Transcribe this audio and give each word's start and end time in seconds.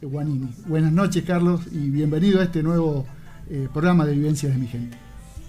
Guanini. 0.00 0.48
Buenas 0.66 0.92
noches, 0.92 1.24
Carlos, 1.24 1.62
y 1.72 1.90
bienvenido 1.90 2.40
a 2.40 2.44
este 2.44 2.62
nuevo 2.62 3.06
eh, 3.50 3.68
programa 3.72 4.04
de 4.04 4.14
Vivencias 4.14 4.52
de 4.52 4.58
mi 4.58 4.66
gente. 4.66 4.96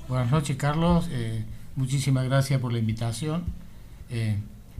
Buenas 0.07 0.31
noches, 0.31 0.57
Carlos. 0.57 1.07
Eh, 1.11 1.43
muchísimas 1.75 2.25
gracias 2.25 2.59
por 2.59 2.73
la 2.73 2.79
invitación. 2.79 3.43
Eh, 4.09 4.37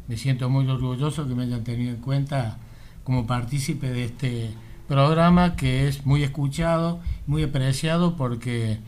me 0.07 0.17
siento 0.17 0.49
muy 0.49 0.67
orgulloso 0.67 1.27
que 1.27 1.35
me 1.35 1.43
hayan 1.43 1.63
tenido 1.63 1.91
en 1.91 2.01
cuenta 2.01 2.57
como 3.03 3.27
partícipe 3.27 3.91
de 3.91 4.05
este 4.05 4.49
programa 4.87 5.55
que 5.55 5.87
es 5.87 6.05
muy 6.05 6.23
escuchado, 6.23 6.99
muy 7.27 7.43
apreciado 7.43 8.15
porque 8.15 8.79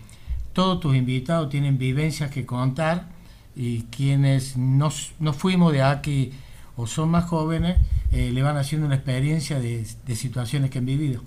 todos 0.54 0.80
tus 0.80 0.96
invitados 0.96 1.50
tienen 1.50 1.78
vivencias 1.78 2.32
que 2.32 2.46
contar 2.46 3.10
y 3.56 3.84
quienes 3.84 4.58
no 4.58 4.90
fuimos 5.34 5.72
de 5.72 5.84
aquí 5.84 6.32
o 6.78 6.88
son 6.88 7.10
más 7.10 7.26
jóvenes, 7.26 7.78
eh, 8.12 8.32
le 8.32 8.42
van 8.42 8.58
haciendo 8.58 8.88
una 8.88 8.96
experiencia 8.96 9.60
de, 9.60 9.86
situaciones 10.16 10.70
que 10.70 10.80
han 10.80 10.86
vivido. 10.86 11.22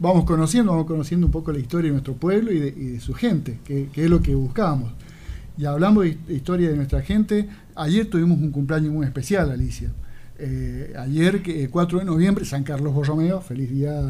Vamos 0.00 0.24
conociendo, 0.24 0.72
vamos 0.72 0.86
conociendo 0.86 1.26
un 1.26 1.32
poco 1.32 1.52
la 1.52 1.58
historia 1.58 1.88
de 1.88 1.92
nuestro 1.92 2.14
pueblo 2.14 2.52
y 2.52 2.58
de, 2.58 3.00
su 3.00 3.14
gente, 3.14 3.58
que, 3.64 3.88
es 3.94 4.10
lo 4.10 4.22
que 4.22 4.34
buscábamos. 4.34 4.92
Y 5.58 5.64
hablamos 5.66 6.04
de 6.04 6.34
historia 6.34 6.70
de 6.70 6.76
nuestra 6.76 7.02
gente, 7.02 7.48
ayer 7.74 8.06
tuvimos 8.06 8.38
un 8.38 8.50
cumpleaños 8.50 8.92
muy 8.92 9.06
especial, 9.06 9.50
Alicia. 9.50 9.90
Eh, 10.38 10.94
ayer, 10.98 11.42
que, 11.42 11.68
4 11.68 12.00
de 12.00 12.04
noviembre, 12.04 12.44
San 12.44 12.64
Carlos 12.64 12.94
Borromeo, 12.94 13.40
feliz 13.40 13.70
día, 13.70 14.02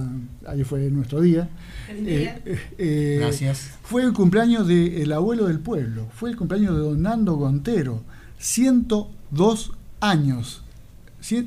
ayer 0.47 0.65
fue 0.65 0.89
nuestro 0.91 1.21
día. 1.21 1.49
Eh, 1.91 3.19
Gracias. 3.21 3.73
Fue 3.83 4.03
el 4.03 4.13
cumpleaños 4.13 4.67
del 4.67 5.13
abuelo 5.13 5.47
del 5.47 5.59
pueblo, 5.59 6.09
fue 6.15 6.31
el 6.31 6.37
cumpleaños 6.37 6.75
de 6.75 6.81
don 6.81 7.03
Nando 7.03 7.35
Gontero, 7.35 8.03
102 8.39 9.73
años 10.01 10.62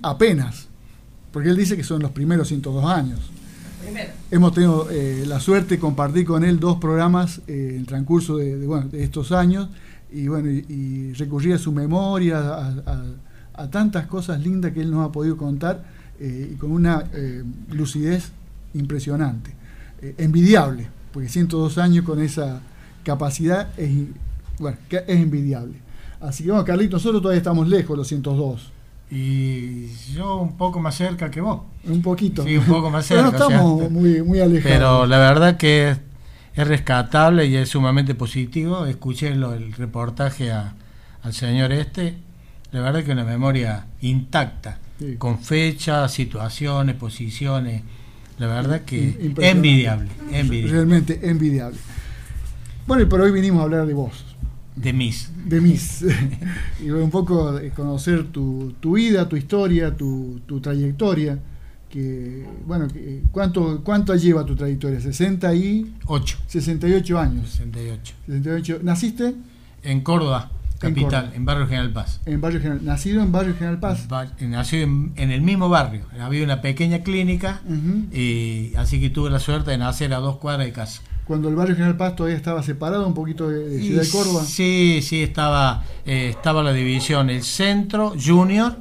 apenas, 0.02 0.68
porque 1.32 1.50
él 1.50 1.58
dice 1.58 1.76
que 1.76 1.84
son 1.84 2.02
los 2.02 2.12
primeros 2.12 2.48
102 2.48 2.86
años. 2.86 3.20
Hemos 4.32 4.54
tenido 4.54 4.90
eh, 4.90 5.26
la 5.28 5.40
suerte 5.40 5.76
de 5.76 5.80
compartir 5.80 6.26
con 6.26 6.44
él 6.44 6.60
dos 6.60 6.78
programas 6.78 7.42
eh, 7.48 7.72
en 7.74 7.82
el 7.82 7.86
transcurso 7.86 8.38
de, 8.38 8.68
estos 8.94 9.32
años. 9.32 9.70
Y 10.12 10.28
bueno 10.28 10.50
y, 10.50 11.14
recurrir 11.14 11.54
a 11.56 11.58
su 11.58 11.72
memoria, 11.72 12.40
a, 13.54 13.68
tantas 13.70 14.08
cosas 14.08 14.40
lindas 14.42 14.74
que 14.74 14.82
él 14.82 14.92
nos 14.92 15.08
ha 15.08 15.12
podido 15.12 15.38
contar 15.38 15.84
eh, 16.20 16.52
y 16.54 16.56
con 16.56 16.72
una 16.72 17.04
lucidez 17.72 18.32
impresionante, 18.74 19.54
envidiable, 20.18 20.88
porque 21.14 21.30
102 21.30 21.78
años 21.78 22.06
con 22.06 22.22
esa 22.22 22.62
capacidad 23.04 23.70
es, 23.78 23.92
bueno, 24.60 24.78
es 24.90 25.04
envidiable. 25.08 25.76
Así 26.20 26.44
que 26.44 26.52
bueno, 26.52 26.66
Carlitos, 26.66 27.02
nosotros 27.02 27.22
todavía 27.22 27.38
estamos 27.38 27.68
lejos, 27.68 27.98
los 27.98 28.08
102 28.08 28.72
y 29.12 29.88
yo 30.14 30.38
un 30.38 30.58
poco 30.58 30.80
más 30.80 30.96
cerca 30.96 31.30
que 31.30 31.42
vos. 31.42 31.62
Un 31.84 32.02
poquito. 32.02 32.44
Sí, 32.44 32.58
un 32.58 32.66
poco 32.66 32.90
más 32.90 33.06
cerca. 33.06 33.32
Pero 33.32 33.44
estamos 33.44 33.92
muy, 33.92 34.22
muy 34.24 34.40
alejados. 34.40 34.78
Pero 34.78 35.06
la 35.06 35.20
verdad 35.20 35.58
que 35.58 35.96
es, 36.56 36.68
rescatable 36.68 37.46
y 37.46 37.56
es 37.56 37.70
sumamente 37.70 38.16
positivo. 38.16 38.86
Escuché 38.86 39.28
el 39.28 39.74
reportaje 39.74 40.52
al 40.52 41.34
señor 41.34 41.72
este. 41.72 42.18
La 42.72 42.82
verdad 42.82 43.04
que 43.04 43.12
una 43.12 43.24
memoria 43.24 43.86
intacta, 44.02 44.80
con 45.18 45.40
fechas, 45.40 46.12
situaciones, 46.12 46.96
posiciones. 46.96 47.84
La 48.38 48.48
verdad 48.48 48.82
que 48.82 49.34
envidiable, 49.38 50.10
envidiable. 50.32 50.72
Realmente 50.74 51.20
envidiable. 51.30 51.78
Bueno, 52.86 53.04
y 53.04 53.06
por 53.06 53.22
hoy 53.22 53.32
vinimos 53.32 53.62
a 53.62 53.64
hablar 53.64 53.86
de 53.86 53.94
vos. 53.94 54.35
De 54.76 54.92
mis. 54.92 55.32
De 55.46 55.62
mis. 55.62 56.06
y 56.84 56.90
un 56.90 57.10
poco 57.10 57.60
conocer 57.76 58.26
tu, 58.26 58.74
vida, 58.82 59.28
tu 59.28 59.36
historia, 59.38 59.96
tu, 59.96 60.42
trayectoria. 60.62 61.40
Que, 61.90 62.46
bueno, 62.66 62.88
¿cuánto, 63.32 63.82
¿cuánto 63.84 64.14
lleva 64.16 64.46
tu 64.46 64.56
trayectoria? 64.56 65.00
68. 65.00 66.38
68 66.48 67.20
años. 67.20 67.50
68. 67.52 68.14
68. 68.26 68.80
¿Naciste? 68.84 69.36
En 69.84 70.02
Córdoba, 70.02 70.52
capital, 70.80 71.32
en, 71.36 71.46
Barrio 71.46 71.68
General 71.68 71.94
Paz. 71.94 72.20
En 72.26 72.42
Barrio 72.42 72.60
General, 72.60 72.84
nacido 72.84 73.22
en 73.24 73.32
Barrio 73.32 73.54
General 73.54 73.80
Paz. 73.80 74.08
nacido 74.42 74.84
en, 74.84 75.14
el 75.32 75.42
mismo 75.42 75.70
barrio. 75.70 76.06
Había 76.20 76.44
una 76.44 76.62
pequeña 76.62 77.00
clínica, 77.00 77.62
y 78.12 78.74
así 78.76 79.00
que 79.00 79.10
tuve 79.10 79.30
la 79.30 79.40
suerte 79.40 79.72
de 79.72 79.78
nacer 79.78 80.14
a 80.14 80.18
dos 80.18 80.38
cuadras 80.38 80.66
de 80.66 80.74
casa 80.74 81.02
cuando 81.26 81.50
el 81.50 81.56
barrio 81.56 81.76
General 81.76 81.98
Paz 81.98 82.16
todavía 82.16 82.38
estaba 82.38 82.62
separado 82.62 83.08
un 83.08 83.14
poquito 83.14 83.50
de, 83.50 83.80
Ciudad 83.82 84.04
de 84.04 84.10
Córdoba. 84.10 84.44
Sí, 84.46 85.00
sí, 85.02 85.24
estaba, 85.24 85.84
eh, 86.06 86.30
estaba 86.30 86.62
la 86.62 86.72
división, 86.72 87.30
el 87.30 87.44
centro, 87.44 88.14
Junior, 88.24 88.78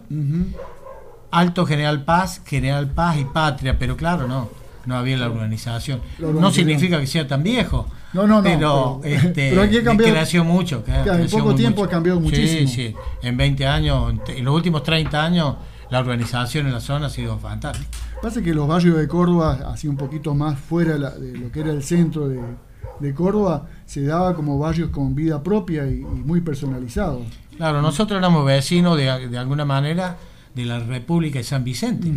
Alto 1.31 1.66
General 1.66 2.04
Paz, 2.04 2.43
General 2.44 2.88
Paz 2.91 3.19
y 3.19 3.25
Patria, 3.25 3.78
pero 3.78 3.97
claro, 3.97 4.28
no, 4.28 4.50
no 4.87 4.97
había 4.97 5.16
la 5.16 5.31
urbanización. 5.31 6.00
no 6.19 6.50
significa 6.50 7.00
que 7.00 7.06
sea 7.06 7.27
tan 7.27 7.43
viejo. 7.43 7.88
No, 8.12 8.27
no, 8.27 8.37
no. 8.37 8.43
Pero, 8.43 9.00
este, 9.04 9.59
aquí 9.60 9.78
ha 9.78 9.84
cambiado. 9.84 10.15
Creció 10.15 10.44
mucho. 10.44 10.84
en 10.87 11.28
poco 11.28 11.54
tiempo 11.54 11.83
ha 11.83 11.88
cambiado 11.88 12.21
muchísimo. 12.21 12.69
Sí, 12.69 12.75
sí. 12.91 12.94
En 13.22 13.37
20 13.37 13.66
años, 13.66 14.15
en 14.28 14.44
los 14.44 14.54
últimos 14.54 14.83
30 14.83 15.25
años, 15.25 15.56
la 15.91 15.99
organización 16.00 16.66
en 16.66 16.72
la 16.72 16.81
zona 16.81 17.06
ha 17.06 17.10
sido 17.10 17.38
fantástica. 17.38 17.88
Pasa 18.24 18.40
que 18.40 18.54
los 18.54 18.66
barrios 18.66 18.96
de 18.96 19.06
Córdoba, 19.06 19.70
así 19.70 19.86
un 19.86 19.98
poquito 19.98 20.34
más 20.34 20.58
fuera 20.58 20.96
de 20.96 21.36
lo 21.36 21.52
que 21.52 21.60
era 21.60 21.72
el 21.72 21.82
centro 21.82 22.26
de, 22.26 23.14
Córdoba, 23.14 23.68
se 23.84 24.02
daba 24.02 24.34
como 24.34 24.58
barrios 24.58 24.88
con 24.88 25.14
vida 25.14 25.42
propia 25.42 25.86
y, 25.86 25.96
muy 25.98 26.40
personalizados. 26.40 27.20
Claro, 27.58 27.82
nosotros 27.82 28.16
éramos 28.16 28.46
vecinos 28.46 28.96
de, 28.96 29.28
de, 29.28 29.36
alguna 29.36 29.66
manera 29.66 30.16
de 30.54 30.64
la 30.64 30.78
República 30.78 31.38
de 31.38 31.44
San 31.44 31.64
Vicente. 31.64 32.10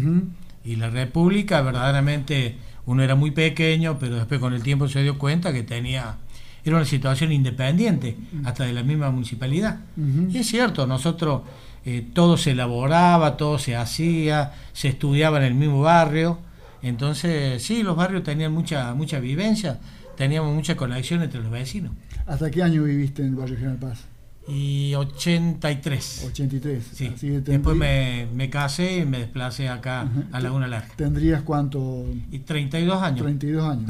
Y 0.63 0.77
la 0.77 0.89
República 0.89 1.59
verdaderamente 1.59 2.55
uno 2.85 3.03
era 3.03 3.15
muy 3.15 3.31
pequeño, 3.31 3.97
pero 3.99 4.15
después 4.15 4.39
con 4.39 4.53
el 4.53 4.63
tiempo 4.63 4.87
se 4.87 5.03
dio 5.03 5.17
cuenta 5.17 5.51
que 5.51 5.63
tenía 5.63 6.15
era 6.63 6.77
una 6.77 6.85
situación 6.85 7.33
independiente, 7.33 8.15
hasta 8.45 8.63
de 8.63 8.71
la 8.71 8.83
misma 8.83 9.11
municipalidad. 9.11 9.81
Y 10.29 10.37
es 10.37 10.47
cierto, 10.47 10.87
nosotros 10.87 11.41
eh, 11.89 12.05
todo 12.13 12.35
se 12.35 12.51
elaboraba, 12.51 13.37
todo 13.37 13.57
se 13.59 13.77
hacía, 13.77 14.51
se 14.73 14.89
estudiaba 14.89 15.37
en 15.37 15.45
el 15.45 15.53
mismo 15.53 15.79
barrio. 15.79 16.37
Entonces, 16.81 17.63
sí, 17.63 17.81
los 17.81 17.95
barrios 17.95 18.23
tenían 18.23 18.51
mucha, 18.51 18.93
mucha 18.93 19.21
vivencia, 19.21 19.79
teníamos 20.17 20.53
mucha 20.53 20.75
conexión 20.75 21.23
entre 21.23 21.39
los 21.39 21.49
vecinos. 21.49 21.93
¿Hasta 22.25 22.51
qué 22.51 22.61
año 22.61 22.83
viviste 22.83 23.21
en 23.21 23.29
el 23.29 23.35
barrio 23.35 23.55
General 23.55 23.77
Paz? 23.77 24.03
Y 24.49 24.95
83. 24.95 26.25
83. 26.27 26.83
Sí. 26.93 27.29
Después 27.39 27.77
me, 27.77 28.27
me, 28.35 28.49
casé 28.49 28.97
y 28.97 29.05
me 29.05 29.19
desplacé 29.19 29.69
acá 29.69 30.09
a 30.33 30.41
Laguna 30.41 30.67
Larga. 30.67 30.89
¿Tendrías 30.97 31.41
cuánto? 31.43 32.05
Y 32.29 32.39
32 32.39 33.01
años. 33.01 33.21
32 33.21 33.63
años. 33.65 33.89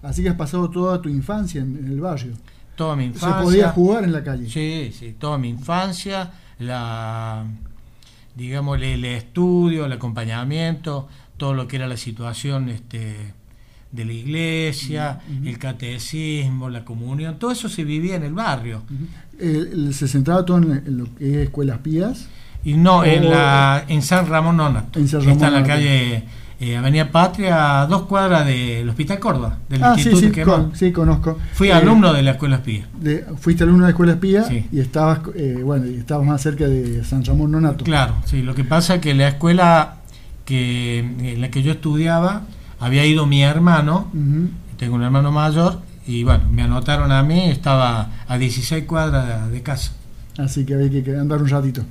Así 0.00 0.22
que 0.22 0.28
has 0.28 0.36
pasado 0.36 0.70
toda 0.70 1.02
tu 1.02 1.08
infancia 1.08 1.60
en, 1.60 1.88
el 1.88 2.00
barrio. 2.00 2.34
Toda 2.76 2.94
mi 2.94 3.06
infancia. 3.06 3.38
¿Se 3.38 3.44
podía 3.44 3.70
jugar 3.70 4.04
en 4.04 4.12
la 4.12 4.22
calle? 4.22 4.48
Sí, 4.48 4.92
sí, 4.96 5.16
toda 5.18 5.38
mi 5.38 5.48
infancia 5.48 6.30
la 6.58 7.44
digamos 8.36 8.80
el 8.80 9.04
estudio, 9.04 9.86
el 9.86 9.92
acompañamiento, 9.92 11.08
todo 11.36 11.54
lo 11.54 11.66
que 11.66 11.76
era 11.76 11.88
la 11.88 11.96
situación 11.96 12.68
este, 12.68 13.32
de 13.90 14.04
la 14.04 14.12
iglesia, 14.12 15.20
el 15.44 15.58
catecismo, 15.58 16.68
la 16.68 16.84
comunión, 16.84 17.38
todo 17.38 17.50
eso 17.50 17.68
se 17.68 17.82
vivía 17.82 18.16
en 18.16 18.22
el 18.22 18.34
barrio. 18.34 18.82
¿Se 19.92 20.06
centraba 20.06 20.44
todo 20.44 20.58
en, 20.58 20.98
lo 20.98 21.14
que 21.14 21.30
es 21.30 21.36
escuelas 21.48 21.78
pías? 21.78 22.28
Y 22.62 22.74
no, 22.74 23.04
en, 23.04 23.30
la, 23.30 23.84
en 23.88 24.02
San 24.02 24.26
Ramón 24.26 24.58
Nonato. 24.58 24.98
En 24.98 25.08
San 25.08 25.20
Ramón 25.20 25.34
Está 25.34 25.48
en 25.48 25.54
la 25.54 25.62
calle 25.62 26.24
eh, 26.58 26.76
Avenida 26.76 27.10
Patria, 27.10 27.82
a 27.82 27.86
dos 27.86 28.02
cuadras 28.02 28.46
del 28.46 28.88
Hospital 28.88 29.18
Córdoba, 29.18 29.58
del 29.68 29.84
ah, 29.84 29.94
Instituto 29.96 30.20
sí, 30.20 30.32
sí, 30.72 30.86
sí, 30.86 30.92
conozco. 30.92 31.38
Fui 31.52 31.70
alumno 31.70 32.12
de 32.12 32.22
la 32.22 32.32
Escuela 32.32 32.56
Espía. 32.56 32.86
fuiste 33.38 33.64
alumno 33.64 33.82
de 33.82 33.88
la 33.88 33.90
Escuela 33.90 34.12
Espía 34.12 34.46
y 34.72 34.80
estabas 34.80 35.20
eh, 35.34 35.60
bueno, 35.62 35.86
y 35.86 35.96
estabas 35.96 36.26
más 36.26 36.40
cerca 36.40 36.66
de 36.66 37.04
San 37.04 37.24
Ramón 37.24 37.52
Nonato. 37.52 37.84
Claro, 37.84 38.14
sí, 38.24 38.42
lo 38.42 38.54
que 38.54 38.64
pasa 38.64 38.96
es 38.96 39.00
que 39.00 39.14
la 39.14 39.28
escuela 39.28 39.96
que, 40.46 41.00
en 41.00 41.40
la 41.40 41.50
que 41.50 41.62
yo 41.62 41.72
estudiaba 41.72 42.42
había 42.80 43.04
ido 43.04 43.26
mi 43.26 43.42
hermano, 43.42 44.10
tengo 44.78 44.94
un 44.94 45.02
hermano 45.02 45.32
mayor, 45.32 45.80
y 46.06 46.24
bueno, 46.24 46.44
me 46.50 46.62
anotaron 46.62 47.10
a 47.10 47.22
mí, 47.22 47.50
estaba 47.50 48.10
a 48.28 48.38
16 48.38 48.84
cuadras 48.84 49.50
de, 49.50 49.62
casa. 49.62 49.92
Así 50.38 50.64
que 50.64 50.74
había 50.74 51.02
que 51.02 51.16
andar 51.16 51.42
un 51.42 51.48
ratito. 51.48 51.82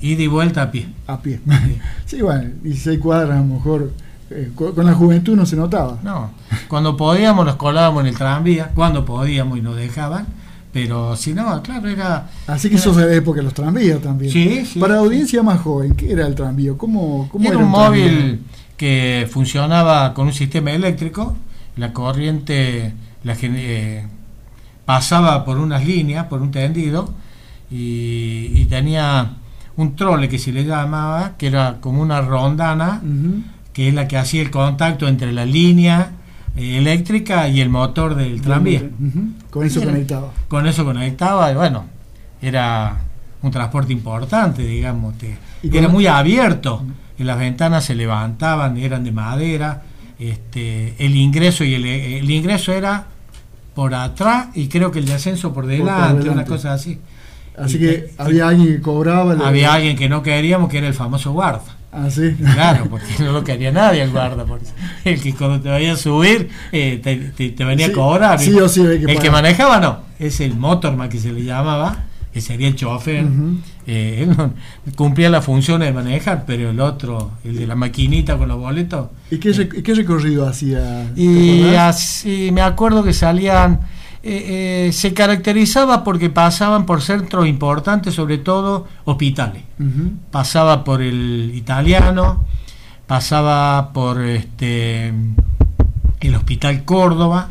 Y 0.00 0.16
de 0.16 0.28
vuelta 0.28 0.62
a 0.62 0.70
pie. 0.70 0.88
A 1.06 1.20
pie. 1.20 1.40
Sí, 2.06 2.20
bueno, 2.20 2.50
16 2.62 2.98
cuadras 2.98 3.36
a 3.36 3.40
lo 3.40 3.44
mejor 3.44 3.92
eh, 4.30 4.50
con 4.54 4.84
la 4.84 4.94
juventud 4.94 5.36
no 5.36 5.46
se 5.46 5.56
notaba. 5.56 5.98
No, 6.02 6.30
cuando 6.68 6.96
podíamos 6.96 7.44
nos 7.46 7.56
colábamos 7.56 8.02
en 8.02 8.08
el 8.08 8.16
tranvía, 8.16 8.70
cuando 8.74 9.04
podíamos 9.04 9.58
y 9.58 9.62
nos 9.62 9.76
dejaban, 9.76 10.26
pero 10.72 11.16
si 11.16 11.32
no, 11.34 11.62
claro, 11.62 11.88
era... 11.88 12.28
Así 12.46 12.68
que 12.68 12.76
eso 12.76 12.90
es 12.90 12.96
de 12.96 13.06
la 13.06 13.14
época 13.14 13.40
los 13.42 13.54
tranvías 13.54 14.00
también. 14.00 14.32
Sí, 14.32 14.66
sí. 14.66 14.78
Para 14.78 14.94
la 14.94 15.00
audiencia 15.00 15.42
más 15.42 15.60
joven, 15.60 15.94
¿qué 15.94 16.12
era 16.12 16.26
el 16.26 16.34
tranvía? 16.34 16.72
¿Cómo, 16.76 17.28
cómo 17.30 17.48
era, 17.48 17.58
un, 17.58 17.68
móvil 17.68 18.42
que 18.76 19.28
funcionaba 19.30 20.12
con 20.14 20.26
un 20.26 20.32
sistema 20.32 20.72
eléctrico, 20.72 21.36
la 21.76 21.92
corriente 21.92 22.92
la, 23.24 23.36
eh, 23.40 24.06
pasaba 24.84 25.44
por 25.44 25.58
unas 25.58 25.86
líneas, 25.86 26.26
por 26.26 26.42
un 26.42 26.50
tendido, 26.50 27.12
y, 27.70 28.64
tenía 28.66 29.36
un 29.76 29.96
trole 29.96 30.28
que 30.28 30.38
se 30.38 30.52
le 30.52 30.64
llamaba, 30.64 31.32
que 31.36 31.48
era 31.48 31.78
como 31.80 32.00
una 32.00 32.20
rondana, 32.20 33.00
que 33.72 33.88
es 33.88 33.94
la 33.94 34.06
que 34.06 34.16
hacía 34.16 34.42
el 34.42 34.50
contacto 34.50 35.08
entre 35.08 35.32
la 35.32 35.44
línea 35.44 36.12
eh, 36.56 36.78
eléctrica 36.78 37.48
y 37.48 37.60
el 37.60 37.68
motor 37.68 38.14
del 38.14 38.40
tranvía. 38.40 38.82
Con 39.50 39.66
eso 39.66 39.82
conectaba. 39.82 40.30
Con 40.48 40.66
eso 40.66 40.84
conectaba, 40.84 41.50
y 41.50 41.54
bueno, 41.54 41.84
era 42.40 43.00
un 43.42 43.50
transporte 43.50 43.92
importante, 43.92 44.62
digamos. 44.62 45.14
era 45.62 45.88
muy 45.88 46.06
abierto, 46.06 46.84
y 47.18 47.24
las 47.24 47.38
ventanas 47.38 47.84
se 47.84 47.94
levantaban, 47.94 48.76
eran 48.76 49.04
de 49.04 49.12
madera. 49.12 49.82
Este, 50.18 50.94
el 51.04 51.16
ingreso 51.16 51.64
y 51.64 51.74
el, 51.74 52.30
ingreso 52.30 52.72
era 52.72 53.06
por 53.74 53.92
atrás 53.94 54.48
y 54.54 54.68
creo 54.68 54.92
que 54.92 55.00
el 55.00 55.06
descenso 55.06 55.52
por 55.52 55.66
delante, 55.66 56.28
una 56.28 56.44
cosa 56.44 56.72
así. 56.72 57.00
Así 57.56 57.78
que, 57.78 58.10
había 58.18 58.48
alguien 58.48 58.76
que 58.76 58.80
cobraba. 58.80 59.34
Había 59.46 59.74
alguien 59.74 59.96
que 59.96 60.08
no 60.08 60.22
queríamos, 60.22 60.70
que 60.70 60.78
era 60.78 60.88
el 60.88 60.94
famoso 60.94 61.32
guarda. 61.32 61.62
Ah, 61.92 62.10
sí. 62.10 62.34
Claro, 62.54 62.86
porque 62.90 63.06
no 63.20 63.32
lo 63.32 63.44
quería 63.44 63.70
nadie 63.70 64.02
el 64.02 64.10
guarda. 64.10 64.44
Porque 64.44 64.66
el 65.04 65.20
que 65.20 65.34
cuando 65.34 65.60
te 65.60 65.68
vaya 65.68 65.92
a 65.92 65.96
subir 65.96 66.48
eh, 66.72 67.00
te, 67.02 67.64
venía 67.64 67.86
a 67.86 67.92
cobrar. 67.92 68.40
Sí 68.40 68.58
o 68.58 68.68
sí, 68.68 68.82
el 68.82 69.18
que 69.18 69.30
manejaba 69.30 69.78
no, 69.78 70.00
es 70.18 70.40
el 70.40 70.56
motorman 70.56 71.08
que 71.08 71.18
se 71.18 71.32
le 71.32 71.44
llamaba, 71.44 72.04
que 72.32 72.40
sería 72.40 72.66
el 72.66 72.74
chofer. 72.74 73.24
Eh, 73.86 74.26
él 74.26 74.94
cumplía 74.96 75.30
la 75.30 75.40
función 75.40 75.82
de 75.82 75.92
manejar, 75.92 76.44
pero 76.44 76.70
el 76.70 76.80
otro, 76.80 77.32
el 77.44 77.56
de 77.56 77.66
la 77.68 77.76
maquinita 77.76 78.36
con 78.36 78.48
los 78.48 78.58
boletos. 78.58 79.10
¿Y 79.30 79.38
qué, 79.38 79.52
qué 79.68 79.94
recorrido 79.94 80.48
hacía? 80.48 81.12
Y 81.14 81.74
así, 81.76 82.50
me 82.52 82.62
acuerdo 82.62 83.04
que 83.04 83.12
salían 83.12 83.78
eh, 84.26 84.86
eh, 84.88 84.92
se 84.92 85.12
caracterizaba 85.12 86.02
porque 86.02 86.30
pasaban 86.30 86.86
por 86.86 87.02
centros 87.02 87.46
importantes, 87.46 88.14
sobre 88.14 88.38
todo 88.38 88.88
hospitales. 89.04 89.62
Pasaba 90.30 90.82
por 90.82 91.02
el 91.02 91.52
italiano, 91.54 92.42
pasaba 93.06 93.92
por 93.92 94.22
este 94.22 95.12
el 96.20 96.34
Hospital 96.34 96.84
Córdoba 96.86 97.50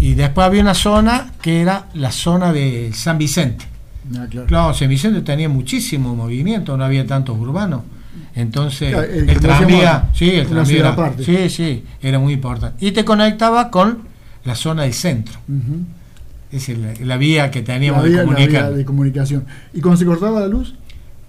y 0.00 0.14
después 0.14 0.44
había 0.44 0.62
una 0.62 0.74
zona 0.74 1.30
que 1.40 1.60
era 1.60 1.86
la 1.94 2.10
zona 2.10 2.52
de 2.52 2.90
San 2.92 3.16
Vicente. 3.16 3.64
Ah, 4.18 4.26
claro. 4.28 4.74
San 4.74 4.88
Vicente 4.88 5.20
tenía 5.20 5.48
muchísimo 5.48 6.16
movimiento, 6.16 6.76
no 6.76 6.84
había 6.84 7.06
tantos 7.06 7.38
urbanos. 7.38 7.82
Entonces, 8.34 8.92
el, 8.92 9.38
tranvía, 9.38 10.08
sí, 10.12 10.30
el 10.30 10.48
tranvía 10.48 10.80
era, 10.80 11.12
sí, 11.24 11.48
sí, 11.48 11.84
era 12.02 12.18
muy 12.18 12.32
importante. 12.32 12.84
Y 12.84 12.90
te 12.90 13.04
conectaba 13.04 13.70
con 13.70 14.12
la 14.44 14.54
zona 14.54 14.82
del 14.82 14.94
centro. 14.94 15.38
Es 16.52 16.70
la 17.00 17.16
vía 17.16 17.50
que 17.50 17.62
teníamos 17.62 18.04
de, 18.04 18.84
comunicación. 18.84 19.44
¿Y 19.72 19.80
cuando 19.80 19.98
se 19.98 20.06
cortaba 20.06 20.40
la 20.40 20.46
luz? 20.46 20.74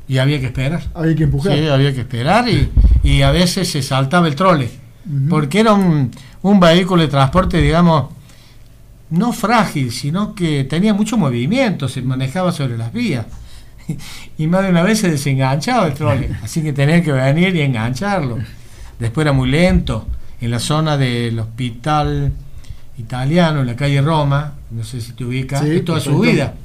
Y 0.07 0.19
había 0.19 0.39
que 0.39 0.47
esperar. 0.47 0.83
Había 0.93 1.15
que 1.15 1.23
empujar. 1.23 1.57
Sí, 1.57 1.67
había 1.67 1.93
que 1.93 2.01
esperar 2.01 2.47
y, 2.47 2.69
y 3.03 3.23
a 3.23 3.31
veces 3.31 3.69
se 3.69 3.81
saltaba 3.81 4.27
el 4.27 4.35
trole. 4.35 4.69
Porque 5.29 5.59
era 5.59 5.73
un, 5.73 6.11
un 6.41 6.59
vehículo 6.59 7.03
de 7.03 7.07
transporte, 7.07 7.61
digamos, 7.61 8.09
no 9.11 9.33
frágil, 9.33 9.91
sino 9.91 10.33
que 10.33 10.63
tenía 10.63 10.93
mucho 10.93 11.17
movimiento, 11.17 11.87
se 11.87 12.01
manejaba 12.01 12.51
sobre 12.51 12.77
las 12.77 12.91
vías. 12.91 13.25
Y 14.37 14.47
más 14.47 14.63
de 14.63 14.69
una 14.69 14.81
vez 14.81 14.99
se 14.99 15.11
desenganchaba 15.11 15.87
el 15.87 15.93
trole, 15.93 16.29
así 16.43 16.61
que 16.61 16.73
tenía 16.73 17.01
que 17.03 17.11
venir 17.11 17.55
y 17.55 17.61
engancharlo. 17.61 18.39
Después 18.99 19.25
era 19.25 19.31
muy 19.31 19.49
lento. 19.49 20.07
En 20.41 20.51
la 20.51 20.59
zona 20.59 20.97
del 20.97 21.39
hospital 21.39 22.31
italiano 22.97 23.61
en 23.61 23.67
la 23.67 23.75
calle 23.75 24.01
Roma, 24.01 24.53
no 24.71 24.83
sé 24.83 25.01
si 25.01 25.13
te 25.13 25.25
ubicas, 25.25 25.63
toda 25.85 25.99
su 25.99 26.19
vida. 26.19 26.55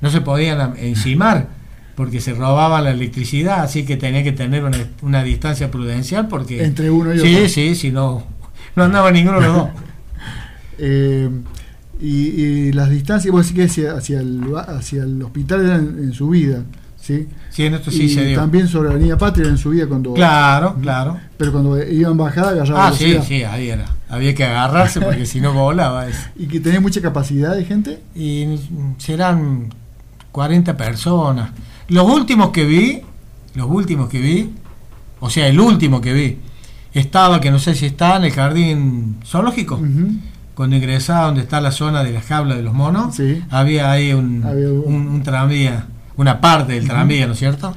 No 0.00 0.10
se 0.10 0.20
podían 0.20 0.76
encimar 0.76 1.48
porque 1.94 2.20
se 2.20 2.34
robaba 2.34 2.80
la 2.80 2.90
electricidad, 2.90 3.62
así 3.62 3.84
que 3.84 3.96
tenía 3.96 4.22
que 4.22 4.32
tener 4.32 4.64
una, 5.02 5.22
distancia 5.22 5.70
prudencial 5.70 6.28
porque... 6.28 6.64
Entre 6.64 6.90
uno 6.90 7.14
y 7.14 7.18
otro. 7.18 7.30
Sí, 7.30 7.48
sí, 7.48 7.74
si 7.74 7.90
no, 7.90 8.26
no 8.74 8.84
andaba 8.84 9.10
ninguno 9.10 9.40
de 9.40 9.46
los 9.46 9.56
dos. 9.56 9.68
Eh, 10.76 11.30
y, 12.00 12.72
las 12.72 12.90
distancias, 12.90 13.30
vos 13.30 13.46
decís 13.46 13.56
que 13.56 13.62
hacia, 13.62 13.96
hacia, 13.96 14.18
el, 14.18 14.42
hacia 14.56 15.04
el 15.04 15.22
hospital 15.22 15.64
eran 15.64 15.98
en 16.00 16.12
su 16.12 16.30
vida. 16.30 16.64
¿sí? 17.00 17.28
Sí, 17.54 17.66
en 17.66 17.74
esto 17.74 17.92
sí 17.92 18.08
se 18.08 18.24
dio. 18.24 18.36
También 18.36 18.66
sobre 18.66 18.88
la 18.88 18.96
Avenida 18.96 19.16
Patria 19.16 19.48
en 19.48 19.56
su 19.56 19.70
vida 19.70 19.86
cuando... 19.86 20.12
Claro, 20.12 20.74
claro. 20.82 21.20
Pero 21.36 21.52
cuando 21.52 21.80
iban 21.80 22.16
bajada 22.16 22.50
agarraba 22.50 22.88
Ah, 22.88 22.92
sí, 22.92 23.16
sí, 23.24 23.44
ahí 23.44 23.68
era. 23.68 23.84
Había 24.08 24.34
que 24.34 24.42
agarrarse 24.42 25.00
porque 25.00 25.24
si 25.24 25.40
no 25.40 25.52
volaba. 25.52 26.08
Eso. 26.08 26.18
¿Y 26.36 26.48
que 26.48 26.58
tenía 26.58 26.80
mucha 26.80 27.00
capacidad 27.00 27.54
de 27.54 27.64
gente? 27.64 28.00
Y 28.16 28.58
serán 28.98 29.72
40 30.32 30.76
personas. 30.76 31.50
Los 31.86 32.10
últimos 32.10 32.50
que 32.50 32.64
vi, 32.64 33.02
los 33.54 33.70
últimos 33.70 34.08
que 34.08 34.18
vi, 34.18 34.52
o 35.20 35.30
sea, 35.30 35.46
el 35.46 35.60
último 35.60 36.00
que 36.00 36.12
vi, 36.12 36.38
estaba, 36.92 37.40
que 37.40 37.52
no 37.52 37.60
sé 37.60 37.76
si 37.76 37.86
está, 37.86 38.16
en 38.16 38.24
el 38.24 38.32
jardín 38.32 39.18
zoológico. 39.24 39.80
Cuando 40.56 40.74
ingresaba 40.74 41.26
donde 41.26 41.42
está 41.42 41.60
la 41.60 41.70
zona 41.70 42.02
de 42.02 42.10
la 42.10 42.20
jaula 42.20 42.56
de 42.56 42.64
los 42.64 42.74
monos, 42.74 43.14
había 43.50 43.92
ahí 43.92 44.12
un, 44.12 44.44
un 44.44 45.22
tranvía 45.22 45.86
una 46.16 46.40
parte 46.40 46.74
del 46.74 46.86
tranvía, 46.86 47.26
¿no 47.26 47.32
es 47.32 47.38
cierto? 47.38 47.74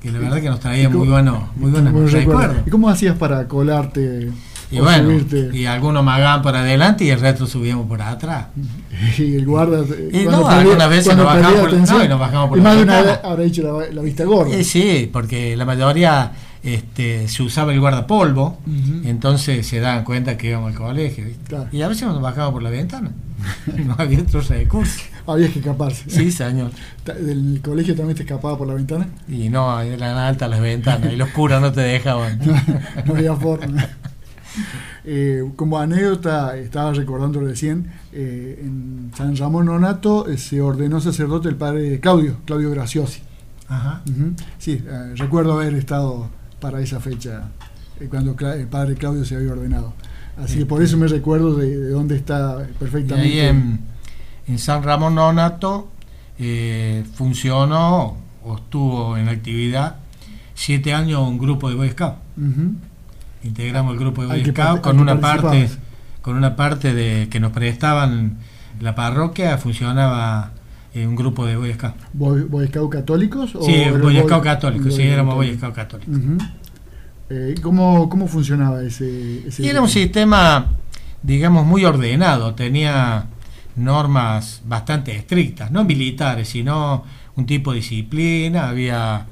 Que 0.00 0.10
la 0.10 0.18
verdad 0.18 0.40
que 0.40 0.48
nos 0.48 0.60
traía 0.60 0.88
muy 0.88 1.08
bueno, 1.08 1.50
muy 1.56 1.70
buenos 1.70 2.12
recuerdos. 2.12 2.56
¿Y 2.66 2.70
cómo 2.70 2.88
hacías 2.88 3.16
para 3.16 3.46
colarte? 3.46 4.30
Y 4.72 4.78
bueno, 4.78 5.10
y 5.52 5.66
algunos 5.66 6.04
magaban 6.04 6.42
por 6.42 6.54
adelante 6.54 7.04
y 7.04 7.10
el 7.10 7.18
resto 7.20 7.46
subíamos 7.46 7.86
por 7.86 8.00
atrás. 8.02 8.46
Y 9.18 9.34
el 9.34 9.46
guarda. 9.46 9.82
Y 10.12 10.24
no, 10.24 10.46
algunas 10.46 10.88
veces 10.88 11.16
nos 11.16 11.26
bajamos, 11.26 11.60
por, 11.60 11.72
no, 11.72 12.04
y 12.04 12.08
nos 12.08 12.20
bajamos 12.20 12.48
por 12.50 12.58
y 12.58 12.60
más 12.60 12.76
de 12.76 12.82
una 12.82 13.02
vez 13.02 13.20
habrá 13.22 13.44
hecho 13.44 13.80
la, 13.90 14.02
vista 14.02 14.24
gorda. 14.24 14.54
Eh, 14.54 14.62
sí, 14.62 15.08
porque 15.10 15.56
la 15.56 15.64
mayoría 15.64 16.32
este, 16.62 17.26
se 17.28 17.42
usaba 17.42 17.72
el 17.72 17.80
guardapolvo, 17.80 18.58
entonces 19.04 19.66
se 19.66 19.80
daban 19.80 20.04
cuenta 20.04 20.36
que 20.36 20.48
íbamos 20.48 20.72
al 20.72 20.78
colegio. 20.78 21.24
Y 21.72 21.82
a 21.82 21.88
veces 21.88 22.06
nos 22.06 22.20
bajábamos 22.20 22.52
por 22.52 22.62
la 22.62 22.70
ventana. 22.70 23.10
no 23.84 23.96
había 23.98 24.20
otros 24.20 24.48
recursos. 24.48 25.02
Había 25.26 25.52
que 25.52 25.58
escaparse. 25.60 26.08
Sí, 26.08 26.30
señor. 26.30 26.70
¿Del 27.04 27.60
colegio 27.62 27.94
también 27.94 28.16
te 28.16 28.22
escapaba 28.22 28.56
por 28.56 28.66
la 28.66 28.74
ventana? 28.74 29.08
Y 29.28 29.48
no, 29.48 29.80
eran 29.80 30.16
altas 30.16 30.50
las 30.50 30.60
ventanas 30.60 31.12
y 31.12 31.16
los 31.16 31.30
curas 31.30 31.60
no 31.60 31.72
te 31.72 31.80
dejaban. 31.80 32.40
no, 33.06 33.14
había 33.14 33.34
forma. 33.34 33.88
Eh, 35.04 35.42
como 35.56 35.78
anécdota, 35.78 36.56
estaba 36.58 36.92
recordando 36.92 37.40
recién, 37.40 37.90
eh, 38.12 38.60
en 38.60 39.10
San 39.16 39.34
Ramón 39.36 39.66
Nonato 39.66 40.28
eh, 40.28 40.36
se 40.36 40.60
ordenó 40.60 41.00
sacerdote 41.00 41.48
el 41.48 41.56
padre 41.56 42.00
Claudio, 42.00 42.36
Claudio 42.44 42.70
Graciosi. 42.70 43.22
Ajá. 43.68 44.02
Sí, 44.58 44.82
recuerdo 45.16 45.54
haber 45.54 45.74
estado 45.74 46.28
para 46.60 46.80
esa 46.80 47.00
fecha, 47.00 47.48
cuando 48.10 48.36
el 48.52 48.66
padre 48.66 48.96
Claudio 48.96 49.24
se 49.24 49.36
había 49.36 49.52
ordenado. 49.52 49.94
Así 50.36 50.58
que 50.58 50.66
por 50.66 50.82
eso 50.82 50.96
me 50.96 51.06
recuerdo 51.06 51.54
de, 51.54 51.90
dónde 51.90 52.16
está 52.16 52.66
perfectamente. 52.78 53.48
en, 53.48 53.80
San 54.58 54.82
Ramón 54.82 55.14
Nonato 55.14 55.90
eh, 56.38 57.04
funcionó 57.14 58.16
o 58.42 58.56
estuvo 58.56 59.16
en 59.16 59.28
actividad 59.28 59.96
siete 60.54 60.92
años 60.94 61.20
un 61.26 61.38
grupo 61.38 61.68
de 61.68 61.76
Boy 61.76 61.90
Scout. 61.90 62.16
Integramos 63.42 63.92
el 63.92 63.98
grupo 63.98 64.22
de 64.22 64.28
Boy 64.28 64.44
Scout 64.44 64.80
con 64.80 65.00
una 65.00 65.20
parte 65.20 65.68
con 66.22 66.36
una 66.36 66.54
parte 66.54 66.92
de 66.92 67.28
que 67.30 67.40
nos 67.40 67.52
prestaban 67.52 68.38
la 68.80 68.94
parroquia 68.94 69.56
funcionaba 69.58 70.52
en 70.94 71.08
un 71.08 71.16
grupo 71.16 71.46
de 71.46 71.56
Boy 71.56 71.72
Scout. 71.74 71.94
¿Boy, 72.12 72.66
Scout 72.68 72.90
católicos? 72.90 73.56
Sí, 73.62 73.84
Boy, 74.00 74.18
Scout 74.20 74.42
católicos, 74.42 74.94
sí, 74.94 75.02
éramos 75.02 75.34
Boy 75.34 75.56
Scout 75.56 75.74
católicos. 75.74 76.16
Eh, 77.30 77.54
¿cómo, 77.62 78.26
funcionaba 78.26 78.82
ese, 78.82 79.44
Era 79.58 79.80
un 79.80 79.88
sistema, 79.88 80.66
digamos, 81.22 81.64
muy 81.64 81.84
ordenado, 81.84 82.54
tenía 82.54 83.26
normas 83.76 84.62
bastante 84.64 85.14
estrictas, 85.16 85.70
no 85.70 85.84
militares, 85.84 86.48
sino 86.48 87.04
un 87.36 87.46
tipo 87.46 87.72
de 87.72 87.78
disciplina, 87.78 88.68
había 88.68 89.26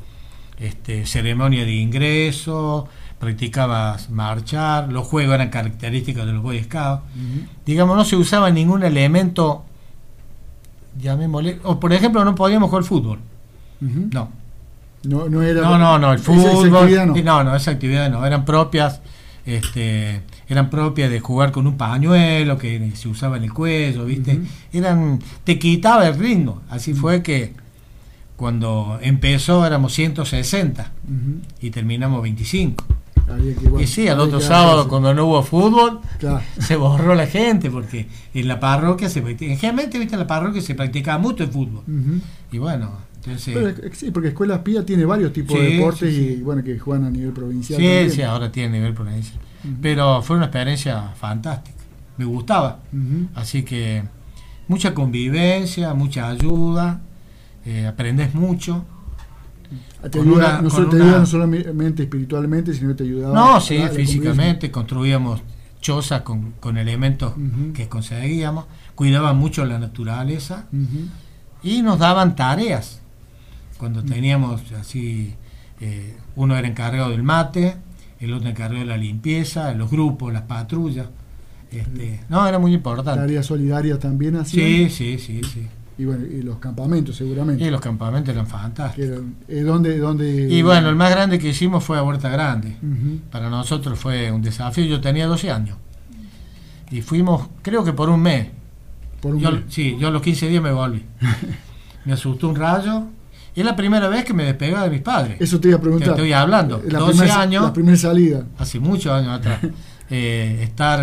este, 0.58 1.06
ceremonia 1.06 1.64
de 1.64 1.74
ingreso, 1.74 2.88
practicabas 3.18 4.10
marchar, 4.10 4.92
los 4.92 5.06
juegos 5.06 5.34
eran 5.34 5.50
característicos 5.50 6.26
de 6.26 6.32
los 6.32 6.42
Boy 6.42 6.62
Scouts. 6.62 7.02
Digamos, 7.66 7.96
no 7.96 8.04
se 8.04 8.16
usaba 8.16 8.50
ningún 8.50 8.82
elemento, 8.82 9.64
llamémosle, 10.98 11.60
o 11.64 11.78
por 11.78 11.92
ejemplo, 11.92 12.24
no 12.24 12.34
podíamos 12.34 12.68
jugar 12.70 12.84
fútbol. 12.84 13.18
No. 13.80 14.30
No, 15.04 15.28
no, 15.28 15.42
era, 15.42 15.62
no, 15.62 15.78
no, 15.78 15.98
no, 15.98 16.12
el 16.12 16.18
fútbol. 16.18 16.70
no. 16.70 17.14
no, 17.14 17.44
no, 17.44 17.56
esa 17.56 17.70
actividad 17.70 18.10
no, 18.10 18.26
eran 18.26 18.44
propias. 18.44 19.00
Este, 19.46 20.22
eran 20.48 20.70
propias 20.70 21.10
de 21.10 21.20
jugar 21.20 21.52
con 21.52 21.66
un 21.66 21.76
pañuelo 21.76 22.56
que 22.56 22.90
se 22.94 23.08
usaba 23.08 23.36
en 23.36 23.44
el 23.44 23.52
cuello, 23.52 24.04
¿viste? 24.04 24.40
Eran 24.72 25.18
te 25.44 25.58
quitaba 25.58 26.08
el 26.08 26.18
ritmo. 26.18 26.62
Así 26.70 26.94
fue 26.94 27.22
que 27.22 27.52
cuando 28.36 28.98
empezó 29.02 29.66
éramos 29.66 29.92
160 29.92 30.92
y 31.60 31.70
terminamos 31.70 32.22
25. 32.22 32.84
y 33.78 33.86
sí, 33.86 34.08
al 34.08 34.20
otro 34.20 34.40
sábado 34.40 34.88
cuando 34.88 35.12
no 35.12 35.26
hubo 35.26 35.42
fútbol 35.42 36.00
se 36.58 36.76
borró 36.76 37.14
la 37.14 37.26
gente 37.26 37.70
porque 37.70 38.08
en 38.32 38.48
la 38.48 38.58
parroquia 38.58 39.10
se 39.10 39.20
generalmente 39.36 39.98
viste 39.98 40.14
en 40.14 40.20
la 40.20 40.26
parroquia 40.26 40.62
se 40.62 40.74
practicaba 40.74 41.18
mucho 41.18 41.44
el 41.44 41.50
fútbol. 41.50 41.82
Y 42.50 42.56
bueno, 42.56 42.92
entonces, 43.16 43.74
sí, 43.92 44.10
porque 44.10 44.28
Escuela 44.28 44.64
Pía 44.64 44.86
tiene 44.86 45.04
varios 45.04 45.32
tipos 45.34 45.58
de 45.58 45.72
deportes 45.72 46.14
y 46.14 46.36
bueno 46.36 46.64
que 46.64 46.78
juegan 46.78 47.04
a 47.04 47.10
nivel 47.10 47.32
provincial. 47.32 47.78
Sí, 47.78 48.16
sí, 48.16 48.22
ahora 48.22 48.50
tiene 48.50 48.78
nivel 48.78 48.94
provincial. 48.94 49.38
Pero 49.82 50.22
fue 50.22 50.36
una 50.36 50.46
experiencia 50.46 51.12
fantástica. 51.18 51.78
Me 52.16 52.24
gustaba. 52.24 52.80
Así 53.34 53.62
que 53.62 54.04
mucha 54.68 54.94
convivencia, 54.94 55.94
mucha 55.94 56.28
ayuda, 56.28 57.00
eh, 57.64 57.86
aprendes 57.86 58.34
mucho. 58.34 58.84
Te 60.10 60.20
ayuda, 60.20 60.62
no, 60.62 60.70
no 61.18 61.26
solamente 61.26 62.04
espiritualmente, 62.04 62.72
sino 62.72 62.88
que 62.88 62.94
te 62.94 63.04
ayudaba. 63.04 63.34
No, 63.34 63.60
sí, 63.60 63.80
físicamente, 63.92 64.70
construíamos 64.70 65.42
chozas 65.80 66.22
con, 66.22 66.52
con 66.60 66.76
elementos 66.76 67.34
que 67.74 67.88
conseguíamos, 67.88 68.66
cuidaban 68.94 69.36
mucho 69.36 69.64
la 69.64 69.78
naturaleza 69.78 70.66
y 71.62 71.82
nos 71.82 71.98
daban 71.98 72.36
tareas. 72.36 73.00
Cuando 73.78 74.02
teníamos 74.02 74.72
así, 74.72 75.36
eh, 75.80 76.16
uno 76.34 76.56
era 76.56 76.66
encargado 76.66 77.10
del 77.10 77.22
mate, 77.22 77.76
el 78.20 78.32
otro 78.32 78.48
encargó 78.48 78.78
de 78.78 78.84
la 78.84 78.96
limpieza, 78.96 79.72
los 79.74 79.90
grupos, 79.90 80.32
las 80.32 80.42
patrullas. 80.42 81.06
Este, 81.70 82.20
no, 82.28 82.46
era 82.46 82.58
muy 82.58 82.74
importante. 82.74 83.20
Tareas 83.20 83.46
solidarias 83.46 83.98
también 83.98 84.36
así. 84.36 84.56
Sí, 84.58 84.90
sí, 84.90 85.18
sí, 85.18 85.40
sí. 85.44 85.66
Y 85.98 86.04
bueno, 86.04 86.24
y 86.24 86.42
los 86.42 86.58
campamentos 86.58 87.16
seguramente. 87.16 87.64
Y 87.64 87.70
los 87.70 87.80
campamentos 87.80 88.32
eran 88.32 88.46
fantásticos. 88.46 89.20
Eh, 89.48 89.62
¿dónde, 89.62 89.98
dónde, 89.98 90.48
y 90.48 90.62
bueno, 90.62 90.88
el 90.88 90.94
más 90.94 91.10
grande 91.10 91.38
que 91.38 91.48
hicimos 91.48 91.82
fue 91.82 91.98
a 91.98 92.02
Huerta 92.02 92.28
Grande. 92.28 92.76
Para 93.30 93.50
nosotros 93.50 93.98
fue 93.98 94.30
un 94.30 94.40
desafío. 94.40 94.84
Yo 94.84 95.00
tenía 95.00 95.26
12 95.26 95.50
años. 95.50 95.76
Y 96.90 97.02
fuimos, 97.02 97.48
creo 97.62 97.84
que 97.84 97.92
por 97.92 98.08
un 98.08 98.22
mes. 98.22 98.46
¿Por 99.20 99.34
un 99.34 99.42
mes? 99.42 99.62
Sí, 99.68 99.96
yo 99.98 100.08
a 100.08 100.10
los 100.10 100.22
15 100.22 100.48
días 100.48 100.62
me 100.62 100.72
volví. 100.72 101.04
me 102.04 102.12
asustó 102.12 102.48
un 102.48 102.56
rayo 102.56 103.08
es 103.60 103.66
la 103.66 103.76
primera 103.76 104.08
vez 104.08 104.24
que 104.24 104.34
me 104.34 104.44
despegaba 104.44 104.84
de 104.84 104.90
mis 104.90 105.02
padres. 105.02 105.36
Eso 105.40 105.60
te 105.60 105.68
iba 105.68 105.78
a 105.78 105.80
preguntar. 105.80 106.08
Te 106.08 106.14
estoy 106.14 106.32
hablando. 106.32 106.82
La 106.86 106.98
12 106.98 107.30
años. 107.30 107.64
La 107.64 107.72
primera 107.72 107.96
salida. 107.96 108.44
Hace 108.58 108.80
muchos 108.80 109.12
años 109.12 109.38
atrás. 109.38 109.60
Eh, 110.10 110.60
estar 110.62 111.02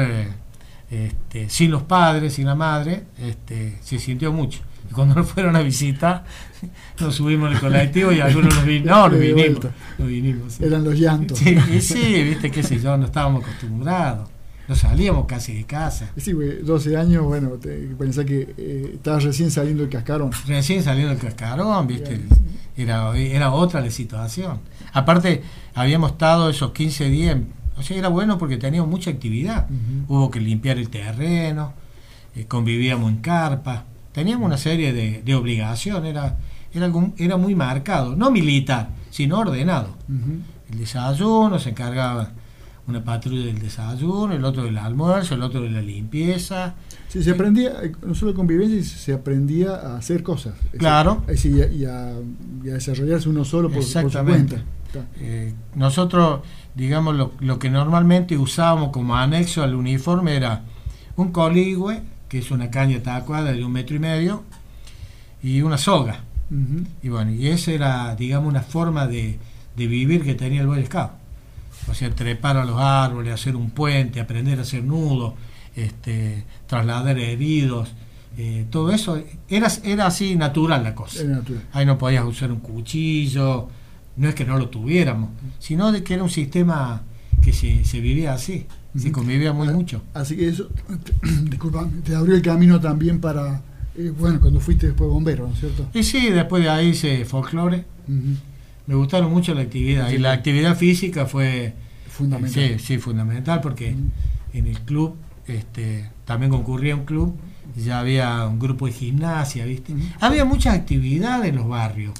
este, 0.89 1.49
sin 1.49 1.71
los 1.71 1.83
padres, 1.83 2.33
sin 2.33 2.45
la 2.45 2.55
madre, 2.55 3.03
este, 3.19 3.77
se 3.81 3.99
sintió 3.99 4.31
mucho. 4.31 4.61
Y 4.89 4.93
cuando 4.93 5.15
nos 5.15 5.27
fueron 5.27 5.55
a 5.55 5.61
visitar, 5.61 6.23
nos 6.99 7.15
subimos 7.15 7.51
el 7.51 7.59
colectivo 7.59 8.11
y 8.11 8.19
algunos 8.19 8.55
nos 8.55 8.65
vinimos. 8.65 8.89
No, 8.89 9.09
nos 9.09 9.19
vinimos. 9.19 9.67
vinimos 9.97 10.61
Eran 10.61 10.83
los 10.83 10.95
llantos. 10.95 11.39
Sí, 11.39 11.57
sí, 11.81 12.23
viste, 12.23 12.51
qué 12.51 12.63
sé 12.63 12.79
yo, 12.79 12.95
no 12.97 13.05
estábamos 13.05 13.43
acostumbrados. 13.43 14.29
No 14.67 14.75
salíamos 14.75 15.25
casi 15.25 15.53
de 15.53 15.63
casa. 15.65 16.11
Sí, 16.17 16.33
12 16.33 16.97
años, 16.97 17.23
bueno, 17.23 17.49
te, 17.51 17.75
pensé 17.97 18.25
que 18.25 18.53
eh, 18.57 18.91
estabas 18.95 19.23
recién 19.23 19.51
saliendo 19.51 19.83
del 19.83 19.91
cascarón. 19.91 20.31
Recién 20.47 20.81
saliendo 20.81 21.11
del 21.11 21.19
cascarón, 21.19 21.85
¿viste? 21.87 22.21
Era, 22.75 23.15
era 23.15 23.53
otra 23.53 23.81
la 23.81 23.91
situación. 23.91 24.59
Aparte, 24.93 25.43
habíamos 25.75 26.11
estado 26.11 26.49
esos 26.49 26.71
15 26.71 27.09
días, 27.09 27.37
o 27.77 27.83
sea, 27.83 27.97
era 27.97 28.07
bueno 28.07 28.37
porque 28.37 28.57
teníamos 28.57 28.89
mucha 28.89 29.11
actividad. 29.11 29.67
Hubo 30.07 30.31
que 30.31 30.39
limpiar 30.39 30.77
el 30.77 30.89
terreno, 30.89 31.73
eh, 32.35 32.45
convivíamos 32.45 33.11
en 33.11 33.17
carpa, 33.17 33.85
teníamos 34.13 34.47
una 34.47 34.57
serie 34.57 34.93
de, 34.93 35.21
de 35.21 35.35
obligaciones, 35.35 36.09
era, 36.09 36.37
era, 36.73 36.91
era 37.17 37.37
muy 37.37 37.53
marcado, 37.53 38.15
no 38.15 38.31
militar, 38.31 38.89
sino 39.11 39.39
ordenado. 39.39 39.95
El 40.71 40.79
desayuno 40.79 41.59
se 41.59 41.69
encargaba 41.69 42.31
una 42.87 43.03
patrulla 43.03 43.45
del 43.45 43.59
desayuno, 43.59 44.33
el 44.33 44.45
otro 44.45 44.63
del 44.63 44.77
almuerzo, 44.77 45.35
el 45.35 45.41
otro 45.41 45.61
de 45.61 45.71
la 45.71 45.81
limpieza. 45.81 46.75
Sí, 47.07 47.23
se 47.23 47.31
aprendía, 47.31 47.73
no 48.05 48.13
solo 48.13 48.33
convivencia, 48.35 48.83
se 48.83 49.13
aprendía 49.13 49.75
a 49.75 49.97
hacer 49.97 50.21
cosas. 50.21 50.53
Claro. 50.77 51.23
y, 51.27 51.85
a, 51.85 52.13
desarrollarse 52.61 53.29
uno 53.29 53.43
solo 53.43 53.69
por, 53.69 53.83
su 53.83 53.99
cuenta. 54.23 54.63
Eh, 55.19 55.53
nosotros, 55.73 56.41
digamos, 56.75 57.15
lo, 57.15 57.33
lo, 57.39 57.59
que 57.59 57.69
normalmente 57.69 58.37
usábamos 58.37 58.91
como 58.91 59.15
anexo 59.15 59.63
al 59.63 59.75
uniforme 59.75 60.35
era 60.35 60.63
un 61.17 61.31
coligüe, 61.31 62.01
que 62.29 62.37
es 62.37 62.51
una 62.51 62.69
caña 62.69 63.01
tacuada 63.01 63.51
de 63.51 63.65
un 63.65 63.71
metro 63.71 63.95
y 63.95 63.99
medio, 63.99 64.43
y 65.41 65.61
una 65.61 65.77
soga. 65.77 66.21
Y 67.01 67.09
bueno, 67.09 67.31
y 67.31 67.47
esa 67.47 67.71
era, 67.71 68.15
digamos, 68.15 68.47
una 68.47 68.61
forma 68.61 69.07
de, 69.07 69.39
de 69.75 69.87
vivir 69.87 70.23
que 70.23 70.35
tenía 70.35 70.61
el 70.61 70.67
Boy 70.67 70.85
Scout 70.85 71.24
o 71.87 71.93
sea, 71.93 72.09
trepar 72.09 72.57
a 72.57 72.65
los 72.65 72.79
árboles, 72.79 73.33
hacer 73.33 73.55
un 73.55 73.69
puente, 73.69 74.19
aprender 74.19 74.59
a 74.59 74.63
hacer 74.63 74.83
nudos, 74.83 75.33
este, 75.75 76.43
trasladar 76.67 77.17
heridos, 77.19 77.89
eh, 78.37 78.65
todo 78.69 78.91
eso 78.91 79.21
era, 79.47 79.67
era 79.83 80.07
así 80.07 80.35
natural 80.35 80.83
la 80.83 80.93
cosa. 80.93 81.23
Ahí 81.71 81.85
no 81.85 81.97
podías 81.97 82.25
usar 82.25 82.51
un 82.51 82.59
cuchillo, 82.59 83.69
no 84.17 84.29
es 84.29 84.35
que 84.35 84.45
no 84.45 84.57
lo 84.57 84.69
tuviéramos, 84.69 85.29
sino 85.59 85.91
de 85.91 86.03
que 86.03 86.15
era 86.15 86.23
un 86.23 86.29
sistema 86.29 87.03
que 87.41 87.53
se, 87.53 87.85
se 87.85 87.99
vivía 88.01 88.33
así, 88.33 88.65
se 88.97 89.11
convivía 89.11 89.53
muy 89.53 89.67
ah, 89.69 89.71
mucho. 89.71 90.01
Así 90.13 90.35
que 90.35 90.49
eso, 90.49 90.69
disculpa, 91.43 91.87
te 92.03 92.15
abrió 92.15 92.35
el 92.35 92.41
camino 92.41 92.79
también 92.79 93.21
para, 93.21 93.61
eh, 93.95 94.11
bueno, 94.17 94.39
cuando 94.41 94.59
fuiste 94.59 94.87
después 94.87 95.09
bombero, 95.09 95.47
¿no 95.47 95.53
es 95.53 95.59
cierto? 95.59 95.87
Y 95.93 96.03
sí, 96.03 96.29
después 96.29 96.63
de 96.63 96.69
ahí 96.69 96.87
hice 96.87 97.23
folclore 97.25 97.85
me 98.87 98.95
gustaron 98.95 99.31
mucho 99.31 99.53
la 99.53 99.61
actividad. 99.61 100.09
y 100.09 100.17
la 100.17 100.31
actividad 100.31 100.75
física 100.75 101.25
fue 101.25 101.73
fundamental. 102.09 102.63
Sí, 102.63 102.79
sí, 102.79 102.97
fundamental 102.97 103.61
porque 103.61 103.91
mm. 103.91 104.57
en 104.57 104.67
el 104.67 104.79
club 104.81 105.15
este, 105.47 106.09
también 106.25 106.51
concurría 106.51 106.95
un 106.95 107.05
club, 107.05 107.35
ya 107.75 107.99
había 107.99 108.45
un 108.47 108.59
grupo 108.59 108.85
de 108.85 108.93
gimnasia, 108.93 109.65
¿viste? 109.65 109.93
Mm. 109.93 110.13
Había 110.19 110.45
muchas 110.45 110.75
actividades 110.75 111.49
en 111.49 111.57
los 111.57 111.67
barrios. 111.67 112.13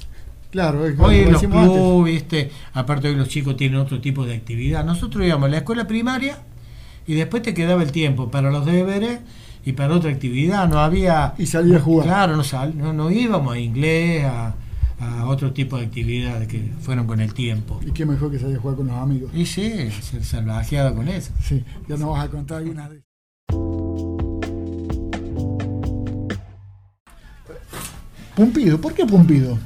Claro, 0.50 0.82
hoy 0.98 1.16
en 1.16 1.32
los 1.32 1.42
clubes, 1.42 2.14
¿viste? 2.14 2.50
aparte 2.72 3.08
hoy 3.08 3.16
los 3.16 3.28
chicos 3.28 3.56
tienen 3.56 3.78
otro 3.78 4.00
tipo 4.00 4.24
de 4.24 4.34
actividad. 4.34 4.84
Nosotros 4.84 5.26
íbamos 5.26 5.48
a 5.48 5.50
la 5.50 5.58
escuela 5.58 5.86
primaria 5.86 6.38
y 7.06 7.14
después 7.14 7.42
te 7.42 7.52
quedaba 7.52 7.82
el 7.82 7.92
tiempo 7.92 8.30
para 8.30 8.50
los 8.50 8.64
deberes 8.64 9.20
y 9.64 9.72
para 9.72 9.94
otra 9.94 10.10
actividad. 10.10 10.68
No 10.68 10.78
había. 10.78 11.34
Y 11.36 11.46
salía 11.46 11.76
a 11.76 11.80
jugar. 11.80 12.06
Claro, 12.06 12.36
no, 12.36 12.42
no, 12.74 12.92
no 12.92 13.10
íbamos 13.10 13.54
a 13.54 13.58
inglés, 13.58 14.24
a 14.24 14.54
a 14.98 15.26
otro 15.26 15.52
tipo 15.52 15.76
de 15.76 15.86
actividades 15.86 16.48
que 16.48 16.72
fueron 16.80 17.06
con 17.06 17.20
el 17.20 17.34
tiempo. 17.34 17.80
Y 17.86 17.92
qué 17.92 18.06
mejor 18.06 18.30
que 18.30 18.38
salir 18.38 18.56
a 18.56 18.60
jugar 18.60 18.76
con 18.76 18.86
los 18.86 18.96
amigos. 18.96 19.30
Y 19.34 19.46
sí, 19.46 19.90
ser 20.00 20.24
salvajeado 20.24 20.94
con 20.94 21.08
eso. 21.08 21.32
Sí, 21.42 21.64
ya 21.88 21.96
nos 21.96 22.10
vas 22.10 22.24
a 22.24 22.28
contar 22.28 22.58
algunas 22.58 22.90
de 22.90 23.02
Pumpido, 28.34 28.78
¿por 28.78 28.92
qué 28.92 29.06
Pumpido? 29.06 29.58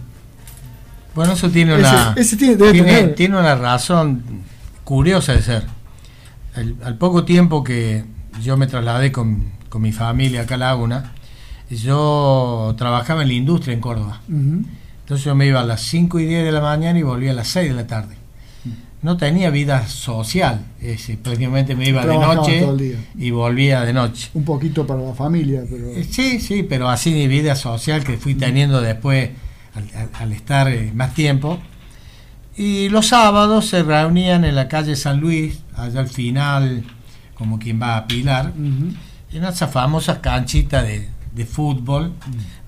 Bueno, 1.15 1.33
eso 1.33 1.51
tiene 1.51 1.75
una, 1.75 2.15
tiene, 3.17 3.37
una 3.37 3.57
razón 3.57 4.23
curiosa 4.85 5.33
de 5.33 5.43
ser. 5.43 5.67
al 6.55 6.97
poco 6.97 7.25
tiempo 7.25 7.65
que 7.65 8.05
yo 8.41 8.57
me 8.57 8.69
trasladé 8.69 9.11
con, 9.11 9.51
con, 9.69 9.83
mi 9.83 9.91
familia 9.91 10.43
acá 10.43 10.55
a 10.55 10.59
Laguna, 10.59 11.13
yo 11.69 12.75
trabajaba 12.79 13.23
en 13.23 13.29
la 13.29 13.35
industria 13.35 13.75
en 13.75 13.81
Córdoba. 13.81 14.21
Entonces 15.11 15.25
yo 15.25 15.35
me 15.35 15.45
iba 15.45 15.61
a 15.61 15.65
las 15.65 15.83
5 15.83 16.21
y 16.21 16.27
10 16.27 16.45
de 16.45 16.53
la 16.53 16.61
mañana 16.61 16.97
y 16.97 17.03
volvía 17.03 17.33
a 17.33 17.35
las 17.35 17.49
6 17.49 17.71
de 17.71 17.75
la 17.75 17.85
tarde. 17.89 18.15
No 19.03 19.17
tenía 19.17 19.51
vida 19.51 19.89
social, 19.89 20.65
prácticamente 21.25 21.75
me 21.75 21.89
iba 21.89 22.07
de 22.07 22.17
noche 22.17 22.97
y 23.19 23.33
volvía 23.33 23.81
de 23.81 23.93
noche. 23.93 24.31
Un 24.35 24.45
poquito 24.45 24.87
para 24.87 25.03
la 25.03 25.13
familia, 25.13 25.65
pero... 25.69 25.89
Eh, 25.89 26.07
sí, 26.09 26.39
sí, 26.39 26.63
pero 26.63 26.89
así 26.89 27.11
mi 27.11 27.27
vida 27.27 27.57
social 27.57 28.05
que 28.05 28.19
fui 28.19 28.37
teniendo 28.37 28.81
después 28.81 29.31
al, 30.21 30.31
estar 30.31 30.69
eh, 30.69 30.93
más 30.95 31.13
tiempo. 31.13 31.59
Y 32.57 32.89
los 32.89 33.09
sábados 33.09 33.67
se 33.67 33.83
reunían 33.83 34.45
en 34.45 34.55
la 34.55 34.69
calle 34.69 34.95
San 34.95 35.19
Luis, 35.19 35.59
allá 35.75 35.99
al 35.99 36.09
final, 36.09 36.85
como 37.35 37.59
quien 37.59 37.83
va 37.83 37.97
a 37.97 38.07
Pilar, 38.07 38.53
en 38.57 39.45
esa 39.45 39.67
famosa 39.67 40.21
canchita 40.21 40.85
de, 40.85 41.09
de 41.35 41.47
fútbol 41.47 42.13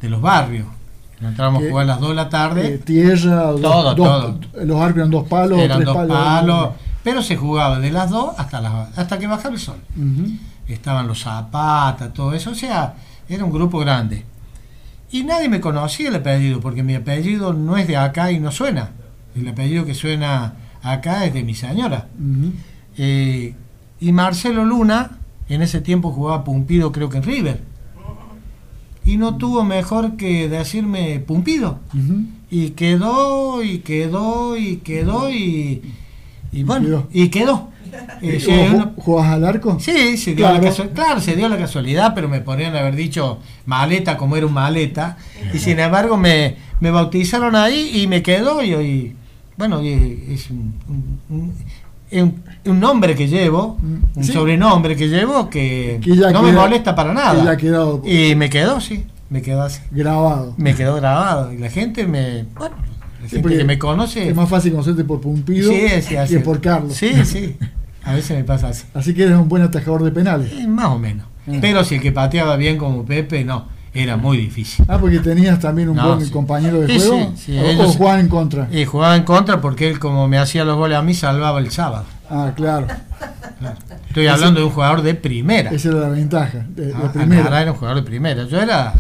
de 0.01 0.09
los 0.09 0.21
barrios 0.21 0.67
Entramos 1.29 1.63
a 1.63 1.69
jugar 1.69 1.85
a 1.85 1.87
las 1.87 2.01
2 2.01 2.09
de 2.09 2.15
la 2.15 2.29
tarde. 2.29 2.75
Eh, 2.75 2.79
tierra, 2.79 3.53
todo, 3.61 3.95
todo. 3.95 4.41
Los 4.65 4.81
árboles 4.81 4.97
eran 4.97 5.11
dos 5.11 5.29
palos, 5.29 5.59
eran 5.59 5.85
dos 5.85 5.97
palos, 5.97 6.71
Pero 7.03 7.23
se 7.23 7.37
jugaba 7.37 7.79
de 7.79 7.91
las 7.91 8.11
2 8.11 8.35
hasta, 8.39 8.61
las, 8.61 8.99
hasta 8.99 9.19
que 9.19 9.27
bajaba 9.27 9.55
el 9.55 9.61
sol. 9.61 9.79
Estaban 10.67 11.07
los 11.07 11.21
zapatas, 11.21 12.13
todo 12.13 12.33
eso. 12.33 12.51
O 12.51 12.55
sea, 12.55 12.95
era 13.29 13.45
un 13.45 13.53
grupo 13.53 13.79
grande. 13.79 14.25
Y 15.11 15.25
nadie 15.25 15.49
me 15.49 15.61
conocía 15.61 16.09
el 16.09 16.15
apellido, 16.17 16.61
porque 16.61 16.83
mi 16.83 16.95
apellido 16.95 17.53
no 17.53 17.77
es 17.77 17.87
de 17.87 17.97
acá 17.97 18.33
y 18.33 18.41
no 18.41 18.51
suena. 18.51 18.91
El 19.35 19.47
apellido 19.47 19.85
que 19.85 19.95
suena 19.95 20.55
acá 20.83 21.27
es 21.27 21.35
de 21.35 21.43
mi 21.43 21.55
señora. 21.55 22.09
Eh, 22.97 23.55
y 24.01 24.13
Marcelo 24.13 24.65
Luna, 24.65 25.19
en 25.49 25.63
ese 25.63 25.81
tiempo 25.81 26.13
jugaba 26.13 26.45
Pumpido, 26.45 26.93
creo 26.93 27.09
que 27.09 27.19
en 27.19 27.23
River. 27.25 27.72
Y 29.05 29.17
no 29.17 29.37
tuvo 29.37 29.65
mejor 29.65 30.17
que 30.17 30.49
decirme 30.49 31.19
Pumpido. 31.21 31.81
Y 32.51 32.71
quedó, 32.71 33.63
y 33.63 33.79
quedó, 33.79 34.57
y 34.57 34.77
quedó, 34.77 35.31
y, 35.31 35.83
y 36.53 36.63
bueno, 36.65 36.87
Quedó. 36.87 37.09
y 37.13 37.29
quedó. 37.29 37.69
Eh, 38.23 38.39
sí, 38.41 38.51
¿Vos 38.51 38.71
uno- 38.73 38.85
ju- 38.97 39.03
¿Jugabas 39.03 39.33
al 39.35 39.45
arco? 39.45 39.79
Sí, 39.81 40.17
se 40.17 40.31
dio 40.35 40.47
Claro. 40.47 40.55
la 40.55 40.61
casualidad. 40.69 40.95
Claro, 40.95 41.21
se 41.21 41.37
dio 41.37 41.49
la 41.49 41.59
casualidad, 41.59 42.15
pero 42.15 42.29
me 42.29 42.41
podrían 42.41 42.75
haber 42.77 42.95
dicho 42.97 43.39
maleta 43.67 44.17
como 44.17 44.37
era 44.37 44.47
un 44.47 44.55
maleta. 44.55 45.19
Y 45.53 45.59
sin 45.59 45.79
embargo 45.79 46.17
me, 46.17 46.57
me 46.81 46.91
bautizaron 46.91 47.55
ahí 47.57 47.91
y 48.03 48.07
me 48.07 48.23
quedó 48.23 48.63
y 48.63 48.73
hoy, 48.75 49.17
bueno, 49.59 49.83
y 49.83 49.91
es 50.31 50.49
un, 50.51 50.75
un- 50.89 51.21
un- 51.29 51.51
es 51.51 51.82
un- 52.21 52.43
un 52.65 52.81
nombre 52.81 53.15
que 53.15 53.27
llevo, 53.29 53.79
Mm, 53.81 54.19
un 54.19 54.25
sí. 54.25 54.33
sobrenombre 54.33 54.97
que 54.97 55.09
llevo 55.09 55.49
que, 55.49 56.01
no 56.33 56.43
me 56.43 56.53
molesta 56.53 56.95
para 56.95 57.13
nada. 57.13 57.57
quedado 57.57 58.03
Y 58.05 58.35
me 58.35 58.51
quedó, 58.51 58.81
sí, 58.81 59.05
me 59.31 59.41
quedó 59.43 59.63
así. 59.63 59.81
grabado. 59.91 60.55
Me 60.57 60.75
quedó 60.75 60.97
grabado. 60.97 61.53
Y 61.53 61.59
la 61.59 61.71
gente 61.71 62.07
me, 62.07 62.45
bueno, 62.57 62.77
la 63.23 63.29
gente 63.29 63.57
que 63.57 63.65
me 63.65 63.79
conoce... 63.79 64.29
Es 64.29 64.35
más 64.37 64.49
fácil 64.49 64.73
conocerte 64.73 65.05
por 65.05 65.21
Pumpido 65.21 65.71
sí, 65.71 65.87
que 66.29 66.41
por 66.41 66.61
Carlos. 66.61 66.95
Sí, 66.95 67.25
sí. 67.25 67.57
A 68.05 68.15
veces 68.15 68.37
me 68.37 68.43
pasa 68.45 68.69
así. 68.69 68.85
Así 68.95 69.15
que 69.15 69.23
eres 69.23 69.37
un 69.37 69.49
buen 69.49 69.63
atajador 69.63 70.03
de 70.03 70.11
penales. 70.11 70.53
Eh, 70.53 70.67
más 70.67 70.87
o 70.87 70.99
menos. 70.99 71.27
Mm. 71.47 71.61
Pero 71.61 71.85
si 71.85 71.95
el 71.97 72.01
que 72.01 72.11
pateaba 72.13 72.57
bien 72.57 72.77
como 72.77 73.05
Pepe, 73.05 73.45
no, 73.45 73.67
era 73.95 74.17
muy 74.17 74.37
difícil. 74.39 74.85
Ah, 74.89 74.99
porque 74.99 75.19
tenías 75.19 75.59
también 75.61 75.89
un 75.89 75.97
No, 75.97 76.15
buen 76.15 76.25
sí. 76.27 76.31
compañero 76.33 76.81
de 76.81 76.87
Sí, 76.89 77.07
juego. 77.09 77.33
sí, 77.37 77.53
sí, 77.53 77.59
o, 77.59 77.85
o 77.85 77.89
jugaban 77.93 78.21
en 78.21 78.29
contra. 78.29 78.69
Y 78.73 78.85
jugaba 78.85 79.17
en 79.17 79.25
contra 79.25 79.61
porque 79.61 79.89
él, 79.91 79.99
como 79.99 80.29
me 80.29 80.39
hacía 80.39 80.65
los 80.65 80.77
goles 80.77 80.97
a 80.99 81.03
mí, 81.03 81.13
salvaba 81.15 81.59
el 81.61 81.71
sábado. 81.71 82.05
Ah, 82.31 82.53
claro. 82.57 82.87
Claro. 83.59 83.77
Estoy 84.09 84.27
hablando 84.27 84.61
de 84.61 84.67
un 84.67 84.73
jugador 84.73 85.03
de 85.03 85.15
primera. 85.15 85.71
Esa 85.71 85.89
era 85.91 85.99
la 86.01 86.09
ventaja. 86.09 86.65
De, 86.69 86.87
de 86.87 86.95
Ah, 86.95 87.13
primera. 87.13 87.41
Angará 87.43 87.63
era 87.63 87.73
un 87.73 87.79
jugador 87.79 88.03
de 88.03 88.09
primera. 88.09 88.45
Yo 88.45 88.61
era. 88.61 88.93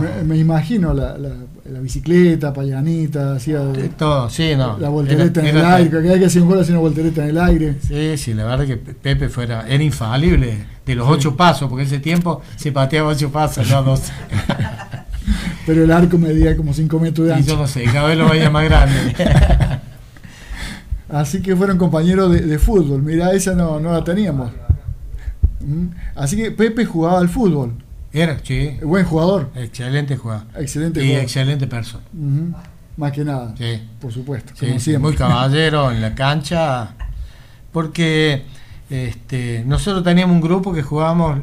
Me, 0.00 0.24
me 0.24 0.36
imagino 0.38 0.92
la, 0.92 1.16
la, 1.16 1.30
la 1.70 1.78
bicicleta, 1.80 2.52
payanita, 2.52 3.34
hacía 3.36 3.60
de 3.60 3.88
todo, 3.90 4.28
sí, 4.28 4.54
no. 4.56 4.76
la 4.78 4.88
voltereta 4.88 5.40
Era- 5.40 5.50
en 5.50 5.56
el 5.56 5.64
aire. 5.64 5.90
Cada 5.90 6.02
vez 6.02 6.18
que 6.18 6.26
hacía 6.26 6.42
un 6.42 6.48
gol 6.48 6.60
hacía 6.60 6.72
una 6.74 6.80
voltereta 6.80 7.22
en 7.22 7.28
el 7.30 7.38
aire. 7.38 7.76
Sí, 7.86 8.16
sí, 8.16 8.34
la 8.34 8.44
verdad 8.44 8.66
que 8.66 8.76
Pe- 8.76 8.94
Pepe 8.94 9.28
fuera, 9.28 9.64
era 9.68 9.82
infalible 9.82 10.64
de 10.84 10.94
los 10.96 11.08
ocho 11.08 11.36
pasos, 11.36 11.68
porque 11.68 11.84
ese 11.84 12.00
tiempo 12.00 12.42
se 12.56 12.72
pateaba 12.72 13.10
ocho 13.10 13.30
pasos, 13.30 13.70
no 13.70 13.82
dos. 13.84 14.02
Pero 15.66 15.84
el 15.84 15.92
arco 15.92 16.18
medía 16.18 16.56
como 16.56 16.74
5 16.74 16.98
metros 16.98 17.28
de 17.28 17.34
Y 17.38 17.44
yo 17.44 17.52
ancho. 17.52 17.56
no 17.58 17.66
sé, 17.68 17.84
cada 17.84 18.08
vez 18.08 18.18
lo 18.18 18.28
veía 18.28 18.50
más 18.50 18.64
grande. 18.64 19.14
Así 21.08 21.42
que 21.42 21.54
fueron 21.54 21.78
compañeros 21.78 22.32
de, 22.32 22.40
de 22.40 22.58
fútbol. 22.58 23.02
Mirá, 23.02 23.32
esa 23.32 23.54
no, 23.54 23.78
no 23.78 23.92
la 23.92 24.02
teníamos. 24.02 24.50
Mm. 25.60 25.86
Así 26.16 26.36
que 26.36 26.50
Pepe 26.50 26.84
jugaba 26.84 27.18
al 27.20 27.28
fútbol. 27.28 27.74
Era, 28.12 28.38
sí, 28.42 28.76
Buen 28.82 29.04
jugador. 29.06 29.50
excelente 29.54 30.16
jugador. 30.16 30.46
Excelente 30.56 31.00
Y 31.00 31.04
jugador. 31.06 31.22
excelente 31.24 31.66
persona. 31.66 32.04
Más 32.96 33.12
que 33.12 33.24
nada. 33.24 33.54
Sí. 33.56 33.80
Por 34.00 34.12
supuesto. 34.12 34.52
Sí, 34.54 34.66
como 34.66 34.78
siempre. 34.80 35.08
muy 35.10 35.16
caballero 35.16 35.90
en 35.92 36.00
la 36.02 36.14
cancha, 36.14 36.94
porque 37.72 38.42
este, 38.90 39.64
nosotros 39.66 40.04
teníamos 40.04 40.34
un 40.36 40.42
grupo 40.42 40.72
que 40.74 40.82
jugábamos 40.82 41.40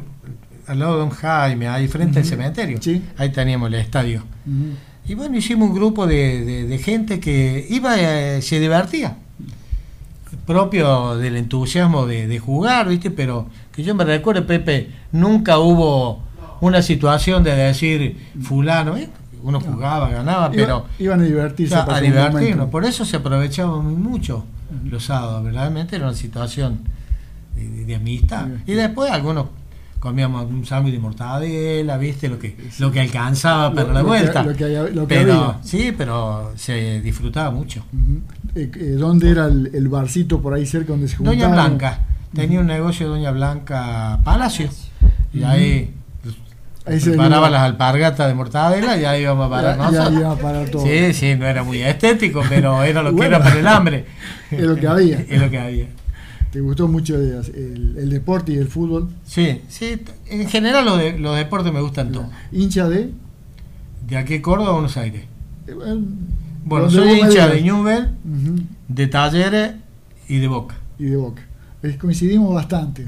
al 0.68 0.78
lado 0.78 0.92
de 0.94 0.98
Don 1.00 1.10
Jaime, 1.10 1.66
ahí 1.66 1.88
frente 1.88 2.20
al 2.20 2.24
cementerio. 2.24 2.78
Sí. 2.80 3.02
Ahí 3.18 3.30
teníamos 3.30 3.66
el 3.68 3.74
estadio. 3.74 4.22
Y 5.08 5.14
bueno, 5.14 5.36
hicimos 5.36 5.70
un 5.70 5.74
grupo 5.74 6.06
de, 6.06 6.44
de- 6.44 6.64
de 6.68 6.78
gente 6.78 7.18
que 7.18 7.66
iba, 7.68 7.96
eh, 7.98 8.40
se 8.42 8.60
divertía, 8.60 9.16
propio 10.46 11.16
del 11.16 11.36
entusiasmo 11.36 12.06
de, 12.06 12.28
de 12.28 12.38
jugar, 12.38 12.88
¿viste? 12.88 13.10
Pero 13.10 13.48
que 13.72 13.82
yo 13.82 13.94
me 13.96 14.04
recuerdo, 14.04 14.46
Pepe, 14.46 14.90
nunca 15.12 15.58
hubo 15.58 16.22
una 16.60 16.82
situación 16.82 17.42
de 17.42 17.54
decir, 17.54 18.16
fulano, 18.42 18.96
¿eh? 18.96 19.08
uno 19.42 19.58
jugaba, 19.60 20.10
ganaba, 20.10 20.46
Iba- 20.46 20.52
pero 20.54 20.86
iban 20.98 21.20
a 21.20 21.24
divertirse. 21.24 21.74
a 21.74 22.00
divertirnos. 22.00 22.68
Por 22.68 22.84
eso 22.84 23.04
se 23.04 23.16
aprovechaba 23.16 23.80
muy 23.80 23.94
mucho 23.94 24.44
los 24.84 25.04
sábados. 25.04 25.42
Verdaderamente 25.44 25.96
era 25.96 26.06
una 26.06 26.14
situación 26.14 26.80
de, 27.56 27.68
de- 27.68 27.84
de 27.86 27.94
amistad. 27.94 28.46
Y 28.66 28.72
después 28.72 29.10
algunos 29.10 29.46
comíamos 29.98 30.46
un 30.50 30.64
sándwich 30.66 30.92
de 30.94 30.98
mortadela, 31.00 31.96
¿viste? 31.98 32.28
Lo 32.28 32.38
que, 32.38 32.54
lo 32.78 32.90
que 32.92 33.00
alcanzaba 33.00 33.72
para 33.72 33.88
Lo- 33.88 33.92
la 33.94 34.00
lo 34.00 34.04
que- 34.04 34.08
vuelta. 34.10 34.42
lo 34.42 34.54
que 34.54 34.64
haya- 34.64 34.82
lo 34.84 35.06
que 35.06 35.14
pero, 35.14 35.32
había. 35.32 35.62
Sí, 35.62 35.92
pero 35.96 36.52
se 36.56 37.00
disfrutaba 37.00 37.50
mucho. 37.50 37.82
Eh, 38.54 38.70
eh, 38.74 38.84
¿Dónde 38.98 39.30
era 39.30 39.46
el, 39.46 39.70
el 39.74 39.88
barcito 39.88 40.40
por 40.42 40.52
ahí 40.54 40.66
cerca 40.66 40.92
donde 40.92 41.08
se 41.08 41.16
juntaban? 41.16 41.38
Doña 41.38 41.52
Blanca. 41.52 41.98
Tenía 42.34 42.60
un 42.60 42.66
negocio 42.66 43.08
Doña 43.08 43.30
Blanca 43.30 44.20
Palacio. 44.22 44.68
Y 45.32 45.42
ahí 45.44 45.94
preparaba 46.84 47.50
las 47.50 47.62
alpargatas 47.62 48.28
de 48.28 48.34
mortadela 48.34 48.96
y 48.96 49.04
ahí 49.04 49.22
íbamos 49.22 49.46
a 49.46 49.50
parar 49.50 49.78
Ya, 49.92 50.10
ya 50.10 50.20
iba 50.20 50.32
a 50.32 50.36
parar 50.36 50.68
todo. 50.68 50.82
Sí, 50.82 51.12
sí, 51.12 51.34
no 51.36 51.46
era 51.46 51.62
muy 51.62 51.82
estético, 51.82 52.42
pero 52.48 52.82
era 52.82 53.02
lo 53.02 53.14
que 53.14 53.26
era 53.26 53.42
para 53.42 53.58
el 53.58 53.66
hambre. 53.66 54.06
Es 54.50 54.62
lo 54.62 54.76
que 54.76 54.86
había. 54.86 55.20
es 55.28 55.40
lo 55.40 55.50
que 55.50 55.58
había. 55.58 55.86
¿Te 56.50 56.60
gustó 56.60 56.88
mucho 56.88 57.14
el, 57.14 58.10
deporte 58.10 58.52
y 58.52 58.56
el 58.56 58.66
fútbol? 58.66 59.08
Sí, 59.24 59.62
sí, 59.68 60.00
en 60.26 60.48
general 60.48 60.84
los, 60.84 60.98
de- 60.98 61.16
los 61.16 61.36
deportes 61.36 61.72
me 61.72 61.80
gustan 61.80 62.10
todos. 62.10 62.26
¿Hincha 62.50 62.88
de? 62.88 63.12
De 64.08 64.16
aquí 64.16 64.40
Córdoba 64.40 64.70
a 64.70 64.72
Buenos 64.72 64.96
Aires. 64.96 65.22
Eh, 65.68 65.74
bueno, 66.64 66.90
soy 66.90 67.20
hincha 67.20 67.46
de. 67.46 67.62
Newell, 67.62 68.08
de 68.88 69.06
Talleres 69.06 69.72
y 70.28 70.38
de 70.38 70.48
Boca. 70.48 70.74
Y 70.98 71.04
de 71.04 71.16
Boca. 71.16 71.42
Coincidimos 71.98 72.52
bastante. 72.52 73.06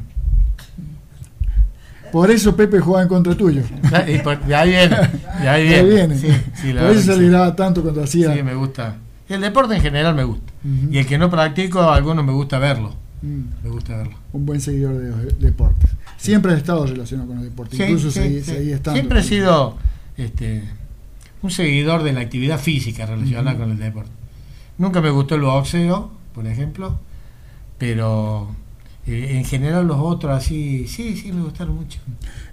Por 2.12 2.30
eso 2.30 2.54
Pepe 2.54 2.78
jugaba 2.78 3.02
en 3.02 3.08
contra 3.08 3.34
tuyo. 3.34 3.62
Y 4.06 4.18
por- 4.18 4.38
de 4.44 4.54
ahí 4.54 4.68
viene. 4.70 4.96
De 5.40 5.48
ahí 5.48 5.68
De 5.68 5.74
ahí 5.76 5.84
viene. 5.86 6.14
viene. 6.14 6.18
Sí, 6.18 6.28
sí, 6.60 6.72
Por 6.72 6.90
eso 6.90 7.00
se 7.02 7.12
alegraba 7.12 7.56
tanto 7.56 7.82
cuando 7.82 8.04
hacía. 8.04 8.34
Sí, 8.34 8.42
me 8.42 8.54
gusta. 8.54 8.96
El 9.28 9.40
deporte 9.40 9.74
en 9.76 9.80
general 9.82 10.14
me 10.14 10.24
gusta. 10.24 10.52
Y 10.90 10.98
el 10.98 11.06
que 11.06 11.16
no 11.18 11.30
practico, 11.30 11.80
a 11.80 11.96
algunos 11.96 12.24
me 12.24 12.32
gusta 12.32 12.58
verlo. 12.58 12.94
Mm, 13.22 13.40
Me 13.64 13.70
gusta 13.70 13.96
verlo. 13.96 14.14
un 14.32 14.44
buen 14.46 14.60
seguidor 14.60 14.98
de 14.98 15.08
los 15.10 15.18
de- 15.22 15.32
deportes. 15.46 15.90
Siempre 16.18 16.52
has 16.52 16.58
estado 16.58 16.84
relacionado 16.86 17.28
con 17.28 17.36
los 17.38 17.44
deportes. 17.46 17.80
Incluso 17.80 18.10
seguí, 18.10 18.42
seguí 18.42 18.72
estando. 18.72 18.96
Siempre 18.98 19.20
he 19.20 19.22
sido 19.22 19.76
este, 20.16 20.62
un 21.40 21.50
seguidor 21.50 22.02
de 22.02 22.12
la 22.12 22.20
actividad 22.20 22.58
física 22.60 23.06
relacionada 23.06 23.56
con 23.56 23.70
el 23.70 23.78
deporte. 23.78 24.10
Nunca 24.78 25.00
me 25.00 25.10
gustó 25.10 25.34
el 25.36 25.42
boxeo, 25.42 26.10
por 26.34 26.46
ejemplo, 26.46 26.98
pero 27.78 28.48
eh, 29.06 29.36
en 29.36 29.44
general 29.44 29.86
los 29.86 29.98
otros 29.98 30.32
así, 30.36 30.86
sí, 30.86 31.16
sí, 31.16 31.32
me 31.32 31.42
gustaron 31.42 31.76
mucho. 31.76 31.98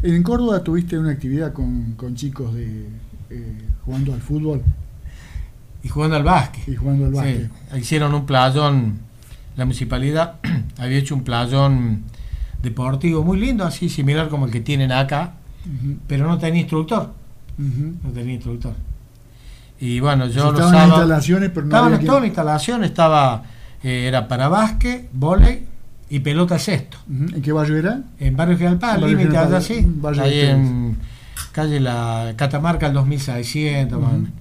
En 0.02 0.24
Córdoba 0.24 0.64
tuviste 0.64 0.98
una 0.98 1.12
actividad 1.12 1.54
con, 1.54 1.94
con 1.94 2.16
chicos 2.16 2.54
de 2.54 2.88
eh, 3.30 3.58
jugando 3.86 4.14
al 4.14 4.22
fútbol 4.22 4.62
Y 5.84 5.90
jugando 5.90 6.16
al 6.16 6.24
básquet. 6.24 6.68
y 6.68 6.76
jugando 6.76 7.06
al 7.06 7.14
básquet. 7.14 7.52
Sí, 7.74 7.80
hicieron 7.80 8.14
un 8.16 8.26
playón, 8.26 9.00
la 9.56 9.66
municipalidad 9.66 10.36
había 10.78 10.98
hecho 10.98 11.16
un 11.16 11.24
playón 11.24 12.04
deportivo 12.64 13.24
muy 13.24 13.40
lindo, 13.40 13.64
así 13.64 13.88
similar 13.90 14.28
como 14.30 14.46
el 14.46 14.52
que 14.52 14.60
tienen 14.62 14.92
acá, 14.92 15.34
pero 16.08 16.28
no 16.28 16.38
tenía 16.40 16.62
instructor, 16.62 17.14
ujú. 17.58 17.94
no 18.04 18.10
tenía 18.12 18.34
instructor. 18.34 18.74
Y 19.80 20.00
bueno, 20.02 20.26
yo 20.26 20.32
Sí, 20.32 20.38
los 20.40 20.48
estaban 20.54 20.72
las 20.74 20.82
sábados- 20.82 21.00
instalaciones, 21.04 21.50
pero 21.52 21.62
no 21.62 21.68
Estaban 21.70 21.86
había 21.86 21.96
en 21.96 22.00
quien- 22.02 22.08
toda 22.08 22.20
la 22.22 22.26
instalación, 22.28 22.84
estaba, 22.84 23.44
eh, 23.84 24.06
era 24.08 24.28
para 24.28 24.50
básquet, 24.50 25.10
vóley 25.14 25.68
y 26.10 26.20
pelota. 26.20 26.56
Ujú. 26.56 27.36
¿En 27.36 27.42
qué 27.42 27.52
barrio 27.52 27.78
era? 27.78 28.02
En 28.20 28.36
Barrio 28.36 28.58
General 28.58 28.80
Paz, 28.80 29.02
límite 29.02 29.38
allá 29.38 29.62
sí, 29.62 29.86
ahí 30.20 30.40
en 30.42 30.98
calle 31.52 31.80
la 31.80 32.34
Catamarca 32.36 32.88
el 32.88 32.94
2600 32.94 34.00
más 34.00 34.08
o 34.10 34.14
Ujú. 34.14 34.22
menos. 34.24 34.34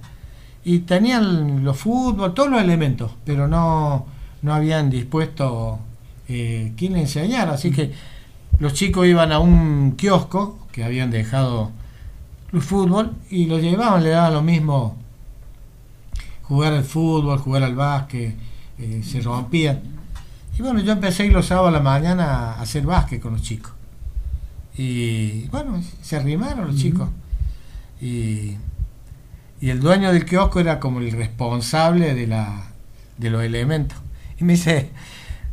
Y 0.65 0.79
tenían 0.79 1.63
los 1.63 1.77
fútbol, 1.77 2.33
todos 2.33 2.49
los 2.49 2.61
elementos, 2.61 3.11
pero 3.25 3.47
no, 3.47 4.05
no 4.41 4.53
habían 4.53 4.89
dispuesto 4.89 5.79
eh, 6.27 6.73
quien 6.77 6.93
le 6.93 7.01
enseñara, 7.01 7.53
así 7.53 7.71
que 7.71 7.91
los 8.59 8.73
chicos 8.73 9.07
iban 9.07 9.31
a 9.31 9.39
un 9.39 9.93
kiosco 9.95 10.67
que 10.71 10.83
habían 10.83 11.11
dejado 11.11 11.71
el 12.51 12.61
fútbol 12.61 13.13
y 13.29 13.45
lo 13.45 13.57
llevaban, 13.59 14.03
le 14.03 14.09
daban 14.09 14.33
lo 14.33 14.41
mismo 14.41 14.95
jugar 16.43 16.73
al 16.73 16.83
fútbol, 16.83 17.37
jugar 17.39 17.63
al 17.63 17.75
básquet, 17.75 18.35
eh, 18.79 19.01
se 19.03 19.21
rompían. 19.21 19.98
Y 20.59 20.61
bueno, 20.61 20.81
yo 20.81 20.91
empecé 20.91 21.23
a 21.23 21.25
ir 21.27 21.31
los 21.31 21.45
sábados 21.45 21.69
a 21.69 21.71
la 21.71 21.79
mañana 21.79 22.25
a 22.51 22.61
hacer 22.61 22.85
básquet 22.85 23.21
con 23.21 23.31
los 23.31 23.41
chicos. 23.41 23.71
Y 24.77 25.47
bueno, 25.47 25.81
se 26.01 26.17
arrimaron 26.17 26.67
los 26.67 26.75
chicos. 26.75 27.07
Y, 28.01 28.57
y 29.61 29.69
el 29.69 29.79
dueño 29.79 30.11
del 30.11 30.25
kiosco 30.25 30.59
era 30.59 30.81
como 30.81 30.99
el 30.99 31.13
responsable 31.13 32.13
de, 32.13 32.27
la, 32.27 32.71
de 33.17 33.29
los 33.29 33.41
elementos. 33.41 33.97
Y 34.37 34.43
me 34.43 34.53
dice, 34.53 34.89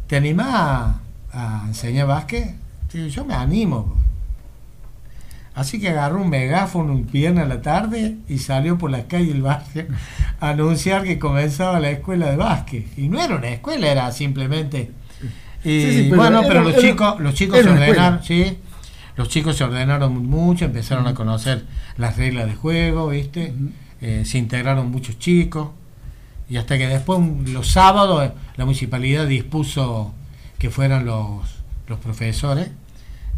¿te 0.09 0.17
animás 0.17 0.49
a, 0.53 1.01
a 1.33 1.65
enseñar 1.69 2.09
básquet? 2.09 2.57
Sí, 2.89 3.09
yo 3.09 3.25
me 3.25 3.35
animo. 3.35 3.97
Así 5.57 5.81
que 5.81 5.89
agarró 5.89 6.21
un 6.23 6.29
megáfono 6.31 6.93
un 6.93 7.07
viernes 7.11 7.45
a 7.45 7.49
la 7.49 7.63
tarde 7.63 8.17
y 8.29 8.39
salió 8.39 8.79
por 8.79 8.91
la 8.91 9.05
calle 9.09 9.27
del 9.33 9.43
barrio 9.43 9.87
a 10.39 10.51
anunciar 10.51 11.03
que 11.03 11.19
comenzaba 11.19 11.81
la 11.81 11.91
escuela 11.91 12.31
de 12.31 12.37
básquet. 12.37 12.87
Y 12.99 13.09
no 13.09 13.21
era 13.21 13.35
una 13.37 13.49
escuela, 13.49 13.89
era 13.89 14.13
simplemente... 14.13 14.93
Y, 15.65 15.69
Sí, 15.81 15.93
sí, 15.93 16.07
pero 16.11 16.17
bueno, 16.23 16.39
era- 16.41 16.49
pero 16.49 16.63
los 16.63 16.73
era- 16.75 16.83
chicos, 16.83 17.21
los 17.21 17.35
chicos 17.35 17.59
se 17.61 17.69
ordenaron, 17.71 18.23
sí. 18.23 18.59
Los 19.17 19.29
chicos 19.31 19.57
se 19.57 19.65
ordenaron 19.65 20.27
mucho, 20.27 20.67
empezaron 20.67 21.07
a 21.09 21.15
conocer 21.15 21.65
las 21.97 22.17
reglas 22.19 22.47
de 22.47 22.55
juego, 22.55 23.09
¿viste? 23.09 23.55
Eh, 24.03 24.25
se 24.27 24.37
integraron 24.39 24.91
muchos 24.91 25.19
chicos. 25.19 25.71
Y 26.51 26.59
hasta 26.59 26.77
que 26.79 26.87
después, 26.87 27.19
los 27.49 27.67
sábados, 27.69 28.31
la 28.57 28.65
municipalidad 28.67 29.27
dispuso 29.27 30.13
que 30.59 30.69
fueran 30.71 31.07
los, 31.07 31.41
los 31.89 31.99
profesores. 31.99 32.69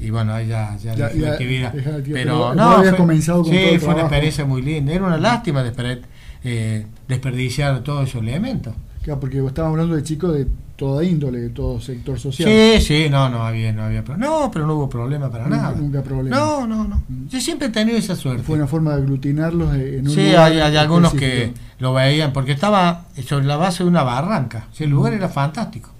Y 0.00 0.10
bueno, 0.10 0.32
ahí 0.32 0.46
ya, 0.46 0.76
ya, 0.76 0.94
Ya- 0.94 1.06
actividad. 1.32 1.72
Pero 1.74 2.02
pero 2.12 2.54
no, 2.54 2.64
vos 2.68 2.76
habías 2.78 2.90
fue, 2.90 2.98
comenzado 2.98 3.42
con 3.42 3.52
sí, 3.52 3.58
todo 3.58 3.74
el 3.74 3.80
fue 3.80 3.94
una 3.94 4.02
experiencia 4.02 4.44
muy 4.44 4.62
linda. 4.62 4.92
Era 4.92 5.04
una 5.06 5.16
lástima 5.18 5.64
desper- 5.64 6.02
eh, 6.44 6.86
desperdiciar 7.08 7.80
todos 7.82 8.08
esos 8.08 8.22
elementos. 8.22 8.74
Claro, 9.02 9.20
porque 9.20 9.44
estábamos 9.44 9.74
hablando 9.76 9.96
de 9.96 10.02
chicos 10.02 10.34
de 10.34 10.46
toda 10.76 11.02
índole, 11.02 11.40
de 11.40 11.48
todo 11.48 11.80
sector 11.80 12.20
social. 12.20 12.48
Sí, 12.48 12.80
sí, 12.80 13.06
no, 13.10 13.28
no 13.28 13.42
había, 13.42 13.72
no 13.72 13.82
había 13.82 14.04
problema. 14.04 14.26
No, 14.30 14.50
pero 14.52 14.66
no 14.66 14.74
hubo 14.74 14.88
problema 14.88 15.28
para 15.30 15.44
Nunca- 15.44 15.56
nada. 15.56 15.74
nunca 15.76 16.02
problema. 16.02 16.36
No, 16.36 16.66
no, 16.66 16.84
no. 16.86 17.02
Mm. 17.08 17.26
Yo 17.28 17.40
siempre 17.40 17.66
he 17.68 17.70
tenido 17.70 17.98
esa 17.98 18.14
suerte. 18.14 18.42
Fue 18.44 18.56
una 18.56 18.66
forma 18.68 18.90
de 18.94 19.02
aglutinarlos 19.02 19.74
en 19.74 20.06
un 20.06 20.14
Sí, 20.14 20.26
lugar 20.26 20.52
hay, 20.52 20.60
hay 20.60 20.76
algunos 20.76 21.12
que 21.14 21.52
lo 21.80 21.94
veían, 21.94 22.32
porque 22.32 22.52
estaba 22.52 23.06
sobre 23.26 23.46
la 23.46 23.56
base 23.56 23.82
de 23.82 23.88
una 23.88 24.04
barranca. 24.04 24.66
Sí, 24.72 24.84
el 24.84 24.90
lugar 24.90 25.12
era 25.14 25.28
fantástico. 25.28 25.90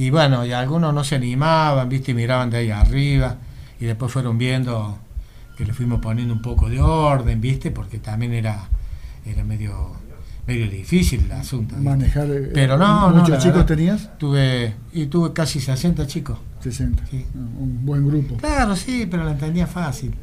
Y 0.00 0.08
bueno, 0.08 0.46
y 0.46 0.52
algunos 0.52 0.94
no 0.94 1.04
se 1.04 1.16
animaban, 1.16 1.86
viste, 1.90 2.12
y 2.12 2.14
miraban 2.14 2.48
de 2.48 2.56
ahí 2.56 2.70
arriba. 2.70 3.36
Y 3.78 3.84
después 3.84 4.10
fueron 4.10 4.38
viendo 4.38 4.96
que 5.58 5.66
le 5.66 5.74
fuimos 5.74 6.00
poniendo 6.00 6.32
un 6.32 6.40
poco 6.40 6.70
de 6.70 6.80
orden, 6.80 7.38
viste, 7.38 7.70
porque 7.70 7.98
también 7.98 8.32
era, 8.32 8.66
era 9.26 9.44
medio, 9.44 9.92
medio 10.46 10.70
difícil 10.70 11.26
el 11.26 11.32
asunto. 11.32 11.74
¿viste? 11.74 11.90
Manejar. 11.90 12.26
eh, 12.30 12.50
Pero 12.54 12.78
no, 12.78 13.10
no, 13.10 13.16
¿Muchos 13.18 13.36
chicos 13.42 13.58
verdad. 13.58 13.66
tenías? 13.66 14.18
Tuve, 14.18 14.74
y 14.94 15.04
tuve 15.04 15.34
casi 15.34 15.60
60 15.60 16.06
chicos. 16.06 16.38
60. 16.60 17.04
Sí. 17.10 17.26
Un 17.34 17.84
buen 17.84 18.06
grupo. 18.08 18.36
Claro, 18.38 18.76
sí, 18.76 19.06
pero 19.10 19.24
lo 19.24 19.30
entendía 19.32 19.66
fácil. 19.66 20.14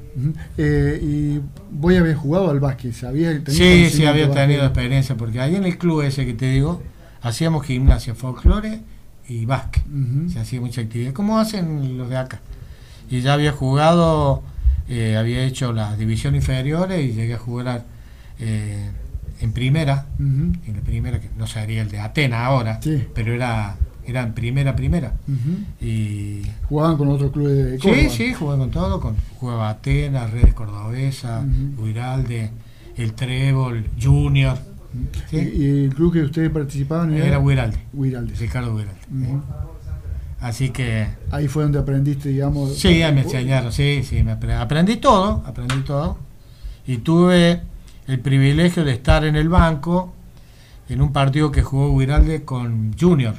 Eh, 0.58 1.00
y 1.04 1.40
vos 1.72 1.94
ya 1.94 2.00
habías 2.00 2.18
jugado 2.18 2.50
al 2.50 2.60
básquet, 2.60 2.94
¿sabías? 2.94 3.42
Sí, 3.46 3.92
sí, 3.92 4.06
había 4.08 4.32
tenido 4.32 4.62
básquet? 4.64 4.64
experiencia, 4.64 5.16
porque 5.16 5.40
ahí 5.40 5.56
en 5.56 5.66
el 5.66 5.78
club 5.78 6.02
ese 6.02 6.26
que 6.26 6.34
te 6.34 6.50
digo, 6.50 6.82
hacíamos 7.22 7.64
gimnasia, 7.64 8.16
folclore 8.16 8.80
y 9.28 9.46
básquet. 9.46 9.84
Ujú. 9.88 10.30
Se 10.30 10.40
hacía 10.40 10.60
mucha 10.62 10.82
actividad, 10.82 11.14
como 11.14 11.38
hacen 11.40 11.98
los 11.98 12.10
de 12.10 12.18
acá. 12.18 12.40
Y 13.10 13.22
ya 13.22 13.34
había 13.34 13.52
jugado, 13.52 14.44
eh, 14.90 15.16
había 15.18 15.44
hecho 15.44 15.74
las 15.74 15.98
divisiones 15.98 16.42
inferiores 16.44 17.04
y 17.04 17.14
llegué 17.14 17.34
a 17.36 17.38
jugar 17.40 17.86
eh, 18.40 18.90
en 19.42 19.52
primera, 19.52 20.06
en 20.20 20.60
la 20.76 20.82
primera, 20.82 21.20
que 21.20 21.30
no 21.38 21.46
sería 21.48 21.82
el 21.82 21.90
de 21.90 22.00
Atenas 22.00 22.40
ahora, 22.42 22.80
Sí. 22.82 23.06
pero 23.14 23.34
era, 23.34 23.76
era 24.06 24.24
en 24.24 24.34
primera, 24.34 24.76
primera. 24.76 25.14
Y 25.82 26.42
Jugaban 26.70 26.98
con 26.98 27.08
otros 27.10 27.32
clubes 27.32 27.72
de 27.72 27.78
Córdoba. 27.80 28.02
Sí, 28.04 28.10
sí, 28.10 28.34
jugué 28.34 28.58
con 28.58 28.72
todo, 28.72 29.00
con, 29.00 29.16
jugaba 29.40 29.70
Atenas, 29.70 30.32
Redes 30.32 30.54
Cordobesa, 30.54 31.42
Ujú. 31.46 31.84
Huiralde, 31.84 32.50
el 32.98 33.14
Trébol, 33.14 33.86
Junior. 34.02 34.58
Y, 34.98 35.30
¿sí? 35.30 35.38
y 35.38 35.84
el 35.86 35.94
club 35.94 36.14
que 36.14 36.22
ustedes 36.22 36.50
participaban 36.50 37.14
era, 37.14 37.26
Era 37.26 37.40
Huiralde. 37.40 37.78
Ricardo 38.40 38.76
Huiralde. 38.76 39.00
Así 40.40 40.70
que 40.70 41.08
Ahí 41.32 41.48
fue 41.48 41.64
donde 41.64 41.80
aprendiste, 41.80 42.30
digamos. 42.30 42.78
sí, 42.78 43.00
me 43.14 43.22
enseñaron, 43.22 43.72
sí, 43.72 44.04
sí, 44.04 44.24
me 44.24 44.32
aprendí 44.32 44.98
todo, 44.98 45.44
aprendí 45.46 45.82
todo. 45.82 46.18
Y 46.86 46.98
tuve 46.98 47.62
el 48.08 48.20
privilegio 48.20 48.86
de 48.86 48.94
estar 48.94 49.26
en 49.26 49.36
el 49.36 49.50
banco 49.50 50.14
en 50.90 51.02
un 51.02 51.12
partido 51.12 51.52
que 51.52 51.64
jugó 51.64 51.92
Huiralde 51.92 52.44
con 52.44 52.94
Junior. 52.98 53.36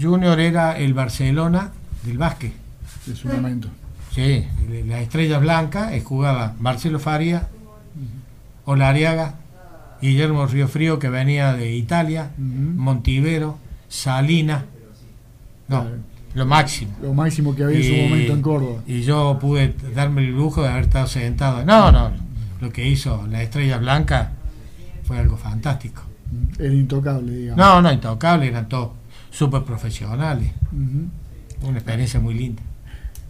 Junior 0.00 0.38
era 0.38 0.78
el 0.78 0.94
Barcelona 0.94 1.72
del 2.04 2.18
básquet. 2.18 2.52
De 3.06 3.16
su 3.16 3.28
momento. 3.28 3.68
Sí, 4.14 4.46
la 4.86 5.00
estrella 5.00 5.38
blanca 5.38 5.94
eh, 5.94 6.00
jugaba 6.02 6.54
Marcelo 6.58 6.98
Faria, 6.98 7.48
Olariaga, 8.64 9.34
Guillermo 10.00 10.46
Río 10.46 10.68
Frío 10.68 10.98
que 10.98 11.08
venía 11.08 11.54
de 11.54 11.74
Italia. 11.74 12.30
Montivero, 12.38 13.58
Salina, 13.88 14.64
no, 15.68 15.82
Claro. 15.82 15.96
lo 16.34 16.46
máximo. 16.46 16.92
Lo 17.02 17.14
máximo 17.14 17.54
que 17.54 17.64
había 17.64 17.78
en 17.78 17.84
su 17.84 18.02
momento 18.08 18.32
en 18.32 18.42
Córdoba. 18.42 18.82
Y 18.86 19.02
yo 19.02 19.38
pude 19.40 19.74
darme 19.94 20.22
el 20.22 20.32
lujo 20.34 20.62
de 20.62 20.68
haber 20.68 20.84
estado 20.84 21.06
sentado. 21.06 21.64
No, 21.64 21.90
no, 21.92 22.12
lo 22.60 22.70
que 22.72 22.86
hizo 22.86 23.26
la 23.28 23.42
estrella 23.42 23.78
blanca 23.78 24.32
fue 25.04 25.18
algo 25.18 25.36
fantástico. 25.36 26.02
Era 26.58 26.74
intocable, 26.74 27.32
digamos. 27.34 27.56
No, 27.58 27.80
no, 27.82 27.92
intocable, 27.92 28.46
eran 28.48 28.68
todos 28.68 28.90
súper 29.30 29.62
profesionales. 29.64 30.52
Una 31.62 31.78
experiencia 31.78 32.20
muy 32.20 32.34
linda. 32.34 32.62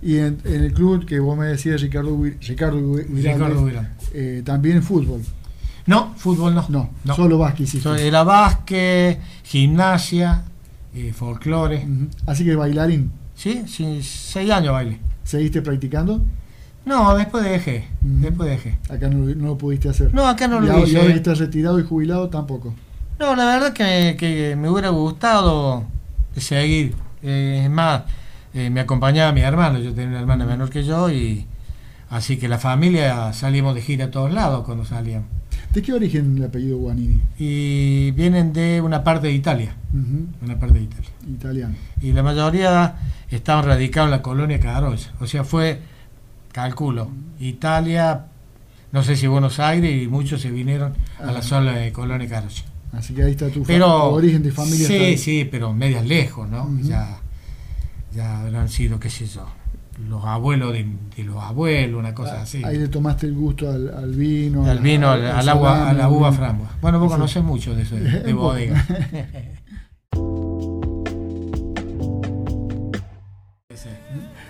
Y 0.01 0.17
en, 0.19 0.39
en 0.45 0.65
el 0.65 0.73
club 0.73 1.05
que 1.07 1.19
vos 1.19 1.37
me 1.37 1.47
decías, 1.47 1.81
Ricardo, 1.81 2.17
Ricardo 2.41 2.97
Ricardo 2.97 3.69
eh, 4.15 4.43
también 4.45 4.83
fútbol. 4.83 5.23
No, 5.89 6.15
fútbol 6.17 6.55
no. 6.55 6.65
No, 6.69 6.91
No. 7.05 7.15
solo 7.17 7.39
básquet 7.39 7.67
hiciste. 7.67 8.07
Era 8.07 8.23
básquet, 8.23 9.19
gimnasia, 9.43 10.43
eh, 10.95 11.13
folclore. 11.13 11.87
Así 12.27 12.45
que 12.45 12.55
bailarín, 12.55 13.11
Sí, 13.35 13.65
sí, 13.67 14.01
seis 14.03 14.51
años 14.51 14.73
baile. 14.73 15.01
¿seguiste 15.25 15.61
practicando? 15.63 16.21
No, 16.85 17.15
después 17.17 17.45
dejé. 17.45 17.87
Ujú. 18.03 18.21
Después 18.23 18.49
dejé. 18.51 18.79
Acá 18.91 19.09
no, 19.09 19.19
no 19.35 19.47
lo 19.49 19.59
pudiste 19.59 19.89
hacer. 19.89 20.13
No, 20.15 20.27
acá 20.27 20.49
no 20.49 20.63
y, 20.63 20.67
lo 20.67 20.73
ahora- 20.73 20.87
y 20.87 20.91
hice. 20.91 21.01
ahora 21.01 21.15
estás 21.15 21.39
retirado 21.39 21.79
y 21.81 21.85
jubilado 21.85 22.29
tampoco. 22.31 22.75
No, 23.19 23.35
la 23.37 23.45
verdad 23.47 23.73
que, 23.73 24.17
que 24.19 24.57
me 24.57 24.69
hubiera 24.71 24.89
gustado 24.91 25.85
seguir. 26.37 26.95
Eh, 27.23 27.63
es 27.65 27.71
más, 27.71 28.03
eh, 28.55 28.71
me 28.71 28.81
acompañaba 28.81 29.33
mi 29.33 29.41
hermano. 29.43 29.79
Yo 29.81 29.93
tenía 29.93 30.11
una 30.11 30.21
hermana 30.21 30.47
menor 30.47 30.71
que 30.71 30.83
yo 30.85 31.11
y 31.11 31.47
así 32.11 32.37
que 32.39 32.49
la 32.49 32.59
familia 32.59 33.33
salimos 33.33 33.75
de 33.75 33.83
gira 33.83 34.07
a 34.07 34.11
todos 34.11 34.33
lados 34.33 34.65
cuando 34.65 34.85
salíamos. 34.85 35.29
¿De 35.73 35.83
qué 35.83 35.93
origen 35.93 36.37
el 36.39 36.45
apellido 36.45 36.79
Guanini? 36.79 37.21
Y 37.39 38.11
vienen 38.13 38.53
de 38.53 38.81
una 38.81 39.05
parte 39.05 39.27
de 39.29 39.35
Italia. 39.35 39.75
Una 40.43 40.59
parte 40.59 40.79
de 40.79 40.85
Italia. 40.85 41.11
Italiano. 41.29 41.75
y 42.01 42.13
la 42.13 42.23
mayoría 42.23 42.95
estaban 43.31 43.65
radicados 43.67 44.07
en 44.09 44.13
la 44.13 44.23
colonia 44.23 44.59
Carolla. 44.59 45.13
O 45.21 45.27
sea, 45.27 45.45
fue, 45.45 45.79
calculo, 46.53 47.11
Italia, 47.39 48.25
no 48.93 49.03
sé 49.03 49.15
si 49.15 49.27
Buenos 49.27 49.61
Aires, 49.61 50.03
y 50.03 50.09
muchos 50.09 50.41
se 50.41 50.51
vinieron 50.51 50.95
a 51.21 51.27
la 51.33 51.41
Ah. 51.41 51.43
sola 51.43 51.73
de 51.73 51.93
colonia 51.93 52.27
Carolla. 52.29 52.63
Así 52.93 53.13
que 53.13 53.23
ahí 53.23 53.33
está 53.33 53.49
tu, 53.51 53.63
Pero, 53.65 53.87
tu 53.87 54.15
origen 54.17 54.43
de 54.43 54.51
familia. 54.51 54.87
sí, 54.89 55.19
sí, 55.19 55.45
pero 55.51 55.75
medias 55.75 56.07
lejos, 56.07 56.49
¿no? 56.49 56.63
Ujú. 56.65 56.81
Ya, 56.89 57.19
ya 58.15 58.41
habrán 58.41 58.71
sido, 58.71 58.99
qué 58.99 59.11
sé 59.11 59.27
yo, 59.27 59.47
los 60.09 60.25
abuelos 60.25 60.73
de, 60.73 60.87
de 61.17 61.25
los 61.25 61.43
abuelos, 61.43 61.99
una 61.99 62.15
cosa 62.15 62.37
Ah, 62.39 62.43
así. 62.43 62.63
Ahí 62.65 62.79
le 62.79 62.89
tomaste 62.89 63.27
el 63.27 63.35
gusto 63.35 63.71
al, 63.71 63.93
al 63.95 64.13
vino. 64.15 64.65
Al 64.65 64.79
vino, 64.79 65.11
al, 65.11 65.25
al 65.27 65.49
agua, 65.49 65.89
a 65.89 65.93
la 65.93 66.09
uva 66.09 66.29
al- 66.29 66.35
frambua. 66.35 66.69
Bueno, 66.81 67.01
vos 67.01 67.11
conocés 67.13 67.43
mucho 67.43 67.75
de 67.75 67.83
eso, 67.83 67.97
de, 67.97 68.03
de 68.23 68.33
bodega. 68.33 68.85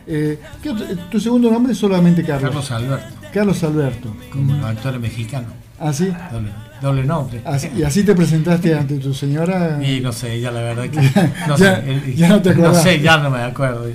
Eh, 0.06 0.38
¿qué 0.62 0.70
otro- 0.70 0.86
tu 1.10 1.20
segundo 1.20 1.50
nombre 1.50 1.72
es 1.72 1.78
solamente 1.78 2.24
Carlos. 2.24 2.50
Carlos 2.50 2.70
Alberto, 2.70 3.14
Carlos 3.32 3.62
Alberto. 3.64 4.16
como 4.32 4.54
los 4.54 4.64
actores 4.64 5.00
mexicanos, 5.00 5.52
¿Ah, 5.78 5.92
sí? 5.92 6.08
doble, 6.32 6.50
doble 6.80 7.04
nombre. 7.04 7.42
Así- 7.44 7.70
y 7.76 7.82
así 7.82 8.02
te 8.04 8.14
presentaste 8.14 8.74
ante 8.74 8.96
tu 8.98 9.12
señora. 9.12 9.78
Y 9.82 10.00
no 10.00 10.12
sé, 10.12 10.40
ya 10.40 10.50
la 10.50 10.60
verdad 10.62 10.84
que. 10.88 10.98
No 11.46 11.56
Ya- 11.58 11.76
sé, 11.82 11.90
el- 11.92 12.14
ya 12.16 12.28
no 12.30 12.40
te 12.40 12.50
acordás. 12.50 12.82
sé, 12.82 13.00
ya 13.00 13.18
no 13.18 13.28
me 13.30 13.42
acuerdo. 13.42 13.86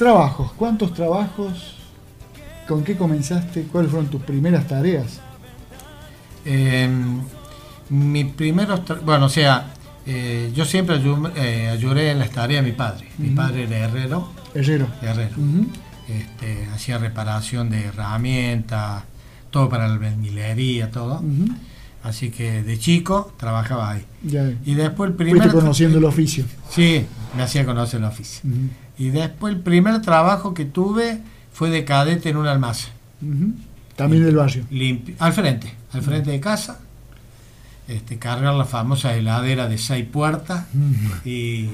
Trabajos. 0.00 0.52
¿Cuántos 0.52 0.94
trabajos? 0.94 1.74
¿Con 2.66 2.82
qué 2.84 2.96
comenzaste? 2.96 3.64
¿Cuáles 3.64 3.90
fueron 3.90 4.08
tus 4.08 4.22
primeras 4.22 4.66
tareas? 4.66 5.20
Eh, 6.46 6.88
mi 7.90 8.24
primeros. 8.24 8.80
Bueno, 9.04 9.26
o 9.26 9.28
sea, 9.28 9.74
eh, 10.06 10.52
yo 10.54 10.64
siempre 10.64 10.98
eh, 11.36 11.68
ayudé 11.68 12.12
en 12.12 12.18
las 12.18 12.30
tareas 12.30 12.64
de 12.64 12.70
mi 12.70 12.74
padre. 12.74 13.08
Mi 13.18 13.28
padre 13.28 13.64
era 13.64 13.76
herrero. 13.76 14.32
Herrero. 14.54 14.86
herrero. 15.02 15.36
Este, 16.08 16.66
hacía 16.74 16.96
reparación 16.96 17.68
de 17.68 17.84
herramientas, 17.84 19.04
todo 19.50 19.68
para 19.68 19.86
la 19.86 19.92
albañilería, 19.92 20.90
todo. 20.90 21.22
Así 22.02 22.30
que 22.30 22.62
de 22.62 22.78
chico 22.78 23.34
trabajaba 23.36 23.90
ahí. 23.90 24.06
Ya. 24.22 24.50
Y 24.64 24.76
después 24.76 25.10
el 25.10 25.16
primer. 25.16 25.42
Fuiste 25.42 25.54
conociendo 25.54 25.98
el 25.98 26.04
oficio. 26.04 26.46
Sí, 26.70 27.04
me 27.36 27.42
hacía 27.42 27.66
conocer 27.66 28.00
el 28.00 28.06
oficio. 28.06 28.48
Y 29.00 29.08
después 29.10 29.54
el 29.54 29.60
primer 29.60 30.00
trabajo 30.02 30.52
que 30.54 30.64
tuve 30.66 31.20
fue 31.52 31.70
de 31.70 31.84
cadete 31.84 32.28
en 32.28 32.36
un 32.36 32.46
almacén. 32.46 32.92
También 33.96 34.24
del 34.24 34.36
barrio. 34.36 34.64
Limpi- 34.70 35.14
al 35.18 35.32
frente, 35.32 35.72
al 35.92 36.02
frente 36.02 36.30
de 36.30 36.40
casa. 36.40 36.80
Este, 37.88 38.18
cargar 38.18 38.54
la 38.54 38.64
famosa 38.66 39.14
heladera 39.16 39.68
de 39.68 39.76
seis 39.78 40.04
puertas 40.06 40.66
y, 41.24 41.68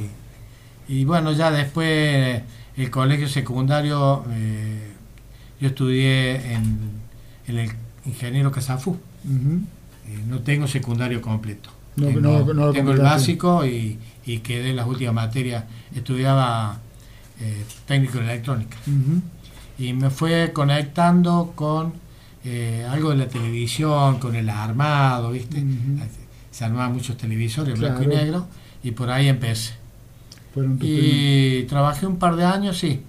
Y 0.89 1.05
bueno, 1.05 1.33
ya 1.33 1.51
después 1.51 2.43
el 2.77 2.91
colegio 2.91 3.29
secundario, 3.29 4.25
eh, 4.31 4.93
yo 5.61 5.69
estudié 5.69 6.53
en, 6.55 6.79
en 7.49 7.59
el 7.59 7.71
ingeniero 8.07 8.51
Casafú. 8.53 8.97
Eh, 10.09 10.21
no 10.29 10.39
tengo 10.41 10.67
secundario 10.69 11.21
completo. 11.21 11.71
No, 11.97 12.07
tengo 12.07 12.21
no- 12.21 12.55
no 12.55 12.73
tengo 12.73 12.93
el 12.93 12.99
básico 13.11 13.67
y, 13.67 13.99
y 14.25 14.39
quedé 14.39 14.71
en 14.71 14.77
las 14.77 14.87
últimas 14.87 15.15
materias. 15.15 15.65
Estudiaba 15.95 16.79
eh, 17.41 17.65
técnico 17.87 18.19
en 18.19 18.25
electrónica. 18.25 18.77
Y 19.79 19.93
me 19.93 20.11
fue 20.11 20.53
conectando 20.53 21.53
con 21.55 21.93
eh, 22.45 22.87
algo 22.89 23.11
de 23.11 23.17
la 23.17 23.29
televisión, 23.29 24.19
con 24.19 24.35
el 24.35 24.49
armado, 24.49 25.33
¿viste? 25.33 25.63
Se 26.51 26.65
armaban 26.65 26.93
muchos 26.95 27.17
televisores 27.17 27.79
blanco 27.79 28.03
y 28.03 28.07
negro 28.07 28.47
y 28.83 28.93
por 28.93 29.11
ahí 29.11 29.29
empecé. 29.29 29.75
Fueron 30.55 30.79
tus 30.79 30.89
primeros- 30.89 31.05
Y 31.13 31.63
trabajé 31.65 32.07
un 32.07 32.17
par 32.19 32.37
de 32.37 32.45
años, 32.45 32.79
sí, 32.79 33.03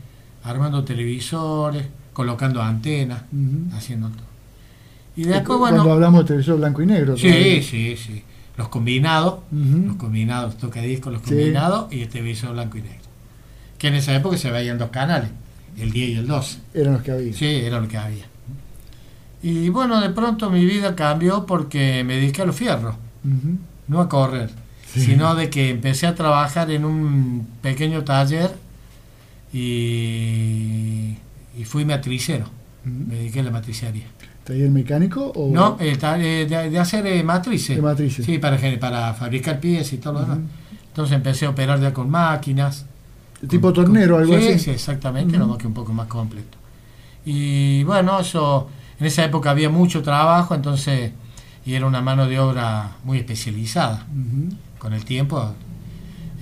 armando 0.44 0.84
televisores, 0.84 1.86
colocando 2.14 2.62
antenas, 2.62 3.22
haciendo 3.74 4.10
todo. 4.10 4.28
Y 5.16 5.24
Cu- 5.24 5.30
después, 5.30 5.58
Cuando 5.60 5.92
hablamos 5.94 6.22
de 6.22 6.26
televisor 6.28 6.58
blanco 6.58 6.82
y 6.82 6.86
negro. 6.88 7.16
sí, 7.16 7.28
todavía. 7.30 7.64
sí, 7.64 7.96
sí. 7.98 8.24
Los 8.58 8.70
combinados, 8.70 9.40
los 9.52 9.96
combinados, 9.98 10.58
tocadiscos, 10.58 11.14
los 11.14 11.22
Sí. 11.22 11.30
combinados 11.30 11.94
y 11.94 12.02
el 12.02 12.10
televisor 12.10 12.52
blanco 12.54 12.78
y 12.80 12.82
negro. 12.82 13.07
Que 13.78 13.88
en 13.90 13.96
esa 13.96 14.16
época 14.16 14.38
se 14.38 14.50
veían 14.52 14.78
dos 14.78 14.90
canales, 14.90 15.30
el 15.78 15.92
10 15.92 16.10
y 16.10 16.14
el 16.16 16.28
12. 16.28 16.58
Eran 16.74 16.94
los 16.94 17.02
que 17.04 17.12
había. 17.12 17.34
Sí, 17.34 17.46
era 17.46 17.80
lo 17.80 17.88
que 17.88 17.98
había. 17.98 18.26
Y 19.44 19.70
bueno, 19.70 20.02
de 20.02 20.10
pronto 20.10 20.50
mi 20.50 20.66
vida 20.66 20.96
cambió 20.96 21.46
porque 21.46 22.04
me 22.04 22.16
dediqué 22.16 22.42
a 22.42 22.46
los 22.46 22.56
fierros, 22.56 22.96
Ujú. 23.24 23.58
no 23.88 24.00
a 24.02 24.10
correr, 24.10 24.50
Sí. 24.92 25.02
sino 25.02 25.36
de 25.36 25.50
que 25.50 25.70
empecé 25.70 26.08
a 26.08 26.16
trabajar 26.16 26.72
en 26.72 26.86
un 26.86 27.48
pequeño 27.62 28.04
taller 28.04 28.52
y, 29.54 31.18
y 31.58 31.64
fui 31.66 31.86
matricero, 31.86 32.46
Ujú. 32.86 32.94
me 33.10 33.16
dediqué 33.16 33.42
a 33.42 33.44
la 33.44 33.52
matricería. 33.52 34.06
¿Taller 34.44 34.70
mecánico 34.72 35.32
o...? 35.36 35.52
No, 35.54 35.78
eh, 35.80 35.98
eh, 36.02 36.46
de, 36.50 36.70
de 36.70 36.80
hacer 36.80 37.06
eh, 37.06 37.22
matrices. 37.24 37.76
De 37.76 37.82
matrices. 37.82 38.26
Sí, 38.26 38.38
para, 38.40 38.58
para 38.80 39.14
fabricar 39.14 39.60
piezas 39.60 39.94
y 39.94 39.98
todo 39.98 40.14
lo 40.14 40.22
demás. 40.22 40.40
Entonces 40.88 41.16
empecé 41.16 41.46
a 41.46 41.50
operar 41.50 41.80
ya 41.82 41.94
con 41.94 42.10
máquinas. 42.10 42.86
Tipo 43.48 43.72
tornero, 43.74 44.18
algo 44.18 44.38
sí, 44.40 44.48
así. 44.48 44.60
Sí, 44.60 44.72
exactamente, 44.72 45.36
Ujú. 45.38 45.46
nomás 45.46 45.58
que 45.60 45.68
un 45.68 45.74
poco 45.74 45.94
más 45.94 46.08
completo. 46.08 46.58
Y 47.26 47.84
bueno, 47.84 48.20
eso, 48.20 48.68
en 49.00 49.06
esa 49.06 49.26
época 49.26 49.52
había 49.52 49.70
mucho 49.70 50.02
trabajo, 50.02 50.56
entonces, 50.56 51.12
y 51.66 51.74
era 51.74 51.86
una 51.86 52.02
mano 52.02 52.26
de 52.28 52.40
obra 52.40 52.92
muy 53.04 53.18
especializada. 53.20 54.06
Con 54.80 54.94
el 54.94 55.04
tiempo 55.06 55.54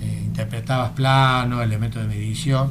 eh, 0.00 0.22
interpretabas 0.26 0.90
planos, 0.92 1.62
elementos 1.62 2.00
de 2.02 2.08
medición. 2.08 2.70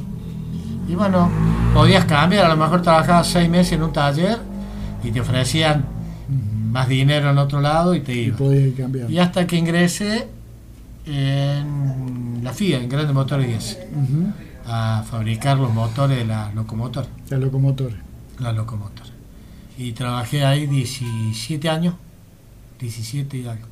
Y 0.88 0.94
bueno, 0.94 1.28
podías 1.74 2.04
cambiar, 2.04 2.46
a 2.46 2.48
lo 2.48 2.56
mejor 2.56 2.80
trabajabas 2.82 3.26
seis 3.28 3.48
meses 3.50 3.72
en 3.74 3.82
un 3.82 3.92
taller 3.92 4.38
y 5.04 5.10
te 5.10 5.20
ofrecían 5.20 5.84
más 6.70 6.88
dinero 6.88 7.30
en 7.30 7.38
otro 7.38 7.60
lado 7.60 7.94
y 7.94 8.00
te 8.00 8.14
Y 8.14 8.18
ibas. 8.26 8.38
podía 8.38 8.60
ir 8.60 8.76
cambiando. 8.76 9.12
Y 9.12 9.18
hasta 9.18 9.46
que 9.46 9.56
ingresé 9.56 10.28
en 11.06 12.40
la 12.42 12.52
FIA, 12.52 12.78
en 12.82 12.88
Grandes 12.88 13.14
Motores 13.14 13.46
10 13.46 13.78
Ujú. 13.94 14.32
a 14.66 15.04
fabricar 15.08 15.56
los 15.58 15.72
motores 15.72 16.18
de 16.18 16.24
la 16.26 16.52
locomotora, 16.52 17.08
La 17.30 17.38
locomotora. 17.38 17.96
la 18.40 18.52
locomotora. 18.52 19.10
Y 19.78 19.92
trabajé 19.92 20.44
ahí 20.44 20.66
17 20.66 21.68
años, 21.68 21.94
17 22.80 23.38
y 23.38 23.46
algo. 23.46 23.66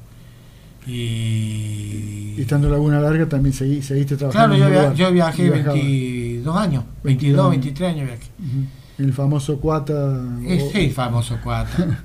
Y 0.87 2.35
Y, 2.37 2.41
estando 2.43 2.67
en 2.67 2.75
Laguna 2.75 3.01
Larga 3.01 3.27
también 3.29 3.55
seguí- 3.55 3.81
seguiste 3.83 4.17
claro, 4.17 4.33
trabajando 4.33 4.57
yo, 4.59 4.67
en 4.67 4.73
un 4.73 4.81
via- 4.81 4.95
yo 4.95 5.13
viajé 5.13 5.43
Y 5.47 5.51
viajaba. 5.51 5.75
22 5.75 6.57
años, 6.57 6.85
22 7.03 7.05
22, 7.05 7.41
años. 7.41 7.51
23 7.51 7.91
años 7.95 8.07
viajé. 8.07 8.25
Ujú. 8.39 8.67
El 9.07 9.13
famoso 9.13 9.59
Cuata... 9.61 10.21
Es 10.47 10.63
o- 10.63 10.71
el 10.79 10.91
famoso 10.93 11.39
cuata, 11.43 11.99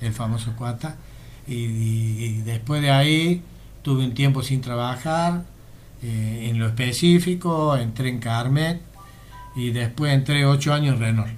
el 0.00 0.12
famoso 0.12 0.52
cuata. 0.56 0.96
Y, 1.48 1.54
y- 1.54 2.24
y 2.24 2.42
después 2.42 2.82
de 2.82 2.90
ahí 2.90 3.42
tuve 3.86 4.04
un 4.04 4.14
tiempo 4.14 4.42
sin 4.42 4.60
trabajar, 4.60 5.44
eh, 6.02 6.48
en 6.50 6.58
lo 6.58 6.66
específico, 6.66 7.76
entré 7.76 8.08
en 8.08 8.18
Carmet 8.18 8.80
y 9.54 9.70
después 9.70 10.12
entré 10.12 10.44
ocho 10.44 10.74
años 10.74 10.96
en 10.96 11.00
Renault. 11.00 11.30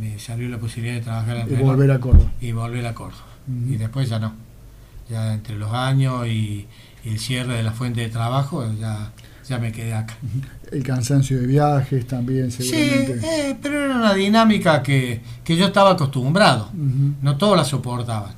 Me 0.00 0.18
salió 0.18 0.48
la 0.48 0.56
posibilidad 0.58 0.94
de 0.96 1.02
trabajar 1.02 1.36
en 1.36 1.46
Y 1.48 1.50
Renault 1.50 1.66
volver 1.66 1.90
a 1.90 2.00
Córdoba. 2.00 2.30
y 2.40 2.52
volver 2.52 2.86
a 2.86 2.94
Córdoba. 2.94 3.24
Y 3.68 3.76
después 3.76 4.08
ya 4.08 4.18
no. 4.18 4.32
Ya 5.10 5.34
entre 5.34 5.56
los 5.58 5.70
años 5.74 6.26
y, 6.28 6.66
y 7.04 7.08
el 7.10 7.18
cierre 7.18 7.54
de 7.58 7.62
la 7.62 7.72
fuente 7.72 8.00
de 8.00 8.08
trabajo, 8.08 8.64
ya, 8.80 9.10
ya 9.46 9.58
me 9.58 9.70
quedé 9.70 9.92
acá. 9.92 10.16
El 10.72 10.82
cansancio 10.82 11.38
de 11.40 11.46
viajes 11.46 12.06
también, 12.06 12.50
Sí, 12.50 12.62
seguramente. 12.62 13.50
eh, 13.50 13.56
pero 13.60 13.84
era 13.84 13.96
una 13.96 14.14
dinámica 14.14 14.82
que, 14.82 15.20
que 15.44 15.56
yo 15.58 15.66
estaba 15.66 15.90
acostumbrado. 15.90 16.70
No 17.20 17.36
todos 17.36 17.54
la 17.54 17.64
soportaban. 17.64 18.32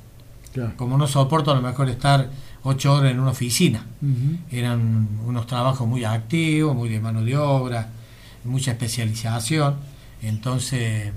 Claro. 0.51 0.73
Como 0.75 0.97
no 0.97 1.07
soporto 1.07 1.51
a 1.51 1.55
lo 1.55 1.61
mejor 1.61 1.89
estar 1.89 2.29
ocho 2.63 2.93
horas 2.93 3.11
en 3.11 3.19
una 3.19 3.31
oficina. 3.31 3.85
Eran 4.51 5.07
unos 5.25 5.47
trabajos 5.47 5.87
muy 5.87 6.03
activos, 6.05 6.75
muy 6.75 6.89
de 6.89 6.99
mano 6.99 7.23
de 7.23 7.35
obra, 7.37 7.89
mucha 8.45 8.71
especialización. 8.71 9.75
Entonces, 10.21 11.11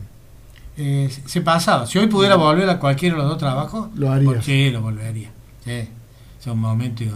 eh, 0.76 1.10
se 1.26 1.40
pasaba. 1.40 1.86
Si 1.86 1.98
hoy 1.98 2.06
pudiera 2.08 2.36
volver 2.36 2.68
a 2.68 2.78
cualquiera 2.78 3.14
de 3.16 3.22
los 3.22 3.30
dos 3.30 3.38
trabajos, 3.38 3.88
Lo 3.94 4.10
harías. 4.10 4.32
pues 4.32 4.44
sí, 4.44 4.70
lo 4.70 4.82
volvería. 4.82 5.30
Sí. 5.64 5.88
Son 6.40 6.58
momentos. 6.58 7.08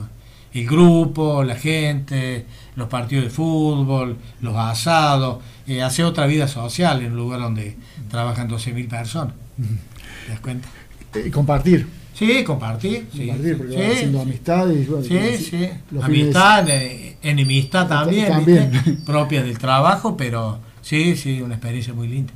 El 0.52 0.66
grupo, 0.66 1.44
la 1.44 1.54
gente, 1.54 2.44
los 2.74 2.88
partidos 2.88 3.24
de 3.24 3.30
fútbol, 3.30 4.16
los 4.40 4.56
asados, 4.56 5.38
eh, 5.66 5.82
hacer 5.82 6.04
otra 6.04 6.26
vida 6.26 6.48
social 6.48 7.02
en 7.02 7.12
un 7.12 7.16
lugar 7.18 7.40
donde 7.40 7.76
trabajan 8.10 8.48
12.000 8.48 8.88
personas. 8.88 9.34
¿Te 10.26 10.32
das 10.32 10.40
cuenta? 10.40 10.68
Eh, 11.14 11.30
compartir. 11.30 11.86
Sí, 12.20 12.44
compartir. 12.44 13.06
Sí, 13.12 13.26
compartir, 13.28 13.56
porque 13.58 13.72
sí, 13.72 13.78
vas 13.80 13.92
haciendo 13.96 14.20
amistades. 14.20 14.88
bueno, 14.88 15.04
Sí, 15.04 15.36
sí. 15.38 15.68
Amistad, 16.00 16.68
eh, 16.68 17.16
enemistad 17.22 17.88
también, 17.88 18.28
También. 18.28 18.70
propia 19.06 19.42
del 19.42 19.58
trabajo, 19.58 20.16
pero 20.16 20.58
sí, 20.82 21.16
sí, 21.16 21.40
una 21.42 21.54
experiencia 21.54 21.94
muy 21.94 22.08
linda. 22.08 22.32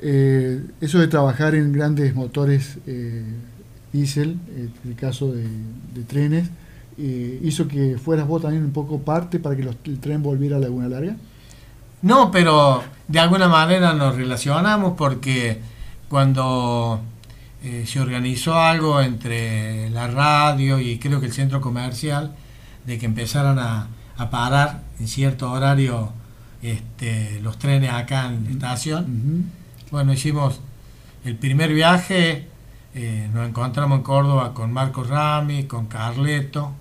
Eh, 0.00 0.62
eso 0.80 0.98
de 0.98 1.08
trabajar 1.08 1.54
en 1.54 1.72
grandes 1.72 2.14
motores 2.14 2.78
eh, 2.86 3.24
diésel, 3.92 4.38
eh, 4.56 4.68
el 4.86 4.94
caso 4.94 5.32
de, 5.32 5.42
de 5.94 6.02
trenes, 6.06 6.48
eh, 6.98 7.40
hizo 7.44 7.68
que 7.68 7.96
fueras 8.02 8.26
vos 8.26 8.42
también 8.42 8.64
un 8.64 8.72
poco 8.72 9.00
parte 9.00 9.38
para 9.38 9.54
que 9.56 9.64
los- 9.64 9.76
el 9.84 9.98
tren 10.00 10.22
volviera 10.22 10.56
a 10.56 10.60
Laguna 10.60 10.88
Larga. 10.88 11.16
No, 12.02 12.30
pero 12.30 12.82
de 13.08 13.18
alguna 13.18 13.48
manera 13.48 13.92
nos 13.92 14.14
relacionamos 14.16 14.94
porque 14.96 15.58
cuando 16.08 17.00
eh, 17.62 17.84
se 17.86 18.00
organizó 18.00 18.56
algo 18.56 19.00
entre 19.00 19.90
la 19.90 20.08
radio 20.08 20.78
y 20.78 20.98
creo 20.98 21.20
que 21.20 21.26
el 21.26 21.32
centro 21.32 21.60
comercial, 21.60 22.34
de 22.86 22.98
que 22.98 23.06
empezaran 23.06 23.58
a, 23.58 23.88
a 24.16 24.30
parar 24.30 24.82
en 25.00 25.08
cierto 25.08 25.50
horario 25.50 26.12
este, 26.62 27.40
los 27.40 27.58
trenes 27.58 27.90
acá 27.90 28.26
en 28.26 28.44
la 28.44 28.50
estación, 28.50 29.04
Ujú. 29.04 29.44
Bueno, 29.90 30.12
hicimos 30.12 30.60
el 31.24 31.36
primer 31.36 31.72
viaje, 31.72 32.46
eh, 32.94 33.28
nos 33.32 33.48
encontramos 33.48 33.98
en 33.98 34.04
Córdoba 34.04 34.52
con 34.52 34.72
Marcos 34.72 35.08
Rami, 35.08 35.64
con 35.64 35.86
Carleto, 35.86 36.72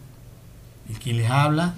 y 0.90 0.94
quien 0.96 1.18
les 1.18 1.30
habla, 1.30 1.74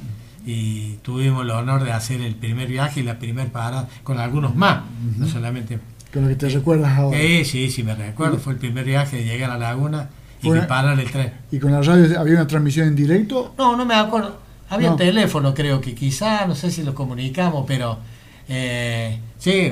y 0.46 0.94
tuvimos 1.04 1.44
el 1.44 1.52
honor 1.52 1.84
de 1.84 1.92
hacer 1.92 2.22
el 2.22 2.36
primer 2.36 2.68
viaje 2.68 3.02
y 3.02 3.04
la 3.04 3.20
primer 3.20 3.52
parada 3.52 3.88
con 4.04 4.20
algunos 4.20 4.56
más, 4.56 4.84
no 5.18 5.28
solamente... 5.28 5.80
Con 6.13 6.24
lo 6.24 6.28
que 6.30 6.36
te 6.36 6.50
recuerdas 6.50 6.98
ahora. 6.98 7.19
Eh, 7.19 7.45
sí, 7.45 7.69
sí, 7.69 7.84
me 7.84 7.93
recuerdo, 7.95 8.38
fue 8.39 8.54
el 8.54 8.60
primer 8.60 8.86
viaje 8.86 9.17
de 9.17 9.26
llegar 9.26 9.52
a 9.52 9.58
la 9.58 9.69
laguna 9.69 10.10
y 10.41 10.48
una- 10.50 10.65
parar 10.67 11.00
el 11.00 11.10
tren. 11.12 11.34
¿Y 11.52 11.60
con 11.60 11.72
la 11.72 11.82
radio 11.82 12.19
había 12.19 12.34
una 12.36 12.48
transmisión 12.48 12.88
en 12.88 12.95
directo? 12.95 13.54
No, 13.58 13.76
no 13.76 13.86
me 13.86 13.93
acuerdo. 13.95 14.39
Había 14.69 14.89
No. 14.91 14.95
teléfono, 14.95 15.54
creo 15.54 15.82
que 15.82 15.93
quizá, 15.95 16.45
no 16.45 16.56
sé 16.56 16.72
si 16.72 16.84
lo 16.84 16.93
comunicamos, 16.95 17.65
pero 17.67 18.00
eh, 18.48 19.19
sí. 19.38 19.72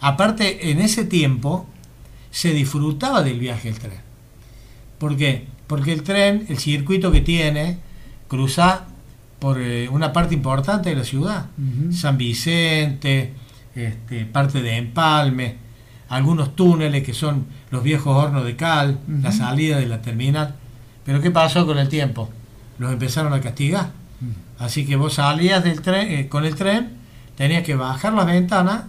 Aparte, 0.00 0.70
en 0.70 0.80
ese 0.80 1.04
tiempo 1.04 1.66
se 2.30 2.52
disfrutaba 2.52 3.22
del 3.22 3.38
viaje 3.38 3.70
del 3.70 3.78
tren. 3.78 4.00
¿Por 4.98 5.16
qué? 5.16 5.46
Porque 5.66 5.92
el 5.92 6.02
tren, 6.02 6.46
el 6.48 6.58
circuito 6.58 7.12
que 7.12 7.20
tiene, 7.20 7.78
cruza 8.28 8.84
por 9.38 9.60
eh, 9.60 9.88
una 9.88 10.12
parte 10.12 10.34
importante 10.34 10.90
de 10.90 10.96
la 10.96 11.04
ciudad. 11.04 11.46
San 11.92 12.16
Vicente, 12.18 13.32
este, 13.86 14.24
parte 14.24 14.62
de 14.62 14.76
Empalme, 14.76 15.56
algunos 16.08 16.56
túneles 16.56 17.04
que 17.04 17.14
son 17.14 17.46
los 17.70 17.82
viejos 17.82 18.16
hornos 18.16 18.44
de 18.44 18.56
cal, 18.56 18.98
la 19.22 19.32
salida 19.32 19.78
de 19.78 19.86
la 19.86 20.02
terminal. 20.02 20.56
Pero 21.04 21.20
¿qué 21.20 21.30
pasó 21.30 21.66
con 21.66 21.78
el 21.78 21.88
tiempo? 21.88 22.28
Los 22.78 22.92
empezaron 22.92 23.32
a 23.32 23.40
castigar. 23.40 23.92
Así 24.58 24.84
que 24.84 24.96
vos 24.96 25.14
salías 25.14 25.64
del 25.64 25.80
tren, 25.80 26.08
eh, 26.10 26.28
con 26.28 26.44
el 26.44 26.54
tren, 26.54 26.90
tenías 27.36 27.62
que 27.62 27.74
bajar 27.74 28.12
las 28.12 28.26
ventanas 28.26 28.84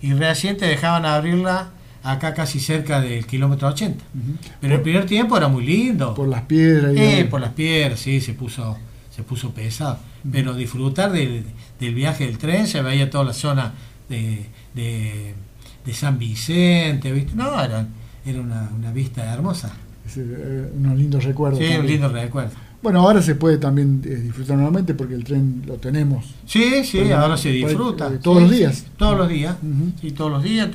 y 0.00 0.12
recién 0.12 0.56
te 0.56 0.66
dejaban 0.66 1.04
abrirla 1.04 1.70
acá 2.04 2.34
casi 2.34 2.60
cerca 2.60 3.00
del 3.00 3.26
kilómetro 3.26 3.68
80. 3.68 3.96
Ujú. 3.96 4.36
Pero 4.60 4.74
el 4.74 4.82
primer 4.82 5.06
tiempo 5.06 5.36
era 5.36 5.48
muy 5.48 5.64
lindo. 5.64 6.14
Por 6.14 6.28
las 6.28 6.42
piedras. 6.42 6.94
Eh, 6.96 7.26
por 7.28 7.40
las 7.40 7.50
piedras, 7.50 8.00
sí, 8.00 8.20
se 8.20 8.34
puso, 8.34 8.76
se 9.10 9.22
puso 9.22 9.52
pesado. 9.52 9.98
pero 10.30 10.54
disfrutar 10.54 11.10
del, 11.12 11.44
viaje 11.78 12.26
del 12.26 12.38
tren, 12.38 12.66
se 12.66 12.82
veía 12.82 13.10
toda 13.10 13.24
la 13.24 13.32
zona 13.32 13.72
de, 14.08 14.46
de, 14.74 15.94
San 15.94 16.18
Vicente, 16.18 17.12
¿viste? 17.12 17.34
No, 17.34 17.62
era, 17.62 17.86
era 18.24 18.40
una, 18.40 18.92
vista 18.92 19.32
hermosa. 19.32 19.72
Eh, 20.16 20.72
unos 20.76 20.96
lindos 20.96 21.24
recuerdos. 21.24 21.60
Sí, 21.60 21.74
un 21.76 21.86
lindo 21.86 22.08
recuerdo. 22.08 22.52
Bueno, 22.82 23.00
ahora 23.00 23.22
se 23.22 23.36
puede 23.36 23.58
también 23.58 24.02
eh, 24.04 24.16
disfrutar 24.16 24.56
nuevamente 24.56 24.94
porque 24.94 25.14
el 25.14 25.22
tren 25.22 25.62
lo 25.66 25.74
tenemos. 25.74 26.34
Sí, 26.46 26.84
sí, 26.84 27.12
ahora 27.12 27.36
se 27.36 27.50
disfruta. 27.50 28.08
Eh, 28.08 28.18
todos 28.20 28.42
los 28.42 28.50
días. 28.50 28.86
todos 28.96 29.16
los 29.16 29.28
días. 29.28 29.56
Sí, 30.00 30.10
todos 30.10 30.32
los 30.32 30.42
días. 30.42 30.68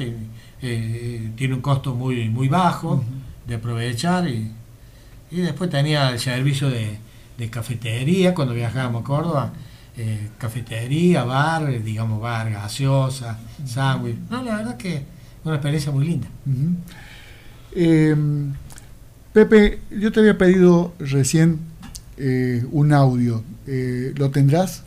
Eh, 0.62 1.32
tiene 1.36 1.54
un 1.54 1.62
costo 1.62 1.94
muy, 1.94 2.30
muy 2.30 2.48
bajo 2.48 3.04
de 3.46 3.56
aprovechar 3.56 4.28
y, 4.28 4.52
y, 5.32 5.42
después 5.42 5.70
tenía 5.70 6.10
el 6.10 6.20
servicio 6.20 6.70
de, 6.70 6.98
cafetería 7.50 8.34
cuando 8.34 8.54
viajábamos 8.54 9.02
a 9.02 9.06
Córdoba. 9.06 9.54
Cafetería, 10.38 11.24
bar, 11.24 11.84
digamos, 11.84 12.22
bar, 12.22 12.52
gaseosa, 12.52 13.40
sándwich. 13.66 14.18
No, 14.30 14.44
la 14.44 14.58
verdad 14.58 14.78
que 14.78 15.04
una 15.44 15.56
experiencia 15.56 15.92
muy 15.92 16.06
linda. 16.06 16.28
Pepe, 19.38 19.82
yo 19.92 20.12
te 20.12 20.20
había 20.20 20.36
pedido 20.36 20.94
recién 20.98 21.60
eh, 22.18 22.66
un 22.72 22.92
audio. 22.92 23.44
Eh, 23.68 24.12
¿Lo 24.16 24.32
tendrás? 24.32 24.82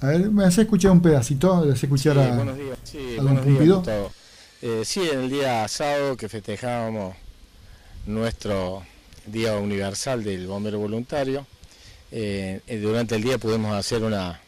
A 0.00 0.06
ver, 0.06 0.30
me 0.30 0.44
hace 0.44 0.62
escuchar 0.62 0.92
un 0.92 1.02
pedacito, 1.02 1.66
le 1.66 1.72
hace 1.72 1.84
escuchar 1.84 2.18
a, 2.18 2.34
buenos 2.34 2.56
días. 2.56 2.78
Sí, 2.82 3.16
buenos 3.20 3.44
días 3.44 4.08
eh, 4.62 4.82
sí, 4.86 5.06
en 5.12 5.20
el 5.20 5.30
día 5.30 5.68
sábado 5.68 6.16
que 6.16 6.30
festejábamos 6.30 7.14
nuestro 8.06 8.82
Día 9.26 9.56
Universal 9.56 10.24
del 10.24 10.46
Bombero 10.46 10.78
Voluntario, 10.78 11.46
durante 12.10 13.16
el 13.16 13.22
día 13.22 13.38
pudimos 13.38 13.74
hacer 13.74 14.02
una, 14.02 14.40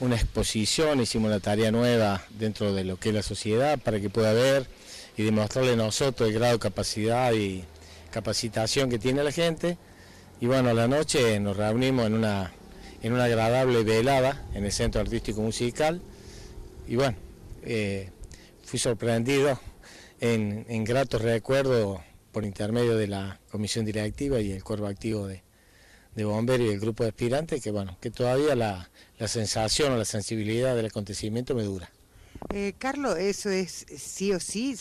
una 0.00 0.14
exposición, 0.14 1.00
hicimos 1.00 1.28
una 1.28 1.40
tarea 1.40 1.70
nueva 1.72 2.22
dentro 2.30 2.72
de 2.72 2.84
lo 2.84 2.98
que 2.98 3.08
es 3.08 3.14
la 3.14 3.22
sociedad 3.22 3.78
para 3.78 4.00
que 4.00 4.10
pueda 4.10 4.32
ver 4.32 4.66
y 5.16 5.24
demostrarle 5.24 5.72
a 5.72 5.76
nosotros 5.76 6.28
el 6.28 6.34
grado 6.34 6.52
de 6.54 6.58
capacidad 6.60 7.32
y 7.32 7.64
capacitación 8.10 8.88
que 8.88 8.98
tiene 8.98 9.24
la 9.24 9.32
gente. 9.32 9.76
Y 10.40 10.46
bueno, 10.46 10.70
a 10.70 10.74
la 10.74 10.86
noche 10.86 11.40
nos 11.40 11.56
reunimos 11.56 12.06
en 12.06 12.14
una, 12.14 12.52
en 13.02 13.12
una 13.12 13.24
agradable 13.24 13.82
velada 13.82 14.46
en 14.54 14.64
el 14.64 14.70
Centro 14.72 15.00
Artístico 15.00 15.42
Musical. 15.42 16.00
Y 16.86 16.94
bueno, 16.94 17.16
eh, 17.64 18.10
fui 18.64 18.78
sorprendido 18.78 19.58
en, 20.20 20.64
en 20.68 20.84
gratos 20.84 21.22
recuerdos 21.22 22.00
por 22.30 22.44
intermedio 22.44 22.96
de 22.96 23.08
la 23.08 23.40
comisión 23.50 23.84
directiva 23.84 24.40
y 24.40 24.52
el 24.52 24.62
cuerpo 24.62 24.86
activo 24.86 25.26
de, 25.26 25.42
de 26.18 26.24
bomberos 26.24 26.66
y 26.66 26.70
el 26.70 26.80
grupo 26.80 27.04
de 27.04 27.10
aspirantes, 27.10 27.62
que 27.62 27.70
bueno, 27.70 27.96
que 28.00 28.10
todavía 28.10 28.54
la, 28.54 28.90
la 29.18 29.28
sensación 29.28 29.92
o 29.92 29.96
la 29.96 30.04
sensibilidad 30.04 30.76
del 30.76 30.86
acontecimiento 30.86 31.54
me 31.54 31.62
dura. 31.62 31.90
Eh, 32.54 32.72
Carlos, 32.78 33.18
eso 33.18 33.50
es 33.50 33.84
sí 33.96 34.32
o 34.32 34.40
sí, 34.40 34.74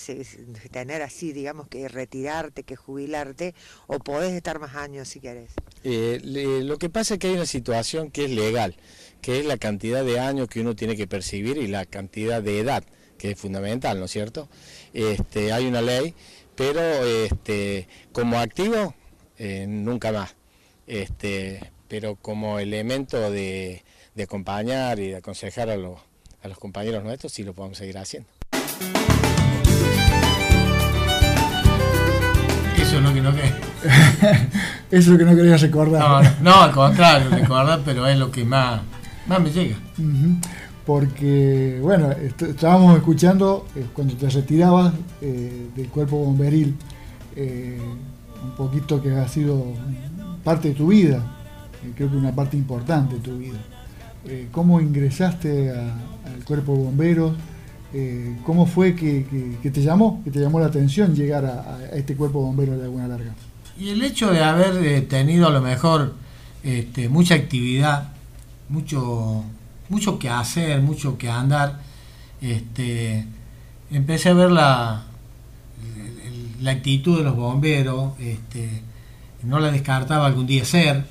tener 0.71 1.01
así, 1.01 1.33
digamos, 1.33 1.67
que 1.67 1.87
retirarte, 1.87 2.63
que 2.63 2.75
jubilarte, 2.75 3.55
o 3.87 3.99
podés 3.99 4.33
estar 4.33 4.59
más 4.59 4.75
años 4.75 5.07
si 5.07 5.19
querés. 5.19 5.51
Eh, 5.83 6.19
lo 6.63 6.77
que 6.77 6.89
pasa 6.89 7.15
es 7.15 7.19
que 7.19 7.27
hay 7.27 7.33
una 7.33 7.45
situación 7.45 8.11
que 8.11 8.25
es 8.25 8.31
legal, 8.31 8.75
que 9.21 9.39
es 9.39 9.45
la 9.45 9.57
cantidad 9.57 10.05
de 10.05 10.19
años 10.19 10.47
que 10.47 10.61
uno 10.61 10.75
tiene 10.75 10.95
que 10.95 11.07
percibir 11.07 11.57
y 11.57 11.67
la 11.67 11.85
cantidad 11.85 12.41
de 12.41 12.59
edad, 12.59 12.83
que 13.17 13.31
es 13.31 13.39
fundamental, 13.39 13.99
¿no 13.99 14.05
es 14.05 14.11
cierto? 14.11 14.49
Este, 14.93 15.51
hay 15.51 15.65
una 15.65 15.81
ley, 15.81 16.13
pero 16.55 16.81
este, 16.81 17.87
como 18.11 18.39
activo, 18.39 18.95
eh, 19.37 19.65
nunca 19.67 20.11
más. 20.11 20.36
Este, 20.87 21.71
pero 21.87 22.15
como 22.15 22.59
elemento 22.59 23.29
de 23.29 23.83
acompañar 24.21 24.99
y 24.99 25.09
de 25.09 25.17
aconsejar 25.17 25.69
a 25.69 25.77
los 25.77 25.99
a 26.43 26.47
los 26.47 26.57
compañeros 26.57 27.03
nuestros 27.03 27.31
sí 27.31 27.43
lo 27.43 27.53
podemos 27.53 27.77
seguir 27.77 27.97
haciendo. 27.97 28.29
Eso 32.77 32.97
es 32.97 33.03
lo 33.03 33.13
que 33.13 33.21
no 33.21 33.31
quería. 33.31 33.57
Eso 34.91 34.99
es 34.99 35.07
lo 35.07 35.17
que 35.17 35.25
no 35.25 35.35
quería 35.35 35.57
recordar. 35.57 36.37
No, 36.41 36.61
al 36.61 36.71
contrario, 36.71 37.29
recordar, 37.29 37.81
pero 37.83 38.07
es 38.07 38.17
lo 38.17 38.31
que 38.31 38.45
más, 38.45 38.81
más 39.27 39.41
me 39.41 39.51
llega. 39.51 39.75
Porque, 40.85 41.79
bueno, 41.81 42.11
estábamos 42.11 42.95
escuchando 42.95 43.67
eh, 43.75 43.85
cuando 43.91 44.15
te 44.15 44.29
retirabas 44.29 44.93
eh, 45.21 45.67
del 45.75 45.89
cuerpo 45.89 46.17
bomberil, 46.17 46.77
eh, 47.35 47.77
un 48.41 48.55
poquito 48.55 49.01
que 49.01 49.11
ha 49.11 49.27
sido 49.27 49.65
parte 50.47 50.69
de 50.69 50.75
tu 50.75 50.87
vida, 50.87 51.21
creo 51.97 52.09
que 52.09 52.15
una 52.15 52.33
parte 52.33 52.55
importante 52.55 53.15
de 53.15 53.21
tu 53.21 53.37
vida. 53.37 53.59
¿Cómo 54.53 54.79
ingresaste 54.79 55.71
a, 55.71 55.93
al 56.33 56.43
cuerpo 56.45 56.73
de 56.73 56.83
bomberos. 56.83 57.33
Eh, 57.93 58.37
¿Cómo 58.45 58.65
fue 58.65 58.95
que, 58.95 59.25
te 59.61 59.81
llamó, 59.81 60.21
que 60.23 60.31
te 60.31 60.39
llamó 60.39 60.59
la 60.59 60.67
atención 60.67 61.13
llegar 61.15 61.45
a, 61.45 61.79
este 61.93 62.15
cuerpo 62.15 62.39
de 62.39 62.45
bomberos 62.45 62.77
de 62.77 62.83
Laguna 62.83 63.07
Larga? 63.07 63.33
Y 63.77 63.89
el 63.89 64.01
hecho 64.03 64.31
de 64.31 64.41
haber 64.41 64.83
eh, 64.85 65.01
tenido 65.01 65.47
a 65.47 65.51
lo 65.51 65.61
mejor 65.61 66.13
este, 66.63 67.09
mucha 67.09 67.35
actividad, 67.35 68.13
mucho, 68.69 69.43
mucho 69.89 70.17
que 70.17 70.29
hacer, 70.29 70.81
mucho 70.81 71.17
que 71.17 71.29
andar, 71.29 71.81
este, 72.41 73.25
empecé 73.91 74.29
a 74.29 74.33
ver 74.33 74.51
la, 74.51 75.03
la 76.61 76.71
actitud 76.71 77.17
de 77.17 77.23
los 77.23 77.35
bomberos, 77.35 78.13
este, 78.19 78.81
no 79.47 79.59
la 79.59 79.71
descartaba 79.71 80.27
algún 80.27 80.45
día 80.45 80.65
ser, 80.65 81.05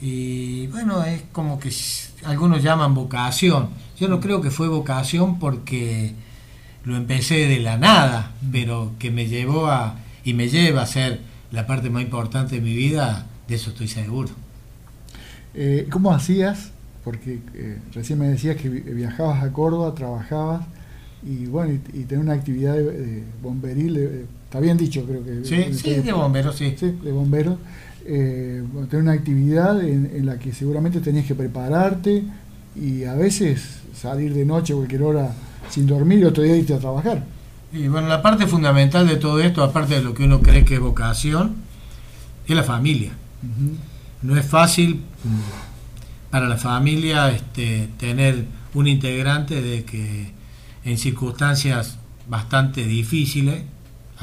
y 0.00 0.66
bueno, 0.66 1.04
es 1.04 1.22
como 1.32 1.58
que 1.58 1.72
algunos 2.24 2.62
llaman 2.62 2.94
vocación. 2.94 3.68
Yo 3.98 4.08
no 4.08 4.20
creo 4.20 4.40
que 4.40 4.50
fue 4.50 4.68
vocación 4.68 5.38
porque 5.38 6.12
lo 6.84 6.96
empecé 6.96 7.46
de 7.46 7.60
la 7.60 7.78
nada, 7.78 8.32
pero 8.52 8.92
que 8.98 9.10
me 9.10 9.26
llevó 9.26 9.68
a 9.68 9.96
y 10.24 10.34
me 10.34 10.48
lleva 10.48 10.82
a 10.82 10.86
ser 10.86 11.20
la 11.52 11.66
parte 11.66 11.90
más 11.90 12.02
importante 12.02 12.56
de 12.56 12.60
mi 12.60 12.74
vida, 12.74 13.26
de 13.46 13.54
eso 13.54 13.70
estoy 13.70 13.88
seguro. 13.88 14.30
Eh, 15.54 15.86
¿Cómo 15.90 16.12
hacías? 16.12 16.72
Porque 17.04 17.40
eh, 17.54 17.78
recién 17.94 18.18
me 18.18 18.28
decías 18.28 18.56
que 18.56 18.68
viajabas 18.68 19.42
a 19.42 19.52
Córdoba, 19.52 19.94
trabajabas 19.94 20.66
y 21.22 21.46
bueno, 21.46 21.78
y, 21.92 22.04
tener 22.04 22.24
una 22.24 22.34
actividad 22.34 22.74
de, 22.74 23.22
bomberil, 23.42 24.26
está 24.54 24.60
bien 24.60 24.76
dicho 24.76 25.04
creo 25.04 25.24
que. 25.24 25.44
Sí, 25.44 25.74
sí, 25.74 25.94
de 25.94 26.12
bomberos, 26.12 26.54
sí. 26.54 26.76
Sí, 26.78 26.96
de 27.02 27.10
bomberos. 27.10 27.58
tener 28.04 28.62
una 28.92 29.12
actividad 29.12 29.82
en, 29.82 30.08
en, 30.14 30.26
la 30.26 30.38
que 30.38 30.52
seguramente 30.52 31.00
tenías 31.00 31.26
que 31.26 31.34
prepararte 31.34 32.22
y 32.80 33.02
a 33.02 33.14
veces 33.14 33.80
salir 34.00 34.32
de 34.32 34.44
noche 34.44 34.72
cualquier 34.72 35.02
hora 35.02 35.32
sin 35.68 35.88
dormir 35.88 36.20
y 36.20 36.24
otro 36.24 36.44
día 36.44 36.56
irte 36.56 36.72
a 36.72 36.78
trabajar. 36.78 37.24
Y 37.72 37.88
bueno, 37.88 38.06
la 38.06 38.22
parte 38.22 38.46
fundamental 38.46 39.08
de 39.08 39.16
todo 39.16 39.40
esto, 39.40 39.64
aparte 39.64 39.96
de 39.96 40.02
lo 40.02 40.14
que 40.14 40.22
uno 40.22 40.40
cree 40.40 40.64
que 40.64 40.74
es 40.74 40.80
vocación, 40.80 41.56
es 42.46 42.54
la 42.54 42.62
familia. 42.62 43.10
No 44.22 44.36
es 44.36 44.46
fácil 44.46 45.00
para 46.30 46.46
la 46.46 46.56
familia 46.56 47.28
este, 47.30 47.88
tener 47.98 48.44
un 48.72 48.86
integrante 48.86 49.60
de 49.60 49.82
que 49.82 50.30
en 50.84 50.96
circunstancias 50.96 51.98
bastante 52.28 52.84
difíciles, 52.84 53.64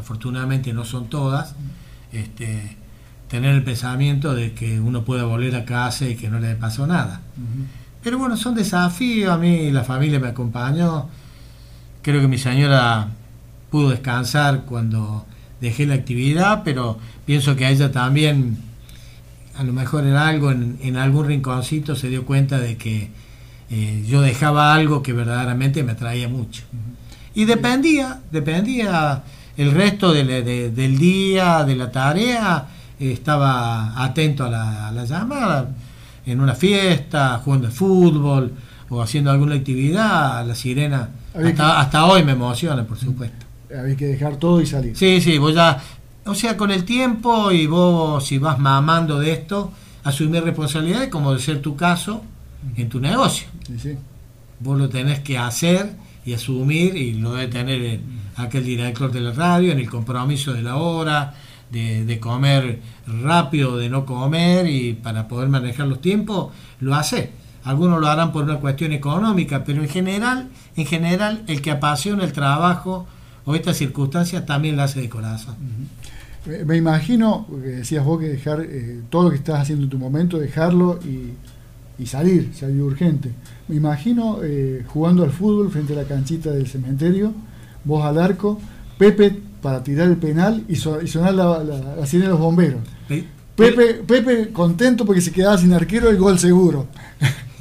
afortunadamente 0.01 0.73
no 0.73 0.83
son 0.83 1.07
todas, 1.07 1.55
este, 2.11 2.77
tener 3.29 3.55
el 3.55 3.63
pensamiento 3.63 4.35
de 4.35 4.51
que 4.53 4.79
uno 4.79 5.05
pueda 5.05 5.23
volver 5.23 5.55
a 5.55 5.63
casa 5.63 6.05
y 6.05 6.15
que 6.15 6.29
no 6.29 6.39
le 6.39 6.55
pasó 6.55 6.85
nada. 6.85 7.21
Pero 8.03 8.17
bueno, 8.17 8.35
son 8.35 8.55
desafíos. 8.55 9.31
A 9.31 9.37
mí 9.37 9.71
la 9.71 9.83
familia 9.83 10.19
me 10.19 10.27
acompañó. 10.27 11.07
Creo 12.01 12.19
que 12.19 12.27
mi 12.27 12.37
señora 12.37 13.07
pudo 13.69 13.91
descansar 13.91 14.63
cuando 14.65 15.25
dejé 15.61 15.85
la 15.85 15.93
actividad, 15.93 16.63
pero 16.65 16.97
pienso 17.25 17.55
que 17.55 17.65
a 17.65 17.69
ella 17.69 17.91
también, 17.91 18.57
a 19.55 19.63
lo 19.63 19.71
mejor 19.71 20.05
en 20.05 20.15
algo, 20.15 20.51
en, 20.51 20.97
algún 20.97 21.27
rinconcito, 21.27 21.95
se 21.95 22.09
dio 22.09 22.25
cuenta 22.25 22.59
de 22.59 22.75
que 22.75 23.11
eh, 23.69 24.03
yo 24.07 24.21
dejaba 24.21 24.73
algo 24.73 25.03
que 25.03 25.13
verdaderamente 25.13 25.83
me 25.83 25.91
atraía 25.93 26.27
mucho. 26.27 26.63
Y 27.33 27.45
dependía, 27.45 28.19
dependía 28.31 29.23
el 29.61 29.71
resto 29.71 30.13
del 30.13 30.97
día, 30.97 31.63
de 31.63 31.75
la 31.75 31.91
tarea, 31.91 32.67
estaba 32.99 34.03
atento 34.03 34.45
a 34.45 34.49
la, 34.49 34.87
a 34.87 34.91
la 34.91 35.05
llamada 35.05 35.69
en 36.25 36.39
una 36.39 36.53
fiesta, 36.53 37.41
jugando 37.43 37.67
al 37.67 37.73
fútbol 37.73 38.51
o 38.89 39.01
haciendo 39.01 39.31
alguna 39.31 39.55
actividad, 39.55 40.45
la 40.45 40.55
sirena 40.55 41.09
hasta, 41.57 42.05
hoy 42.05 42.23
me 42.23 42.33
emociona, 42.33 42.83
por 42.83 42.97
supuesto. 42.97 43.45
Había 43.77 43.95
que 43.95 44.07
dejar 44.07 44.35
todo 44.35 44.61
y 44.61 44.65
salir. 44.65 44.97
Sí, 44.97 45.21
sí, 45.21 45.37
vos 45.37 45.53
ya, 45.53 45.81
o 46.25 46.35
sea, 46.35 46.57
con 46.57 46.71
el 46.71 46.83
tiempo 46.83 47.51
y 47.51 47.67
vos 47.67 48.25
si 48.25 48.37
vas 48.37 48.59
mamando 48.59 49.19
de 49.19 49.31
esto, 49.31 49.71
asumir 50.03 50.43
responsabilidades 50.43 51.09
como 51.09 51.33
de 51.33 51.39
ser 51.39 51.61
tu 51.61 51.75
caso 51.75 52.21
en 52.75 52.89
tu 52.89 52.99
negocio. 52.99 53.47
Sí, 53.65 53.79
sí. 53.79 53.97
Vos 54.59 54.77
lo 54.77 54.89
tenés 54.89 55.19
que 55.19 55.37
hacer 55.37 55.93
y 56.25 56.33
asumir 56.33 56.95
y 56.95 57.13
lo 57.13 57.33
debe 57.33 57.47
tener 57.47 57.99
aquel 58.35 58.65
director 58.65 59.11
de 59.11 59.21
la 59.21 59.31
radio 59.31 59.71
en 59.71 59.79
el 59.79 59.89
compromiso 59.89 60.53
de 60.53 60.61
la 60.61 60.77
hora, 60.77 61.33
de, 61.71 62.19
comer 62.19 62.81
rápido, 63.23 63.77
de 63.77 63.89
no 63.89 64.05
comer 64.05 64.67
y 64.67 64.93
para 64.93 65.27
poder 65.27 65.49
manejar 65.49 65.87
los 65.87 66.01
tiempos, 66.01 66.51
lo 66.79 66.95
hace. 66.95 67.31
algunos 67.63 68.01
lo 68.01 68.07
harán 68.07 68.31
por 68.31 68.43
una 68.43 68.57
cuestión 68.57 68.91
económica, 68.91 69.63
pero 69.63 69.81
en 69.81 69.89
general, 69.89 70.49
en 70.75 70.85
general, 70.85 71.43
el 71.47 71.61
que 71.61 71.71
apasiona 71.71 72.23
el 72.23 72.33
trabajo 72.33 73.07
o 73.45 73.55
estas 73.55 73.77
circunstancias 73.77 74.45
también 74.45 74.77
la 74.77 74.83
hace 74.83 75.01
de 75.01 75.09
corazón. 75.09 75.55
Me 76.65 76.75
imagino, 76.75 77.47
decías 77.63 78.03
vos 78.03 78.19
que 78.19 78.27
dejar 78.27 78.61
eh, 78.61 79.01
todo 79.09 79.25
lo 79.25 79.29
que 79.29 79.35
estás 79.35 79.61
haciendo 79.61 79.83
en 79.83 79.91
tu 79.91 79.99
momento, 79.99 80.39
dejarlo 80.39 80.99
y, 81.03 81.35
salir, 82.05 82.49
si 82.55 82.65
hay 82.65 82.79
urgente. 82.79 83.31
Me 83.67 83.75
imagino 83.75 84.39
eh, 84.41 84.83
jugando 84.87 85.23
al 85.23 85.29
fútbol 85.29 85.69
frente 85.69 85.93
a 85.93 85.97
la 85.97 86.05
canchita 86.05 86.49
del 86.49 86.65
cementerio, 86.65 87.31
vos 87.83 88.03
al 88.05 88.19
arco, 88.19 88.59
Pepe 88.97 89.37
para 89.61 89.83
tirar 89.83 90.07
el 90.07 90.17
penal 90.17 90.63
y, 90.67 90.75
sonar 90.75 91.33
la, 91.33 91.63
la, 91.63 92.05
sirena 92.05 92.27
de 92.27 92.31
los 92.31 92.39
bomberos. 92.39 92.81
Pepe, 93.55 93.95
Pepe 94.07 94.51
contento 94.51 95.05
porque 95.05 95.21
se 95.21 95.31
quedaba 95.31 95.57
sin 95.57 95.73
arquero 95.73 96.09
el 96.09 96.17
gol 96.17 96.39
seguro. 96.39 96.87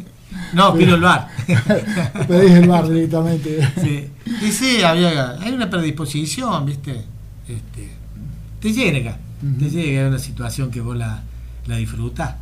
No, 0.52 0.74
pido 0.74 0.96
el 0.96 1.00
bar. 1.00 1.28
Pedís 2.26 2.50
el 2.50 2.68
bar 2.68 2.88
directamente. 2.88 3.60
Sí. 3.80 4.08
Y 4.26 4.50
sí, 4.50 4.82
había, 4.82 5.38
hay 5.38 5.52
una 5.52 5.70
predisposición, 5.70 6.66
¿viste? 6.66 7.04
Este, 7.46 7.90
te 8.58 8.72
llega, 8.72 9.16
te 9.58 9.70
llega 9.70 10.08
una 10.08 10.18
situación 10.18 10.72
que 10.72 10.80
vos 10.80 10.96
la, 10.96 11.22
la 11.66 11.76
disfrutás. 11.76 12.34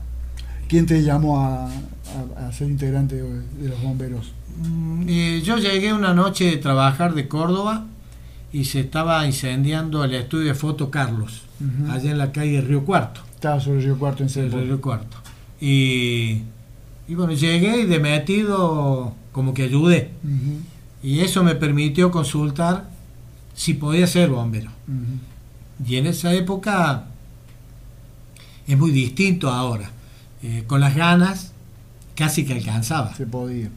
¿Quién 0.69 0.87
te 0.87 1.03
llamó 1.03 1.41
a, 1.41 1.71
ser 2.53 2.69
integrante 2.69 3.17
de, 3.17 3.69
los 3.69 3.83
bomberos? 3.83 4.33
Mm, 4.59 5.05
eh, 5.09 5.43
yo 5.45 5.59
llegué 5.59 5.93
una 5.93 6.15
noche 6.15 6.45
de 6.45 6.57
trabajar 6.57 7.15
de 7.15 7.29
Córdoba 7.29 7.87
y 8.53 8.65
se 8.65 8.81
estaba 8.81 9.25
incendiando 9.27 10.05
el 10.05 10.15
estudio 10.15 10.47
de 10.47 10.55
foto 10.55 10.91
Carlos, 10.91 11.43
allá 11.91 12.11
en 12.11 12.19
la 12.19 12.33
calle 12.33 12.61
Río 12.61 12.85
Cuarto. 12.85 13.21
Estaba 13.35 13.61
sobre 13.61 13.81
Río 13.81 13.99
Cuarto 13.99 14.25
en 14.25 14.31
el 14.35 14.53
Río 14.53 14.81
Cuarto. 14.81 15.19
Y, 15.61 16.43
y, 17.07 17.15
bueno, 17.15 17.33
llegué 17.33 17.83
y 17.83 17.87
de 17.87 18.01
metido 18.01 19.15
como 19.33 19.55
que 19.55 19.65
ayudé. 19.65 20.11
Y 21.03 21.21
eso 21.21 21.45
me 21.45 21.55
permitió 21.55 22.11
consultar 22.11 22.89
si 23.55 23.75
podía 23.75 24.07
ser 24.07 24.31
bombero. 24.31 24.71
Y 25.87 25.97
en 25.97 26.07
esa 26.07 26.33
época 26.33 27.07
es 28.67 28.79
muy 28.79 28.91
distinto 28.91 29.51
ahora. 29.51 29.91
Eh, 30.43 30.65
con 30.67 30.81
las 30.81 30.95
ganas 30.95 31.53
casi 32.15 32.45
que 32.45 32.55
alcanzaba. 32.55 33.15
Se 33.15 33.27
podía. 33.27 33.71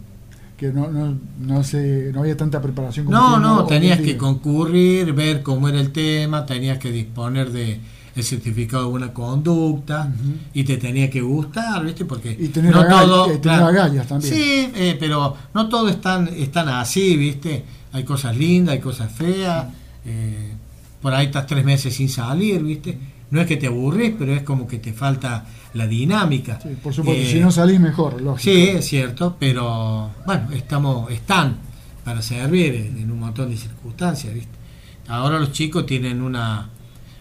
Que 0.62 0.72
no, 0.72 0.91
no, 0.91 1.18
no, 1.39 1.64
se, 1.64 2.12
no 2.14 2.20
había 2.20 2.38
tanta 2.38 2.62
preparación 2.62 3.07
como 3.07 3.18
No, 3.18 3.39
no, 3.39 3.66
tenías 3.66 3.99
que 3.99 4.16
concurrir, 4.16 5.12
ver 5.12 5.41
cómo 5.41 5.68
era 5.68 5.80
el 5.80 5.91
tema, 5.91 6.45
tenías 6.45 6.78
que 6.78 6.91
disponer 6.91 7.51
de 7.51 7.80
el 8.16 8.24
certificado 8.24 8.84
de 8.84 8.89
buena 8.91 9.12
conducta 9.12 10.14
y 10.53 10.64
te 10.64 10.78
tenía 10.78 11.09
que 11.09 11.22
gustar, 11.22 11.84
¿viste? 11.84 12.05
Porque 12.05 12.38
y 12.39 12.49
tener 12.49 12.76
no 12.76 12.86
todo, 12.86 13.26
también. 13.39 14.22
Sí, 14.22 14.72
eh, 14.76 14.97
pero 14.99 15.36
no 15.55 15.68
todo 15.68 15.89
es 15.89 15.99
tan, 15.99 16.30
así, 16.70 17.18
¿viste? 17.18 17.66
Hay 17.93 18.03
cosas 18.03 18.38
lindas, 18.38 18.74
hay 18.74 18.82
cosas 18.82 19.12
feas. 19.12 19.66
Eh, 20.05 20.53
por 21.01 21.12
ahí 21.16 21.26
estás 21.26 21.47
tres 21.47 21.66
meses 21.66 21.95
sin 21.95 22.07
salir, 22.07 22.62
¿viste? 22.62 22.99
No 23.32 23.41
es 23.41 23.47
que 23.47 23.57
te 23.57 23.66
aburrís, 23.66 24.14
pero 24.16 24.32
es 24.32 24.43
como 24.43 24.68
que 24.68 24.78
te 24.78 24.93
falta 24.93 25.43
la 25.74 25.88
dinámica. 25.88 26.59
Sí, 26.61 26.69
por 26.82 26.93
supuesto, 26.93 27.30
si 27.30 27.39
no 27.39 27.51
salís 27.51 27.80
mejor, 27.80 28.22
lógico. 28.22 28.43
Sí, 28.43 28.69
es 28.69 28.86
cierto, 28.86 29.38
pero 29.39 30.11
bueno, 30.26 30.51
estamos, 30.51 31.11
están 31.11 31.57
para 32.03 32.22
servir 32.22 32.76
en 32.76 33.11
un 33.11 33.19
montón 33.19 33.49
de 33.49 33.57
circunstancias, 33.57 34.34
¿viste? 34.34 34.61
Ahora 35.07 35.39
los 35.39 35.51
chicos 35.51 35.86
tienen 35.86 36.22
una, 36.22 36.69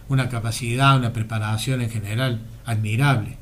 una 0.09 0.29
capacidad, 0.29 0.97
una 0.97 1.13
preparación 1.13 1.81
en 1.81 1.89
general 1.89 2.41
admirable. 2.65 3.37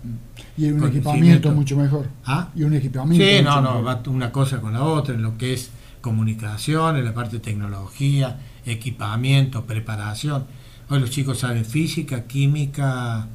Y 0.58 0.72
un 0.72 0.88
equipamiento 0.88 1.52
mucho 1.52 1.78
mejor. 1.78 2.08
¿Ah? 2.26 2.50
Y 2.56 2.64
un 2.64 2.74
equipamiento. 2.74 3.26
Sí, 3.26 3.44
no, 3.44 3.62
no, 3.62 3.84
va 3.84 4.02
una 4.08 4.32
cosa 4.32 4.60
con 4.60 4.74
la 4.74 4.84
otra, 4.84 5.16
en 5.16 5.22
lo 5.22 5.38
que 5.38 5.54
es 5.54 5.72
comunicación, 6.02 6.98
en 6.98 7.06
la 7.06 7.14
parte 7.14 7.38
de 7.38 7.40
tecnología, 7.40 8.40
equipamiento, 8.66 9.66
preparación. 9.66 10.46
Hoy 10.90 11.00
los 11.00 11.10
chicos 11.10 11.40
saben 11.40 11.66
física, 11.66 12.26
química, 12.26 13.28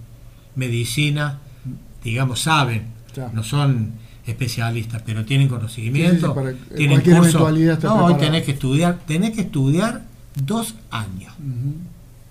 medicina, 0.57 1.39
digamos, 2.05 2.41
saben, 2.41 2.85
no 3.33 3.43
son 3.43 3.93
especialistas, 4.27 5.03
pero 5.05 5.25
tienen 5.25 5.49
conocimiento, 5.49 6.35
tienen 6.77 7.01
curso. 7.01 7.51
No, 7.83 8.05
hoy 8.05 8.15
tenés 8.15 8.45
que 8.45 8.53
estudiar, 8.53 9.01
tenés 9.07 9.33
que 9.33 9.43
estudiar 9.43 10.03
dos 10.35 10.75
años. 10.91 11.33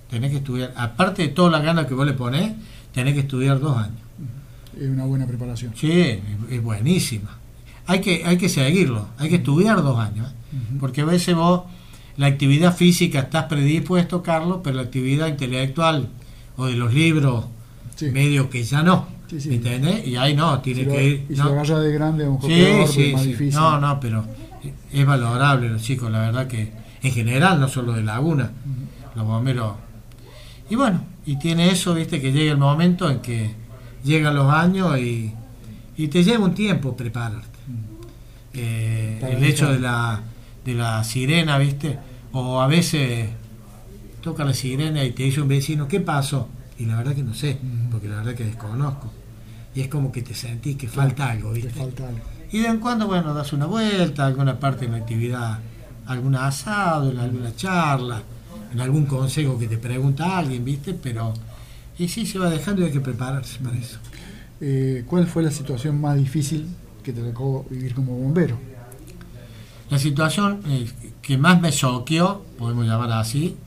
Tenés 0.09 0.31
que 0.31 0.37
estudiar, 0.37 0.73
aparte 0.75 1.23
de 1.23 1.27
toda 1.29 1.49
la 1.51 1.59
gana 1.59 1.87
que 1.87 1.93
vos 1.93 2.05
le 2.05 2.13
ponés, 2.13 2.53
tenés 2.93 3.13
que 3.13 3.21
estudiar 3.21 3.59
dos 3.59 3.77
años. 3.77 3.97
Es 4.79 4.89
una 4.89 5.05
buena 5.05 5.27
preparación. 5.27 5.73
Sí, 5.75 6.19
es, 6.49 6.63
buenísima. 6.63 7.37
Hay 7.85 7.99
que, 7.99 8.23
hay 8.25 8.37
que 8.37 8.49
seguirlo, 8.49 9.09
hay 9.17 9.29
que 9.29 9.35
estudiar 9.35 9.81
dos 9.83 9.99
años, 9.99 10.29
¿eh? 10.29 10.57
porque 10.79 11.01
a 11.01 11.05
veces 11.05 11.35
vos 11.35 11.63
la 12.15 12.27
actividad 12.27 12.75
física 12.75 13.19
estás 13.19 13.45
predispuesto, 13.45 14.23
Carlos, 14.23 14.59
pero 14.63 14.77
la 14.77 14.83
actividad 14.83 15.27
intelectual 15.27 16.09
o 16.55 16.67
de 16.67 16.75
los 16.75 16.93
libros, 16.93 17.45
medio 18.11 18.49
que 18.49 18.63
ya 18.63 18.83
no. 18.83 19.07
¿Entendés? 19.33 20.07
Y 20.07 20.15
ahí 20.15 20.35
no, 20.35 20.59
tiene 20.59 20.85
que 20.85 21.03
ir. 21.03 21.25
Y 21.29 21.35
no. 21.35 21.65
si 21.65 21.73
de 21.73 21.91
grande 21.93 22.27
un 22.27 22.41
sí, 22.41 23.11
más 23.13 23.23
difícil. 23.23 23.53
No, 23.53 23.79
no, 23.79 23.99
pero 23.99 24.25
es 24.91 25.05
valorable 25.05 25.69
los 25.69 25.81
chicos, 25.81 26.11
la 26.11 26.19
verdad 26.19 26.47
que 26.47 26.71
en 27.01 27.11
general, 27.11 27.59
no 27.59 27.67
solo 27.67 27.93
de 27.93 28.03
Laguna, 28.03 28.51
los 29.15 29.25
bomberos. 29.25 29.75
Y 30.69 30.75
bueno, 30.75 31.03
y 31.25 31.37
tiene 31.37 31.69
eso, 31.69 31.93
viste, 31.93 32.21
que 32.21 32.31
llega 32.31 32.51
el 32.51 32.57
momento 32.57 33.09
en 33.09 33.19
que 33.19 33.51
llegan 34.03 34.35
los 34.35 34.51
años 34.53 34.97
y, 34.97 35.33
y 35.97 36.07
te 36.07 36.23
lleva 36.23 36.45
un 36.45 36.53
tiempo 36.53 36.95
prepararte. 36.95 37.49
Eh, 38.53 39.19
el 39.31 39.43
hecho 39.43 39.71
de 39.71 39.79
la 39.79 40.21
de 40.63 40.73
la 40.73 41.03
sirena, 41.03 41.57
¿viste? 41.57 41.99
O 42.31 42.61
a 42.61 42.67
veces 42.67 43.29
toca 44.21 44.45
la 44.45 44.53
sirena 44.53 45.03
y 45.03 45.11
te 45.11 45.23
dice 45.23 45.41
un 45.41 45.47
vecino, 45.47 45.87
¿qué 45.87 45.99
pasó? 45.99 46.47
Y 46.79 46.85
la 46.85 46.97
verdad 46.97 47.13
que 47.13 47.23
no 47.23 47.33
sé, 47.33 47.57
porque 47.91 48.07
la 48.07 48.17
verdad 48.17 48.33
que 48.33 48.45
desconozco. 48.45 49.11
Y 49.75 49.81
es 49.81 49.87
como 49.87 50.11
que 50.11 50.21
te 50.21 50.33
sentís 50.33 50.77
que 50.77 50.87
falta 50.87 51.31
algo, 51.31 51.51
¿viste? 51.51 51.69
falta 51.71 52.07
algo. 52.07 52.21
Y 52.51 52.59
de 52.59 52.67
en 52.67 52.79
cuando, 52.79 53.07
bueno, 53.07 53.33
das 53.33 53.53
una 53.53 53.65
vuelta, 53.65 54.27
alguna 54.27 54.59
parte 54.59 54.85
de 54.85 54.91
la 54.91 54.97
actividad, 54.97 55.59
algún 56.05 56.35
asado, 56.35 57.11
en 57.11 57.17
alguna 57.17 57.55
charla, 57.55 58.21
en 58.71 58.79
algún 58.79 59.05
consejo 59.05 59.57
que 59.57 59.67
te 59.67 59.77
pregunta 59.77 60.37
alguien, 60.37 60.63
¿viste? 60.63 60.93
Pero, 60.93 61.33
y 61.97 62.07
sí, 62.07 62.25
se 62.25 62.37
va 62.37 62.49
dejando 62.49 62.81
y 62.81 62.85
hay 62.85 62.91
que 62.91 62.99
prepararse 62.99 63.59
para 63.59 63.77
eso. 63.77 63.97
Eh, 64.61 65.03
¿Cuál 65.07 65.27
fue 65.27 65.43
la 65.43 65.51
situación 65.51 65.99
más 65.99 66.15
difícil 66.15 66.67
que 67.03 67.11
te 67.11 67.21
tocó 67.21 67.65
vivir 67.69 67.95
como 67.95 68.15
bombero? 68.15 68.57
La 69.89 69.99
situación 69.99 70.61
eh, 70.67 70.89
que 71.21 71.37
más 71.37 71.61
me 71.61 71.71
choqueó, 71.71 72.45
podemos 72.57 72.85
llamar 72.85 73.11
así, 73.11 73.57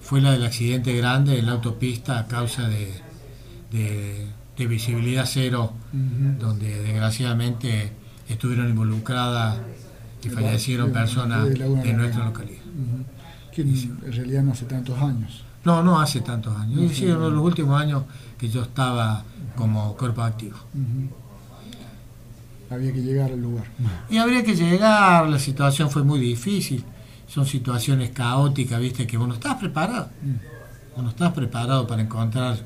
fue 0.00 0.20
la 0.20 0.32
del 0.32 0.44
accidente 0.44 0.96
grande 0.96 1.38
en 1.38 1.46
la 1.46 1.52
autopista 1.52 2.18
a 2.18 2.26
causa 2.26 2.68
de, 2.68 4.26
visibilidad 4.66 5.24
cero, 5.26 5.72
donde 5.92 6.82
desgraciadamente 6.82 7.92
estuvieron 8.28 8.68
involucradas 8.68 9.58
y 10.22 10.28
fallecieron 10.28 10.92
personas 10.92 11.48
de, 11.48 11.92
nuestra 11.92 12.24
localidad. 12.24 12.62
Que 13.52 13.62
en 13.62 14.12
realidad 14.12 14.42
no 14.42 14.52
hace 14.52 14.66
tantos 14.66 14.98
años. 14.98 15.44
No, 15.64 15.82
no 15.82 16.00
hace 16.00 16.20
tantos 16.20 16.56
años. 16.56 17.00
No, 17.00 17.28
en 17.28 17.34
los 17.34 17.44
últimos 17.44 17.80
años 17.80 18.04
que 18.38 18.48
yo 18.48 18.62
estaba 18.62 19.24
como 19.56 19.96
cuerpo 19.96 20.22
activo 20.22 20.56
había 22.70 22.92
que 22.92 23.02
llegar 23.02 23.30
al 23.32 23.40
lugar. 23.40 23.64
Y 24.10 24.18
habría 24.18 24.42
que 24.42 24.54
llegar, 24.54 25.28
la 25.28 25.38
situación 25.38 25.90
fue 25.90 26.02
muy 26.02 26.20
difícil, 26.20 26.84
son 27.26 27.46
situaciones 27.46 28.10
caóticas, 28.10 28.80
viste, 28.80 29.06
que 29.06 29.16
vos 29.16 29.28
no 29.28 29.34
estás 29.34 29.56
preparado. 29.56 30.10
Mm. 30.22 30.94
Vos 30.94 31.04
no 31.04 31.10
estás 31.10 31.32
preparado 31.32 31.86
para 31.86 32.02
encontrar 32.02 32.58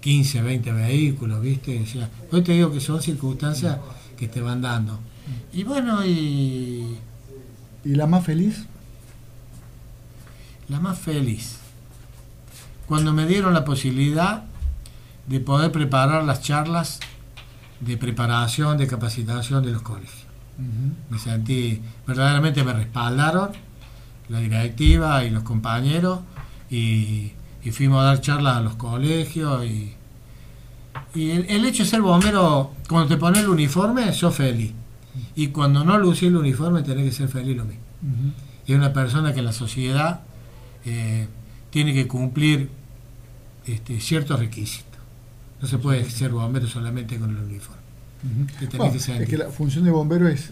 15, 0.00 0.42
20 0.42 0.72
vehículos, 0.72 1.40
viste. 1.40 1.80
O 1.82 1.86
sea, 1.86 2.08
hoy 2.32 2.42
te 2.42 2.52
digo 2.52 2.72
que 2.72 2.80
son 2.80 3.00
circunstancias 3.02 3.78
que 4.16 4.28
te 4.28 4.40
van 4.40 4.62
dando. 4.62 4.98
Y 5.52 5.64
bueno, 5.64 6.04
y... 6.04 6.98
¿Y 7.84 7.94
la 7.94 8.06
más 8.06 8.24
feliz? 8.24 8.66
La 10.68 10.80
más 10.80 10.98
feliz. 10.98 11.56
Cuando 12.86 13.12
me 13.12 13.26
dieron 13.26 13.54
la 13.54 13.64
posibilidad 13.64 14.44
de 15.26 15.40
poder 15.40 15.72
preparar 15.72 16.24
las 16.24 16.42
charlas 16.42 17.00
de 17.80 17.96
preparación, 17.96 18.76
de 18.76 18.86
capacitación 18.86 19.64
de 19.64 19.72
los 19.72 19.82
colegios. 19.82 20.26
Me 21.08 21.18
sentí, 21.18 21.80
verdaderamente 22.06 22.62
me 22.64 22.74
respaldaron 22.74 23.50
la 24.28 24.40
directiva 24.40 25.24
y 25.24 25.30
los 25.30 25.42
compañeros 25.42 26.20
y, 26.70 27.32
fuimos 27.72 28.00
a 28.00 28.04
dar 28.04 28.20
charlas 28.20 28.56
a 28.56 28.60
los 28.60 28.76
colegios 28.76 29.64
y, 29.64 29.94
y 31.14 31.30
el, 31.30 31.64
hecho 31.64 31.82
de 31.82 31.88
ser 31.88 32.00
bombero, 32.00 32.72
cuando 32.88 33.08
te 33.08 33.16
pones 33.16 33.42
el 33.42 33.48
uniforme, 33.48 34.12
sos 34.12 34.34
feliz. 34.34 34.72
Y 35.34 35.48
cuando 35.48 35.84
no 35.84 35.98
lucís 35.98 36.24
el 36.24 36.36
uniforme, 36.36 36.82
tenés 36.82 37.04
que 37.04 37.12
ser 37.12 37.28
feliz 37.28 37.56
lo 37.56 37.64
mismo. 37.64 37.82
Y 38.66 38.74
una 38.74 38.92
persona 38.92 39.32
que 39.32 39.40
en 39.40 39.46
la 39.46 39.52
sociedad 39.52 40.20
eh, 40.84 41.26
tiene 41.70 41.92
que 41.92 42.06
cumplir 42.06 42.70
este, 43.66 44.00
ciertos 44.00 44.38
requisitos. 44.38 45.00
No 45.60 45.68
se 45.68 45.78
puede 45.78 46.08
ser 46.08 46.30
bombero 46.30 46.66
solamente 46.66 47.18
con 47.18 47.30
el 47.30 47.42
uniforme. 47.42 47.82
es 48.58 49.28
que 49.28 49.36
la 49.36 49.50
función 49.50 49.84
de 49.84 49.90
bombero 49.90 50.28
es, 50.28 50.50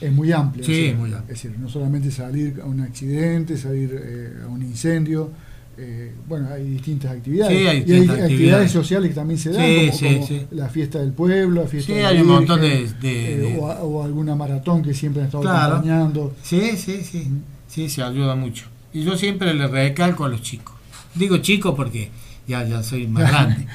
es 0.00 0.12
muy 0.12 0.32
amplia. 0.32 0.64
Sí, 0.64 0.94
muy 0.96 1.12
amplia. 1.12 1.34
Es 1.34 1.42
decir, 1.42 1.58
no 1.58 1.68
solamente 1.68 2.10
salir 2.10 2.60
a 2.62 2.66
un 2.66 2.80
accidente, 2.80 3.56
salir 3.56 3.90
eh, 3.92 4.42
a 4.44 4.46
un 4.46 4.62
incendio, 4.62 5.32
eh, 5.80 6.12
bueno, 6.26 6.48
hay 6.52 6.64
distintas 6.64 7.12
actividades. 7.12 7.56
Sí, 7.56 7.66
hay 7.66 7.84
y 7.86 7.92
hay 7.92 8.20
actividades. 8.20 8.72
sociales 8.72 9.10
que 9.10 9.14
también 9.14 9.38
se 9.38 9.50
dan, 9.50 9.90
como, 9.90 10.28
la 10.50 10.68
fiesta 10.68 10.98
del 10.98 11.12
pueblo, 11.12 11.62
la 11.62 11.68
fiesta 11.68 11.92
sí, 11.92 11.98
de 11.98 12.04
hay 12.04 12.20
un 12.20 12.26
montón 12.26 12.60
de... 12.60 12.90
Eh, 13.02 13.58
o, 13.60 14.02
alguna 14.02 14.34
maratón 14.34 14.82
que 14.82 14.92
siempre 14.92 15.22
han 15.22 15.26
estado 15.26 15.48
acompañando. 15.48 16.34
Sí, 16.42 16.76
sí, 16.76 17.04
sí, 17.04 17.28
sí, 17.68 17.88
se 17.88 18.02
ayuda 18.02 18.34
mucho. 18.34 18.66
Y 18.92 19.04
yo 19.04 19.16
siempre 19.16 19.54
le 19.54 19.68
recalco 19.68 20.24
a 20.24 20.28
los 20.28 20.42
chicos. 20.42 20.74
Digo 21.14 21.36
chicos 21.38 21.74
porque 21.76 22.10
ya, 22.48 22.64
ya 22.64 22.82
soy 22.82 23.06
más 23.06 23.30
grande. 23.30 23.68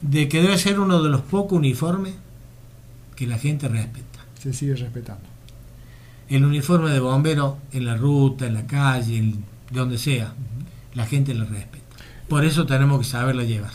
de 0.00 0.28
que 0.28 0.40
debe 0.40 0.56
ser 0.56 0.80
uno 0.80 1.02
de 1.02 1.10
los 1.10 1.20
pocos 1.20 1.58
uniformes 1.58 2.14
que 3.14 3.26
la 3.26 3.36
gente 3.36 3.68
respeta. 3.68 4.24
Se 4.40 4.54
sigue 4.54 4.74
respetando. 4.74 5.24
El 6.30 6.46
uniforme 6.46 6.90
de 6.90 7.00
bombero 7.00 7.58
en 7.72 7.84
la 7.84 7.94
ruta, 7.94 8.46
en 8.46 8.54
la 8.54 8.66
calle, 8.66 9.18
en 9.18 9.44
donde 9.70 9.98
sea 9.98 10.32
la 10.96 11.06
gente 11.06 11.34
lo 11.34 11.44
respeta. 11.44 11.84
Por 12.28 12.44
eso 12.44 12.66
tenemos 12.66 12.98
que 12.98 13.04
saberlo 13.04 13.44
llevar. 13.44 13.70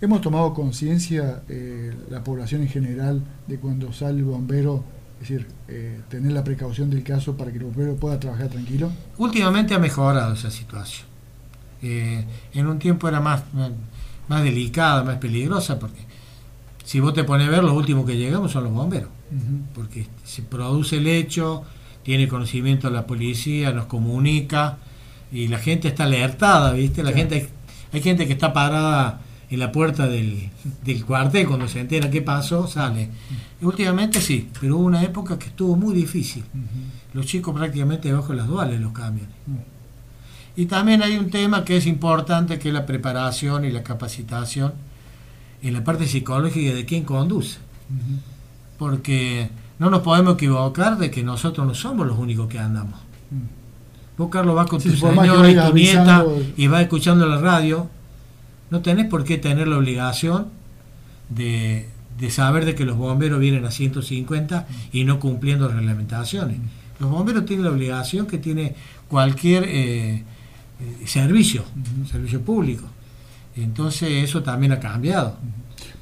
Hemos 0.00 0.22
tomado 0.22 0.54
conciencia, 0.54 1.42
eh, 1.48 1.92
la 2.08 2.24
población 2.24 2.62
en 2.62 2.68
general, 2.68 3.22
de 3.46 3.58
cuando 3.58 3.92
sale 3.92 4.20
el 4.20 4.24
bombero, 4.24 4.82
es 5.20 5.28
decir, 5.28 5.46
eh, 5.68 6.00
tener 6.08 6.32
la 6.32 6.42
precaución 6.42 6.88
del 6.88 7.02
caso 7.02 7.36
para 7.36 7.50
que 7.50 7.58
el 7.58 7.64
bombero 7.64 7.96
pueda 7.96 8.18
trabajar 8.18 8.48
tranquilo. 8.48 8.90
Últimamente 9.18 9.74
ha 9.74 9.78
mejorado 9.78 10.32
esa 10.32 10.50
situación. 10.50 11.06
Eh, 11.82 12.24
en 12.54 12.66
un 12.66 12.78
tiempo 12.78 13.06
era 13.06 13.20
más, 13.20 13.42
más 14.28 14.44
delicada, 14.44 15.04
más 15.04 15.18
peligrosa, 15.18 15.78
porque 15.78 16.00
si 16.84 17.00
vos 17.00 17.12
te 17.12 17.24
pones 17.24 17.48
a 17.48 17.50
ver, 17.50 17.64
los 17.64 17.74
últimos 17.74 18.06
que 18.06 18.16
llegamos 18.16 18.52
son 18.52 18.64
los 18.64 18.72
bomberos, 18.72 19.10
porque 19.74 20.06
se 20.24 20.42
produce 20.42 20.96
el 20.96 21.06
hecho, 21.06 21.64
tiene 22.02 22.28
conocimiento 22.28 22.88
la 22.88 23.06
policía, 23.06 23.72
nos 23.72 23.86
comunica 23.86 24.78
y 25.32 25.48
la 25.48 25.58
gente 25.58 25.88
está 25.88 26.04
alertada, 26.04 26.72
¿viste? 26.72 27.02
La 27.02 27.12
gente 27.12 27.48
hay 27.92 28.00
gente 28.00 28.26
que 28.26 28.32
está 28.34 28.52
parada 28.52 29.20
en 29.50 29.58
la 29.58 29.72
puerta 29.72 30.06
del, 30.06 30.48
del 30.84 31.04
cuartel 31.04 31.46
cuando 31.46 31.66
se 31.66 31.80
entera 31.80 32.10
qué 32.10 32.22
pasó, 32.22 32.68
sale. 32.68 33.10
últimamente 33.62 34.20
sí, 34.20 34.48
pero 34.60 34.76
hubo 34.76 34.84
una 34.84 35.02
época 35.02 35.38
que 35.38 35.46
estuvo 35.46 35.76
muy 35.76 35.94
difícil. 35.94 36.44
Los 37.12 37.26
chicos 37.26 37.54
prácticamente 37.54 38.08
debajo 38.08 38.28
de 38.28 38.36
las 38.36 38.46
duales 38.46 38.80
los 38.80 38.92
camiones. 38.92 39.34
Y 40.56 40.66
también 40.66 41.02
hay 41.02 41.16
un 41.16 41.30
tema 41.30 41.64
que 41.64 41.76
es 41.76 41.86
importante, 41.86 42.58
que 42.58 42.68
es 42.68 42.74
la 42.74 42.86
preparación 42.86 43.64
y 43.64 43.70
la 43.70 43.82
capacitación 43.82 44.72
en 45.62 45.74
la 45.74 45.82
parte 45.82 46.06
psicológica 46.06 46.74
de 46.74 46.84
quien 46.84 47.02
conduce. 47.02 47.58
Porque 48.78 49.50
no 49.80 49.90
nos 49.90 50.02
podemos 50.02 50.34
equivocar 50.34 50.96
de 50.96 51.10
que 51.10 51.24
nosotros 51.24 51.66
no 51.66 51.74
somos 51.74 52.06
los 52.06 52.18
únicos 52.18 52.48
que 52.48 52.58
andamos. 52.58 53.00
Vos, 54.20 54.28
Carlos, 54.28 54.54
vas 54.54 54.66
con 54.66 54.82
tu 54.82 54.90
señora 54.90 55.50
y 55.50 55.56
tu 55.56 55.74
nieta 55.74 56.26
y 56.54 56.66
vas 56.66 56.82
escuchando 56.82 57.26
la 57.26 57.38
radio. 57.38 57.88
No 58.68 58.82
tenés 58.82 59.06
por 59.06 59.24
qué 59.24 59.38
tener 59.38 59.66
la 59.66 59.78
obligación 59.78 60.48
de, 61.30 61.88
saber 62.28 62.66
de 62.66 62.74
que 62.74 62.84
los 62.84 62.98
bomberos 62.98 63.40
vienen 63.40 63.64
a 63.64 63.70
150 63.70 64.68
y 64.92 65.04
no 65.04 65.18
cumpliendo 65.20 65.68
reglamentaciones. 65.68 66.58
Los 66.98 67.10
bomberos 67.10 67.46
tienen 67.46 67.64
la 67.64 67.70
obligación 67.70 68.26
que 68.26 68.36
tiene 68.36 68.74
cualquier 69.08 69.64
eh, 69.64 70.16
eh, 70.16 70.22
servicio, 71.06 71.64
servicio 72.10 72.42
público. 72.42 72.84
Entonces 73.56 74.22
eso 74.22 74.42
también 74.42 74.72
ha 74.72 74.80
cambiado. 74.80 75.38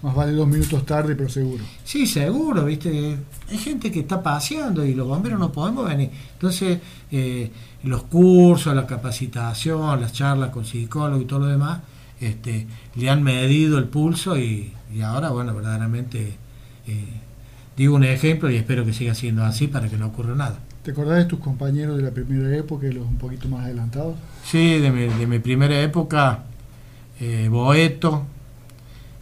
Más 0.03 0.15
vale 0.15 0.33
dos 0.33 0.47
minutos 0.47 0.87
tarde, 0.87 1.15
pero 1.15 1.29
seguro. 1.29 1.65
Sí, 1.85 2.07
seguro, 2.07 2.65
¿viste? 2.65 3.17
Hay 3.51 3.59
gente 3.59 3.91
que 3.91 4.01
está 4.01 4.23
paseando 4.23 4.85
y 4.85 4.95
los 4.95 5.07
bomberos 5.07 5.39
no 5.39 5.51
podemos 5.53 5.89
venir. 5.89 6.11
Entonces, 6.35 6.79
eh, 7.11 7.51
los 7.85 8.05
cursos, 8.05 8.75
la 8.75 8.87
capacitación, 8.87 10.01
las 10.01 10.13
charlas 10.13 10.51
con 10.51 10.65
psicólogos 10.65 11.23
y 11.23 11.27
todo 11.27 11.41
lo 11.41 11.47
demás, 11.47 11.81
este, 12.21 12.67
le 12.97 13.11
han 13.11 13.23
medido 13.23 13.79
el 13.79 13.85
pulso 13.85 14.37
y, 14.37 14.73
ahora, 15.05 15.31
bueno, 15.31 15.55
verdaderamente 15.55 16.37
eh, 16.87 17.05
digo 17.77 17.95
un 17.95 18.05
ejemplo 18.05 18.51
y 18.51 18.57
espero 18.57 18.85
que 18.85 18.93
siga 18.93 19.15
siendo 19.15 19.45
así 19.45 19.69
para 19.69 19.89
que 19.89 19.97
no 19.97 20.07
ocurra 20.07 20.35
nada. 20.35 20.59
¿Te 20.83 20.93
acordás 20.93 21.19
de 21.19 21.25
tus 21.27 21.39
compañeros 21.39 21.97
de 21.97 22.03
la 22.03 22.11
primera 22.11 22.57
época 22.57 22.87
y 22.87 22.93
los 22.93 23.07
un 23.07 23.19
poquito 23.19 23.49
más 23.49 23.65
adelantados? 23.65 24.17
Sí, 24.45 24.79
de 24.79 24.91
mi, 24.91 25.03
de 25.03 25.27
mi 25.27 25.39
primera 25.39 25.81
época, 25.81 26.45
eh, 27.21 27.49
Boeto, 27.51 28.25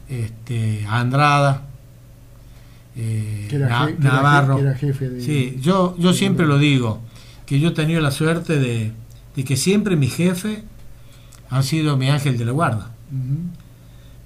este, 0.09 0.85
Andrada, 0.89 1.63
eh, 2.97 3.49
Navarro. 3.99 4.59
sí, 5.21 5.59
yo, 5.61 5.97
yo 5.99 6.13
siempre 6.13 6.47
lo 6.47 6.59
digo 6.59 7.03
que 7.47 7.61
yo 7.61 7.69
he 7.69 7.73
tenido 7.73 8.01
la 8.01 8.11
suerte 8.11 8.59
de, 8.59 8.93
que 9.45 9.57
siempre 9.57 9.97
mi 9.97 10.09
jefe 10.09 10.65
ha 11.49 11.63
sido 11.63 11.97
mi 11.97 12.11
ángel 12.11 12.37
de 12.37 12.45
la 12.45 12.53
guarda. 12.53 12.91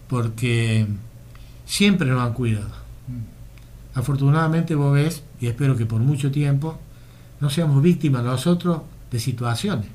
Porque 0.09 0.87
siempre 1.67 2.09
nos 2.09 2.23
han 2.23 2.33
cuidado. 2.33 2.73
Afortunadamente 3.95 4.75
vos 4.75 4.95
ves, 4.95 5.23
y 5.41 5.47
espero 5.47 5.77
que 5.77 5.85
por 5.85 6.01
mucho 6.01 6.31
tiempo, 6.31 6.79
no 7.41 7.51
seamos 7.51 7.83
víctimas 7.83 8.25
nosotros 8.25 8.83
de 9.11 9.21
situaciones. 9.21 9.87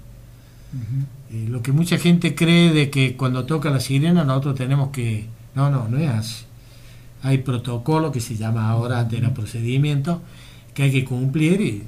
Eh, 1.32 1.48
lo 1.50 1.62
que 1.62 1.72
mucha 1.72 1.98
gente 1.98 2.36
cree 2.36 2.72
de 2.74 2.90
que 2.90 3.16
cuando 3.16 3.46
toca 3.46 3.70
la 3.70 3.80
sirena 3.80 4.24
nosotros 4.24 4.56
tenemos 4.56 4.90
que... 4.90 5.26
No, 5.56 5.70
no, 5.70 5.88
no 5.88 5.98
es 5.98 6.10
así. 6.10 6.46
Hay 7.24 7.40
protocolo 7.40 8.12
que 8.12 8.20
se 8.20 8.36
llama 8.36 8.70
ahora 8.70 9.00
ante 9.00 9.18
el 9.18 9.32
procedimiento 9.32 10.22
que 10.74 10.84
hay 10.84 10.92
que 10.92 11.06
cumplir 11.06 11.62
y 11.62 11.84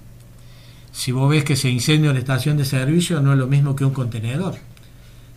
si 0.91 1.11
vos 1.11 1.30
ves 1.30 1.43
que 1.43 1.55
se 1.55 1.70
incendia 1.70 2.09
una 2.09 2.18
estación 2.18 2.57
de 2.57 2.65
servicio, 2.65 3.22
no 3.22 3.34
es 3.34 3.38
lo 3.38 3.45
mismo 3.45 3.76
que 3.76 3.86
un 3.86 3.93
contenedor. 3.93 4.55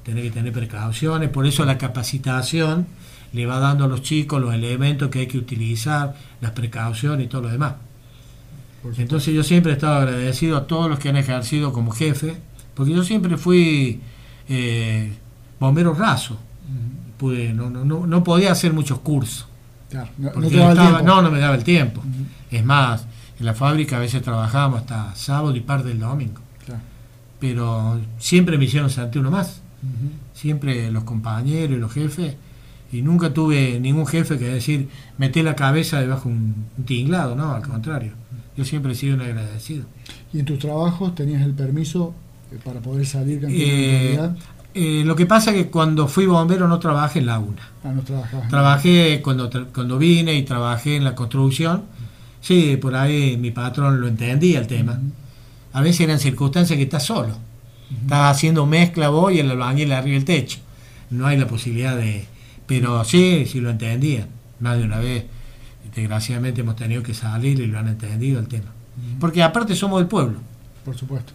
Tenés 0.04 0.24
que 0.24 0.30
tener 0.30 0.54
precauciones, 0.54 1.28
por 1.28 1.46
eso 1.46 1.66
la 1.66 1.76
capacitación 1.76 2.86
le 3.34 3.44
va 3.44 3.58
dando 3.58 3.84
a 3.84 3.88
los 3.88 4.00
chicos 4.00 4.40
los 4.40 4.54
elementos 4.54 5.10
que 5.10 5.20
hay 5.20 5.26
que 5.26 5.36
utilizar, 5.36 6.14
las 6.40 6.52
precauciones 6.52 7.26
y 7.26 7.28
todo 7.28 7.42
lo 7.42 7.48
demás. 7.48 7.74
Entonces 8.96 9.34
yo 9.34 9.42
siempre 9.42 9.72
he 9.72 9.74
estado 9.74 9.96
agradecido 9.96 10.56
a 10.56 10.66
todos 10.66 10.88
los 10.88 10.98
que 10.98 11.10
han 11.10 11.16
ejercido 11.16 11.72
como 11.72 11.90
jefe, 11.90 12.36
porque 12.74 12.94
yo 12.94 13.04
siempre 13.04 13.36
fui 13.36 14.00
eh, 14.48 15.12
bombero 15.58 15.92
raso. 15.92 16.38
No, 17.22 17.70
no, 17.70 18.06
no, 18.06 18.24
podía 18.24 18.52
hacer 18.52 18.72
muchos 18.72 18.98
cursos. 19.00 19.46
no, 20.18 21.22
no, 21.22 21.30
me 21.30 21.38
daba 21.38 21.54
el 21.54 21.64
tiempo. 21.64 22.02
Es 22.50 22.64
más, 22.64 23.06
en 23.38 23.46
la 23.46 23.54
fábrica 23.54 23.96
a 23.96 24.00
veces 24.00 24.22
trabajábamos 24.22 24.80
hasta 24.80 25.14
sábado 25.14 25.54
y 25.54 25.60
parte 25.60 25.88
del 25.88 26.00
domingo. 26.00 26.40
Pero 27.38 27.98
siempre 28.18 28.58
me 28.58 28.66
hicieron 28.66 28.90
sentir 28.90 29.20
uno 29.20 29.30
más. 29.30 29.60
Siempre 30.34 30.90
los 30.90 31.04
compañeros 31.04 31.76
y 31.76 31.80
los 31.80 31.92
jefes. 31.92 32.34
Y 32.92 33.02
nunca 33.02 33.32
tuve 33.32 33.78
ningún 33.78 34.06
jefe 34.06 34.36
que 34.36 34.46
decir, 34.46 34.88
mete 35.16 35.42
la 35.44 35.54
cabeza 35.54 36.00
debajo 36.00 36.28
de 36.28 36.34
un, 36.34 36.66
tinglado, 36.84 37.36
no, 37.36 37.54
al 37.54 37.62
contrario. 37.62 38.12
Yo 38.56 38.64
siempre 38.64 38.92
he 38.92 38.94
sido 38.96 39.14
un 39.14 39.22
agradecido. 39.22 39.84
¿Y 40.32 40.40
en 40.40 40.44
tus 40.44 40.58
trabajos 40.58 41.14
tenías 41.14 41.42
el 41.42 41.54
permiso 41.54 42.14
eh, 42.50 42.58
para 42.64 42.80
poder 42.80 43.06
salir 43.06 43.46
eh, 43.48 44.18
eh, 44.74 45.02
lo 45.04 45.16
que 45.16 45.26
pasa 45.26 45.50
es 45.50 45.56
que 45.56 45.70
cuando 45.70 46.08
fui 46.08 46.26
bombero 46.26 46.68
no 46.68 46.78
trabajé 46.78 47.18
en 47.20 47.26
la 47.26 47.38
UNA. 47.38 47.62
Ah, 47.84 47.92
no 47.92 48.02
trabajé 48.48 49.20
cuando, 49.22 49.50
cuando 49.72 49.98
vine 49.98 50.34
y 50.34 50.42
trabajé 50.42 50.96
en 50.96 51.04
la 51.04 51.14
construcción 51.14 51.84
Sí, 52.40 52.78
por 52.80 52.94
ahí 52.94 53.36
mi 53.36 53.50
patrón 53.50 54.00
lo 54.00 54.08
entendía 54.08 54.58
el 54.58 54.66
tema. 54.66 54.98
A 55.72 55.82
veces 55.82 56.00
eran 56.00 56.18
circunstancias 56.18 56.76
que 56.76 56.84
estás 56.84 57.04
solo. 57.04 57.36
Estás 58.02 58.36
haciendo 58.36 58.66
mezcla 58.66 59.08
vos 59.08 59.32
y 59.32 59.40
el 59.40 59.50
albañil 59.50 59.92
arriba 59.92 60.16
el 60.16 60.24
techo. 60.24 60.58
No 61.10 61.26
hay 61.26 61.38
la 61.38 61.46
posibilidad 61.46 61.96
de... 61.96 62.24
Pero 62.66 63.04
sí, 63.04 63.46
sí 63.46 63.60
lo 63.60 63.70
entendían. 63.70 64.28
Más 64.60 64.78
de 64.78 64.84
una 64.84 64.98
vez, 64.98 65.24
desgraciadamente 65.94 66.60
hemos 66.60 66.76
tenido 66.76 67.02
que 67.02 67.14
salir 67.14 67.60
y 67.60 67.66
lo 67.66 67.78
han 67.78 67.88
entendido 67.88 68.40
el 68.40 68.48
tema. 68.48 68.72
Porque 69.18 69.42
aparte 69.42 69.74
somos 69.74 70.00
del 70.00 70.08
pueblo. 70.08 70.38
Por 70.84 70.96
supuesto. 70.96 71.32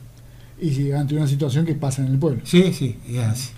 Y 0.60 0.92
ante 0.92 1.16
una 1.16 1.28
situación 1.28 1.66
que 1.66 1.76
pasa 1.76 2.02
en 2.02 2.14
el 2.14 2.18
pueblo. 2.18 2.42
Sí, 2.46 2.72
sí, 2.74 2.98
es 3.08 3.20
así. 3.20 3.50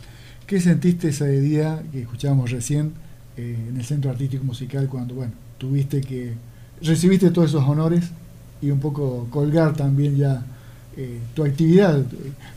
¿Qué 0.48 0.60
sentiste 0.60 1.10
ese 1.10 1.42
día 1.42 1.84
que 1.92 2.02
escuchábamos 2.02 2.52
recién 2.52 2.94
eh, 3.36 3.68
en 3.70 3.78
el 3.78 3.86
Centro 3.86 4.10
Artístico 4.10 4.44
Musical 4.44 4.88
cuando, 4.88 5.14
bueno, 5.14 5.34
tuviste 5.58 6.02
que 6.02 6.34
recibiste 6.82 7.32
todos 7.32 7.50
esos 7.50 7.64
honores 7.64 8.06
y 8.62 8.72
un 8.72 8.80
poco 8.80 9.28
colgar 9.30 9.74
también 9.74 10.16
ya 10.16 10.44
eh, 10.96 11.20
tu 11.36 11.44
actividad. 11.44 12.02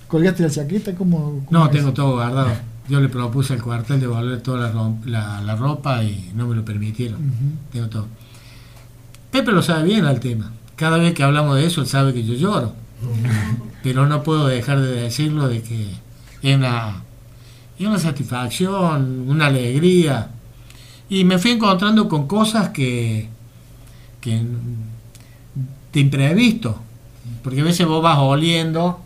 ¿Colgaste 0.09 0.45
la 0.45 0.51
chaqueta? 0.51 0.95
como 0.95 1.45
no, 1.51 1.69
tengo 1.69 1.93
todo 1.93 2.13
guardado. 2.15 2.51
Yo 2.89 3.01
le 3.01 3.09
propuse 3.09 3.53
al 3.53 3.63
cuartel 3.63 4.01
devolver 4.01 4.41
toda 4.41 4.73
la, 5.05 5.41
la, 5.41 5.57
ropa 5.57 6.03
y 6.03 6.33
no 6.35 6.49
me 6.49 6.57
lo 6.57 6.65
permitieron. 6.65 7.21
Tengo 7.71 7.89
todo. 7.89 8.07
Pepe 9.31 9.53
lo 9.53 9.63
sabe 9.63 9.85
bien 9.85 10.05
al 10.07 10.19
tema. 10.19 10.53
Cada 10.75 10.97
vez 10.97 11.15
que 11.15 11.23
hablamos 11.23 11.57
de 11.57 11.67
eso, 11.67 11.83
él 11.83 11.87
sabe 11.87 12.13
que 12.13 12.25
yo 12.25 12.35
lloro. 12.35 12.75
Pero 13.83 14.07
no 14.07 14.23
puedo 14.23 14.47
dejar 14.47 14.81
de 14.81 15.03
decirlo 15.03 15.49
de 15.49 15.63
que 15.63 15.91
es 16.43 16.57
una, 16.57 17.03
es 17.79 17.87
una 17.87 17.99
satisfacción, 17.99 19.29
una 19.29 19.47
alegría. 19.47 20.31
Y 21.09 21.25
me 21.25 21.39
fui 21.39 21.53
encontrando 21.53 22.09
con 22.09 22.27
cosas 22.27 22.71
que, 22.71 23.29
que 24.21 24.43
de 25.93 26.01
imprevisto, 26.01 26.79
porque 27.43 27.61
a 27.61 27.65
veces 27.65 27.87
vos 27.87 28.03
vas 28.03 28.19
oliendo 28.19 29.01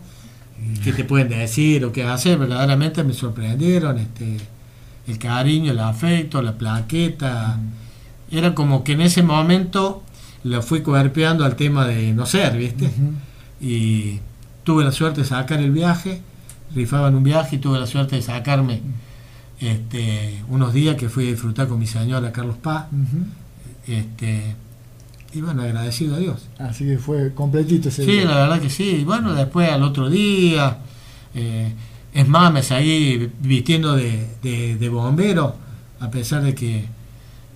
qué 0.83 0.93
te 0.93 1.03
pueden 1.03 1.29
decir 1.29 1.83
o 1.85 1.91
qué 1.91 2.03
hacer, 2.03 2.37
verdaderamente 2.37 3.03
me 3.03 3.13
sorprendieron 3.13 3.97
este 3.97 4.37
el 5.07 5.19
cariño, 5.19 5.71
el 5.71 5.79
afecto, 5.79 6.41
la 6.41 6.53
plaqueta. 6.53 7.59
Era 8.31 8.55
como 8.55 8.83
que 8.83 8.93
en 8.93 9.01
ese 9.01 9.21
momento 9.21 10.03
lo 10.43 10.61
fui 10.61 10.81
cuerpeando 10.81 11.45
al 11.45 11.55
tema 11.55 11.85
de 11.85 12.13
no 12.13 12.25
ser, 12.25 12.57
¿viste? 12.57 12.89
Y 13.61 14.19
tuve 14.65 14.83
la 14.83 14.91
suerte 14.91 15.21
de 15.21 15.27
sacar 15.27 15.61
el 15.61 15.71
viaje, 15.71 16.21
rifaban 16.75 17.15
un 17.15 17.23
viaje 17.23 17.55
y 17.55 17.59
tuve 17.59 17.79
la 17.79 17.87
suerte 17.87 18.17
de 18.17 18.21
sacarme 18.21 18.81
este, 19.61 20.43
unos 20.49 20.73
días 20.73 20.97
que 20.97 21.07
fui 21.07 21.27
a 21.27 21.31
disfrutar 21.31 21.67
con 21.67 21.79
mi 21.79 21.87
señora 21.87 22.33
Carlos 22.33 22.57
Paz. 22.57 22.87
este, 23.87 24.55
y 25.33 25.41
bueno, 25.41 25.61
agradecido 25.61 26.15
a 26.15 26.19
Dios. 26.19 26.47
Así 26.57 26.85
que 26.85 26.97
fue 26.97 27.33
completito 27.33 27.89
ese 27.89 28.05
Sí, 28.05 28.21
la 28.21 28.35
verdad 28.35 28.59
que 28.59 28.69
sí. 28.69 28.97
Y 29.01 29.03
bueno, 29.03 29.33
después 29.33 29.69
al 29.69 29.83
otro 29.83 30.09
día, 30.09 30.77
eh, 31.33 31.73
es 32.13 32.27
más, 32.27 32.51
me 32.51 32.63
seguí 32.63 33.29
vistiendo 33.41 33.95
de, 33.95 34.89
bombero, 34.89 35.55
a 35.99 36.09
pesar 36.09 36.41
de 36.41 36.55
que, 36.55 36.85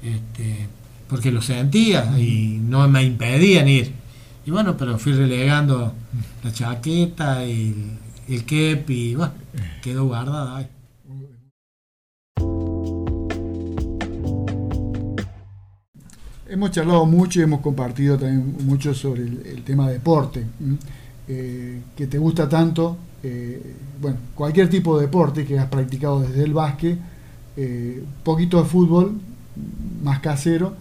este, 0.04 0.68
porque 1.08 1.32
lo 1.32 1.42
sentía 1.42 2.20
y 2.20 2.60
no 2.62 2.88
me 2.88 3.04
impedían 3.04 3.68
ir. 3.68 3.94
Y 4.46 4.52
bueno, 4.52 4.76
pero 4.78 4.98
fui 4.98 5.14
relegando 5.14 5.94
la 6.44 6.54
chaqueta 6.54 7.44
el, 7.44 7.98
el 8.28 8.46
kep 8.46 8.90
y 8.90 9.16
bueno, 9.16 9.34
quedó 9.82 10.06
guardada 10.06 10.58
ahí. 10.58 10.68
Hemos 16.48 16.72
charlado 16.72 17.06
mucho 17.06 17.40
y 17.40 17.44
hemos 17.44 17.62
compartido 17.62 18.18
también 18.18 18.66
mucho 18.66 18.96
sobre 18.96 19.22
el, 19.22 19.64
tema 19.64 19.88
deporte, 19.88 20.44
eh, 21.28 21.80
que 21.96 22.08
te 22.08 22.18
gusta 22.18 22.50
tanto, 22.50 22.98
eh, 23.22 23.76
bueno, 24.02 24.18
cualquier 24.34 24.68
tipo 24.68 24.98
de 24.98 25.06
deporte 25.06 25.46
que 25.46 25.60
has 25.60 25.68
practicado 25.68 26.22
desde 26.22 26.44
el 26.44 26.54
básquet, 26.54 26.98
eh, 27.56 28.04
poquito 28.24 28.64
de 28.64 28.68
fútbol, 28.68 29.14
más 30.04 30.20
casero, 30.20 30.74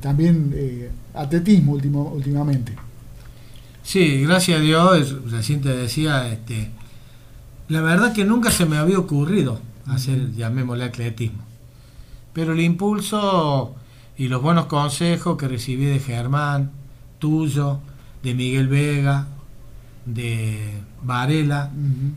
también 0.00 0.54
atletismo 1.18 1.72
últimamente. 1.72 2.74
Sí, 3.82 4.22
gracias 4.22 4.58
a 4.58 4.62
Dios, 4.62 5.16
recién 5.30 5.60
te 5.60 5.70
decía, 5.70 6.28
este, 6.30 6.70
la 7.68 7.80
verdad 7.80 8.12
que 8.12 8.24
nunca 8.24 8.50
se 8.50 8.66
me 8.66 8.76
había 8.76 8.98
ocurrido 8.98 9.60
hacer, 9.86 10.32
llamémosle 10.34 10.84
atletismo, 10.84 11.42
pero 12.32 12.52
el 12.52 12.60
impulso 12.60 13.74
y 14.16 14.28
los 14.28 14.42
buenos 14.42 14.66
consejos 14.66 15.38
que 15.38 15.48
recibí 15.48 15.86
de 15.86 16.00
Germán, 16.00 16.70
tuyo, 17.18 17.80
de 18.22 18.34
Miguel 18.34 18.68
Vega, 18.68 19.26
de 20.04 20.82
Varela, 21.02 21.70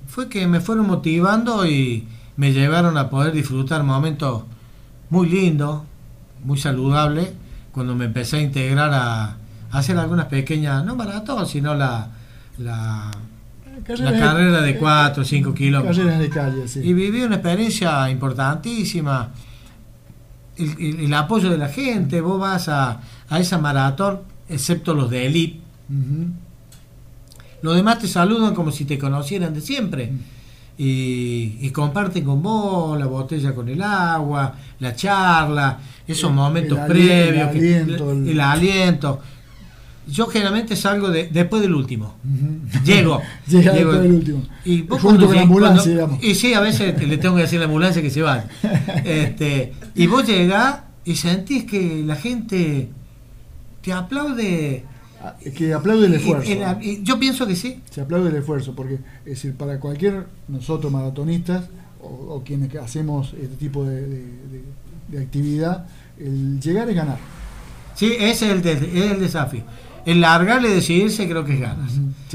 fue 0.07 0.27
que 0.27 0.47
me 0.47 0.59
fueron 0.59 0.87
motivando 0.87 1.65
y 1.65 2.07
me 2.37 2.53
llevaron 2.53 2.97
a 2.97 3.09
poder 3.09 3.33
disfrutar 3.33 3.83
momentos 3.83 4.43
muy 5.09 5.29
lindos, 5.29 5.83
muy 6.43 6.57
saludables, 6.57 7.29
cuando 7.71 7.95
me 7.95 8.05
empecé 8.05 8.37
a 8.37 8.41
integrar 8.41 8.91
a, 8.93 9.37
hacer 9.71 9.97
algunas 9.97 10.25
pequeñas, 10.25 10.83
no 10.83 10.95
maratón, 10.95 11.47
sino 11.47 11.73
la, 11.73 12.09
la, 12.57 13.11
la 13.87 14.19
carrera 14.19 14.61
de 14.61 14.77
4 14.77 15.21
o 15.21 15.25
5 15.25 15.53
kilómetros. 15.53 15.97
de 15.97 16.29
calle, 16.29 16.67
sí. 16.67 16.81
Y 16.83 16.93
viví 16.93 17.21
una 17.21 17.35
experiencia 17.35 18.09
importantísima 18.09 19.31
el, 20.57 21.13
apoyo 21.13 21.49
de 21.49 21.57
la 21.57 21.69
gente, 21.69 22.21
vos 22.21 22.39
vas 22.39 22.69
a, 22.69 23.01
a 23.29 23.39
esa 23.39 23.57
maratón, 23.57 24.21
excepto 24.49 24.93
los 24.93 25.09
de 25.09 25.25
elite. 25.25 25.59
Los 27.61 27.75
demás 27.75 27.99
te 27.99 28.07
saludan 28.07 28.53
como 28.55 28.71
si 28.71 28.85
te 28.85 28.97
conocieran 28.97 29.53
de 29.53 29.61
siempre. 29.61 30.11
Y, 30.77 31.69
comparten 31.71 32.23
con 32.23 32.41
vos 32.41 32.97
la 32.97 33.05
botella 33.05 33.53
con 33.53 33.69
el 33.69 33.81
agua, 33.81 34.55
la 34.79 34.95
charla, 34.95 35.79
esos 36.07 36.31
momentos 36.31 36.79
previos, 36.87 37.55
el 37.55 38.39
aliento, 38.39 39.19
Yo 40.07 40.25
generalmente 40.27 40.75
salgo 40.75 41.09
de, 41.09 41.27
después 41.27 41.61
del 41.61 41.75
último. 41.75 42.15
Llego. 42.83 43.21
Llega 43.47 43.73
después 43.73 44.01
del 44.01 44.11
último. 44.13 44.43
Y 44.65 44.85
Junto 44.87 45.27
con 45.27 45.35
la 45.35 45.41
ambulancia, 45.43 46.07
Y 46.21 46.35
sí, 46.35 46.53
a 46.53 46.59
veces 46.59 47.07
le 47.07 47.17
tengo 47.17 47.35
que 47.35 47.43
decir 47.43 47.57
a 47.57 47.61
la 47.61 47.65
ambulancia 47.65 48.01
que 48.01 48.09
se 48.09 48.21
va. 48.21 48.43
Este, 49.05 49.73
y 49.95 50.07
vos 50.07 50.25
llegás 50.25 50.81
y 51.05 51.15
sentís 51.15 51.65
que 51.65 52.03
la 52.05 52.15
gente 52.15 52.89
te 53.81 53.93
aplaude. 53.93 54.85
Ah, 55.23 55.35
que 55.55 55.73
aplaude 55.73 56.07
el 56.07 56.15
esfuerzo. 56.15 56.51
yo 57.03 57.19
pienso 57.19 57.45
que 57.45 57.55
sí. 57.55 57.79
Se 57.91 58.01
aplaude 58.01 58.29
el 58.29 58.37
esfuerzo, 58.37 58.73
porque 58.75 58.95
es 58.95 59.25
decir, 59.25 59.55
para 59.55 59.79
cualquier 59.79 60.25
nosotros 60.47 60.91
maratonistas 60.91 61.65
o, 62.01 62.41
quienes 62.43 62.73
hacemos 62.75 63.33
este 63.33 63.55
tipo 63.57 63.83
de, 63.85 64.25
actividad, 65.19 65.85
el 66.17 66.59
llegar 66.59 66.89
es 66.89 66.95
ganar. 66.95 67.19
Sí, 67.93 68.13
ese 68.19 68.51
es 68.51 68.65
el, 68.65 68.67
es 68.67 69.11
el 69.11 69.19
desafío. 69.19 69.63
El 70.05 70.21
largar 70.21 70.63
y 70.65 70.69
decidirse 70.69 71.29
creo 71.29 71.45
que 71.45 71.53
es 71.53 71.61
ganas. 71.61 71.91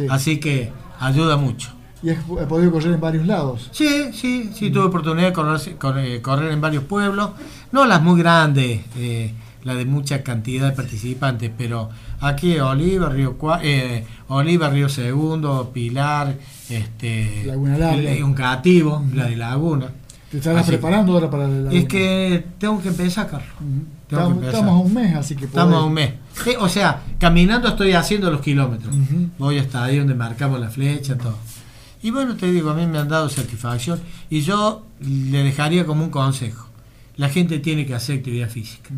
Así 0.09 0.39
que 0.39 0.71
ayuda 1.01 1.37
mucho. 1.37 1.71
¿Y 2.03 2.11
has 2.11 2.19
podido 2.23 2.71
correr 2.71 2.93
en 2.93 3.01
varios 3.01 3.27
lados? 3.27 3.69
Sí, 3.73 4.13
sí, 4.13 4.51
sí, 4.55 4.71
tuve 4.71 4.85
oportunidad 4.85 5.29
de 5.29 5.33
correr, 5.33 6.23
correr, 6.23 6.53
en 6.53 6.61
varios 6.61 6.85
pueblos, 6.85 7.31
no 7.73 7.87
las 7.87 8.01
muy 8.01 8.21
grandes, 8.21 8.83
eh, 8.97 9.33
la 9.65 9.75
de 9.75 9.87
mucha 9.87 10.23
cantidad 10.23 10.69
de 10.71 10.77
participantes, 10.77 11.51
pero 11.57 11.89
aquí 12.21 12.59
Oliva, 12.59 13.09
Río 13.09 13.37
eh, 13.63 14.05
Oliva, 14.29 14.71
Río 14.71 14.89
Segundo, 14.89 15.71
Pilar, 15.73 16.37
este, 16.69 17.45
Laguna 17.47 17.79
Larga. 17.79 18.25
un 18.25 18.35
cativo, 18.35 19.05
la 19.15 19.27
de 19.27 19.37
Laguna. 19.37 19.89
¿Te 20.31 20.39
estás 20.39 20.67
preparando 20.67 21.13
ahora 21.13 21.31
para 21.31 21.47
la 21.47 21.73
Es 21.73 21.87
que 21.87 22.45
tengo 22.59 22.83
que 22.83 22.89
empezar, 22.89 23.29
Carlos. 23.31 23.49
estamos, 24.09 24.69
a 24.69 24.77
un 24.77 24.93
mes, 24.93 25.15
así 25.15 25.37
que 25.37 25.45
Estamos 25.45 25.75
a 25.75 25.85
un 25.85 25.93
mes. 25.93 26.15
o 26.59 26.69
sea, 26.69 27.03
caminando 27.19 27.69
estoy 27.69 27.93
haciendo 27.93 28.31
los 28.31 28.41
kilómetros. 28.41 28.95
Voy 29.39 29.59
hasta 29.59 29.85
ahí 29.85 29.99
donde 29.99 30.15
marcamos 30.15 30.59
la 30.61 30.69
flecha, 30.69 31.17
todo. 31.17 31.39
Y 32.03 32.11
bueno, 32.11 32.37
te 32.37 32.51
digo, 32.51 32.71
a 32.71 32.75
mí 32.75 32.87
me 32.87 32.99
han 32.99 33.09
dado 33.09 33.29
satisfacción 33.29 34.01
y 34.29 34.41
yo 34.41 34.85
le 35.01 35.43
dejaría 35.43 35.87
como 35.87 36.05
un 36.05 36.11
consejo. 36.11 36.67
La 37.17 37.29
gente 37.29 37.59
tiene 37.59 37.87
que 37.87 37.95
hacer 37.95 38.19
actividad 38.19 38.49
física. 38.49 38.91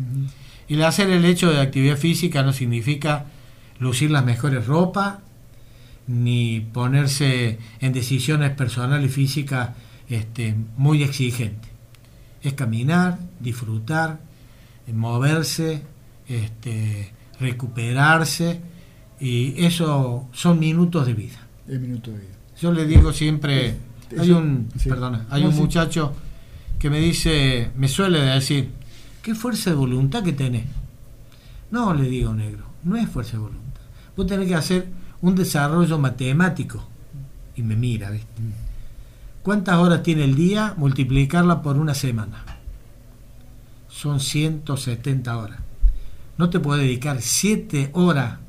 El 0.75 0.83
hacer 0.83 1.09
el 1.09 1.25
hecho 1.25 1.51
de 1.51 1.61
actividad 1.61 1.97
física 1.97 2.43
no 2.43 2.53
significa 2.53 3.25
lucir 3.79 4.11
las 4.11 4.25
mejores 4.25 4.67
ropas, 4.67 5.17
ni 6.07 6.59
ponerse 6.59 7.59
en 7.79 7.93
decisiones 7.93 8.51
personales 8.51 9.09
y 9.09 9.13
físicas 9.13 9.69
este, 10.09 10.55
muy 10.77 11.03
exigentes. 11.03 11.71
Es 12.41 12.53
caminar, 12.53 13.19
disfrutar, 13.39 14.19
moverse, 14.91 15.83
este, 16.27 17.11
recuperarse, 17.39 18.61
y 19.19 19.63
eso 19.65 20.27
son 20.33 20.59
minutos 20.59 21.05
de 21.05 21.13
vida. 21.13 21.47
Minuto 21.67 22.11
de 22.11 22.17
vida. 22.17 22.29
Yo 22.59 22.71
le 22.71 22.85
digo 22.85 23.13
siempre, 23.13 23.75
hay 24.17 24.31
un, 24.31 24.69
perdona, 24.83 25.27
hay 25.29 25.43
un 25.43 25.55
muchacho 25.55 26.13
que 26.79 26.89
me 26.89 26.99
dice, 26.99 27.69
me 27.75 27.87
suele 27.87 28.19
decir, 28.21 28.71
¿qué 29.29 29.35
fuerza 29.35 29.69
de 29.69 29.75
voluntad 29.75 30.23
que 30.23 30.33
tenés? 30.33 30.63
No, 31.69 31.93
le 31.93 32.09
digo 32.09 32.33
negro, 32.33 32.63
no 32.83 32.95
es 32.95 33.07
fuerza 33.07 33.33
de 33.33 33.43
voluntad. 33.43 33.81
Vos 34.17 34.25
tenés 34.25 34.47
que 34.47 34.55
hacer 34.55 34.87
un 35.21 35.35
desarrollo 35.35 35.99
matemático. 35.99 36.83
Y 37.55 37.61
me 37.61 37.75
mira, 37.75 38.09
¿viste? 38.09 38.27
¿Cuántas 39.43 39.75
horas 39.75 40.01
tiene 40.01 40.23
el 40.23 40.33
día? 40.35 40.73
Multiplicarla 40.77 41.61
por 41.61 41.77
una 41.77 41.93
semana. 41.93 42.43
Son 43.87 44.19
170 44.19 45.37
horas. 45.37 45.59
No 46.39 46.49
te 46.49 46.59
puedes 46.59 46.83
dedicar 46.83 47.21
7 47.21 47.91
horas 47.93 48.39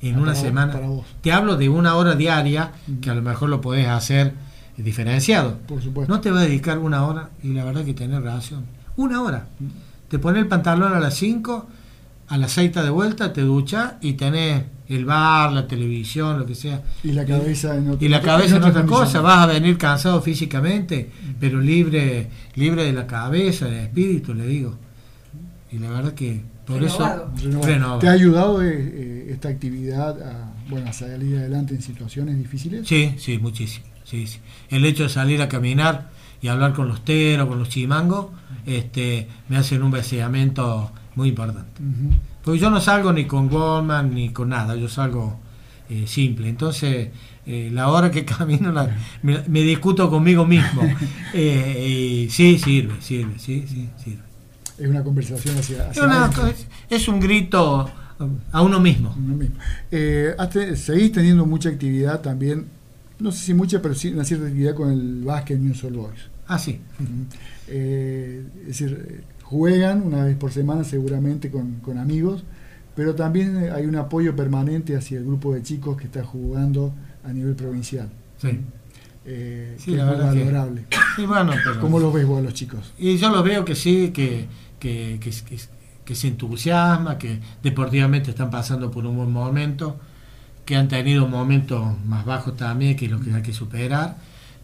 en 0.00 0.16
una 0.20 0.36
semana. 0.36 0.80
Te 1.22 1.32
hablo 1.32 1.56
de 1.56 1.68
una 1.68 1.96
hora 1.96 2.14
diaria, 2.14 2.70
que 3.00 3.10
a 3.10 3.16
lo 3.16 3.22
mejor 3.22 3.48
lo 3.48 3.60
podés 3.60 3.88
hacer 3.88 4.34
diferenciado. 4.76 5.58
Por 5.66 5.82
supuesto. 5.82 6.14
No 6.14 6.20
te 6.20 6.30
va 6.30 6.38
a 6.38 6.44
dedicar 6.44 6.78
una 6.78 7.04
hora 7.04 7.30
y 7.42 7.48
la 7.48 7.64
verdad 7.64 7.84
que 7.84 7.94
tenés 7.94 8.22
razón. 8.22 8.83
Una 8.96 9.22
hora. 9.22 9.46
Te 10.08 10.18
pones 10.18 10.42
el 10.42 10.48
pantalón 10.48 10.92
a 10.92 11.00
las 11.00 11.14
5, 11.14 11.68
a 12.28 12.38
las 12.38 12.52
6 12.52 12.74
de 12.74 12.90
vuelta, 12.90 13.32
te 13.32 13.40
duchas 13.42 13.94
y 14.00 14.14
tenés 14.14 14.64
el 14.88 15.04
bar, 15.04 15.52
la 15.52 15.66
televisión, 15.66 16.38
lo 16.38 16.46
que 16.46 16.54
sea. 16.54 16.82
Y 17.02 17.12
la 17.12 17.24
cabeza 17.24 17.76
en 17.76 17.90
otra, 17.90 18.06
y 18.06 18.08
la 18.08 18.20
cabeza 18.20 18.56
en 18.56 18.64
otra 18.64 18.84
cosa. 18.84 19.20
Vas 19.20 19.38
a 19.38 19.46
venir 19.46 19.78
cansado 19.78 20.20
físicamente, 20.20 21.10
pero 21.40 21.60
libre, 21.60 22.28
libre 22.54 22.84
de 22.84 22.92
la 22.92 23.06
cabeza, 23.06 23.66
del 23.66 23.84
espíritu, 23.84 24.34
le 24.34 24.46
digo. 24.46 24.76
Y 25.72 25.78
la 25.78 25.90
verdad 25.90 26.12
que 26.12 26.42
por 26.66 26.82
eso, 26.82 27.30
¿Te 28.00 28.08
ha 28.08 28.12
ayudado 28.12 28.62
eh, 28.62 28.72
eh, 28.72 29.28
esta 29.30 29.48
actividad 29.48 30.20
a, 30.22 30.52
bueno, 30.70 30.90
salir 30.94 31.36
adelante 31.36 31.74
en 31.74 31.82
situaciones 31.82 32.38
difíciles? 32.38 32.88
Sí, 32.88 33.14
sí, 33.18 33.38
muchísimo. 33.38 33.86
Sí, 34.04 34.26
sí. 34.26 34.38
El 34.70 34.84
hecho 34.86 35.02
de 35.02 35.08
salir 35.10 35.42
a 35.42 35.48
caminar 35.48 36.10
y 36.40 36.48
hablar 36.48 36.72
con 36.72 36.88
los 36.88 37.04
teros, 37.04 37.48
con 37.48 37.58
los 37.58 37.68
chimangos, 37.68 38.28
este, 38.66 39.28
me 39.48 39.56
hacen 39.56 39.82
un 39.82 39.90
vaciamiento 39.90 40.92
muy 41.14 41.30
importante. 41.30 41.82
Porque 42.42 42.60
yo 42.60 42.70
no 42.70 42.80
salgo 42.80 43.12
ni 43.12 43.24
con 43.24 43.48
Goldman 43.48 44.14
ni 44.14 44.30
con 44.30 44.50
nada, 44.50 44.76
yo 44.76 44.88
salgo 44.88 45.40
eh, 45.88 46.04
simple. 46.06 46.48
Entonces, 46.48 47.10
eh, 47.46 47.70
la 47.72 47.88
hora 47.88 48.10
que 48.10 48.24
camino 48.24 48.72
me, 49.22 49.60
discuto 49.60 50.08
conmigo 50.10 50.46
mismo. 50.46 50.82
Eh, 51.36 52.28
sí, 52.30 52.58
sirve, 52.60 52.94
sirve, 53.00 53.40
sí, 53.40 53.64
sí, 53.68 53.88
sirve. 54.02 54.22
Es 54.78 54.88
una 54.88 55.02
conversación 55.02 55.58
hacia... 55.58 55.90
es, 56.88 57.08
un 57.08 57.18
grito 57.18 57.90
a 58.52 58.62
uno 58.62 58.78
mismo. 58.78 59.16
seguís 59.90 61.10
teniendo 61.10 61.44
mucha 61.44 61.70
actividad 61.70 62.20
también, 62.20 62.66
no 63.18 63.32
sé 63.32 63.46
si 63.46 63.54
mucha, 63.54 63.82
pero 63.82 63.96
sí 63.96 64.12
una 64.12 64.24
cierta 64.24 64.46
actividad 64.46 64.74
con 64.76 64.92
el 64.92 65.24
básquet 65.24 65.58
New 65.58 65.74
Soul 65.74 65.94
Boys. 65.94 66.33
Ah, 66.46 66.58
sí. 66.58 66.80
es 67.66 68.66
decir, 68.66 69.24
juegan 69.42 70.02
una 70.02 70.24
vez 70.24 70.36
por 70.36 70.52
semana 70.52 70.84
seguramente 70.84 71.50
con, 71.50 71.80
con 71.80 71.98
amigos, 71.98 72.44
pero 72.94 73.14
también 73.14 73.70
hay 73.74 73.86
un 73.86 73.96
apoyo 73.96 74.36
permanente 74.36 74.96
hacia 74.96 75.18
el 75.18 75.24
grupo 75.24 75.54
de 75.54 75.62
chicos 75.62 75.96
que 75.96 76.04
está 76.04 76.24
jugando 76.24 76.92
a 77.24 77.32
nivel 77.32 77.54
provincial. 77.54 78.08
Sí. 78.40 78.60
Eh, 79.26 79.76
sí, 79.78 79.92
la 79.92 80.04
verdad 80.04 80.26
valorable. 80.26 80.84
Sí, 81.16 81.24
bueno, 81.26 81.52
¿Cómo 81.80 81.98
los 81.98 82.12
ves 82.12 82.26
vos 82.26 82.42
los 82.42 82.54
chicos? 82.54 82.92
Y 82.98 83.16
yo 83.16 83.30
los 83.30 83.42
veo 83.42 83.64
que 83.64 83.74
sí, 83.74 84.10
que, 84.10 84.46
que, 84.78 85.18
que, 86.04 86.14
se 86.14 86.28
entusiasma, 86.28 87.16
que 87.18 87.40
deportivamente 87.62 88.30
están 88.30 88.50
pasando 88.50 88.90
por 88.90 89.06
un 89.06 89.16
buen 89.16 89.32
momento, 89.32 89.98
que 90.64 90.76
han 90.76 90.88
tenido 90.88 91.26
momentos 91.26 91.82
más 92.04 92.24
bajos 92.24 92.56
también, 92.56 92.96
que 92.96 93.06
es 93.06 93.10
lo 93.10 93.20
que 93.20 93.32
hay 93.32 93.42
que 93.42 93.52
superar, 93.52 94.16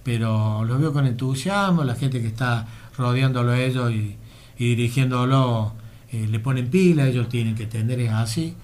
pero 0.02 0.64
los 0.64 0.80
veo 0.80 0.92
con 0.92 1.06
entusiasmo, 1.06 1.84
la 1.84 1.94
gente 1.94 2.20
que 2.20 2.28
está 2.28 2.66
rodeándolo 2.96 3.52
a 3.52 3.60
ellos 3.60 3.92
y, 3.92 4.16
y 4.58 4.74
dirigiéndolo 4.74 5.74
eh, 6.12 6.26
le 6.28 6.40
ponen 6.40 6.68
pila, 6.68 7.06
ellos 7.06 7.28
tienen 7.28 7.54
que 7.54 7.64
entender 7.64 8.00
es 8.00 8.12
así. 8.12 8.54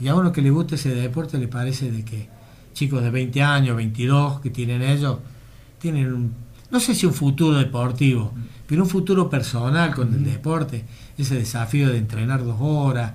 Y 0.00 0.08
a 0.08 0.14
uno 0.14 0.32
que 0.32 0.42
le 0.42 0.50
guste 0.50 0.74
ese 0.74 0.94
deporte 0.94 1.38
le 1.38 1.48
parece 1.48 1.90
de 1.90 2.04
que 2.04 2.28
chicos 2.72 3.02
de 3.02 3.10
20 3.10 3.42
años, 3.42 3.76
22 3.76 4.40
que 4.40 4.50
tienen 4.50 4.82
ellos, 4.82 5.18
tienen 5.78 6.12
un, 6.12 6.32
no 6.70 6.80
sé 6.80 6.94
si 6.94 7.06
un 7.06 7.14
futuro 7.14 7.58
deportivo, 7.58 8.32
pero 8.66 8.82
un 8.82 8.88
futuro 8.88 9.30
personal 9.30 9.94
con 9.94 10.12
el 10.12 10.24
deporte, 10.24 10.84
ese 11.16 11.36
desafío 11.36 11.88
de 11.88 11.98
entrenar 11.98 12.44
dos 12.44 12.58
horas, 12.60 13.14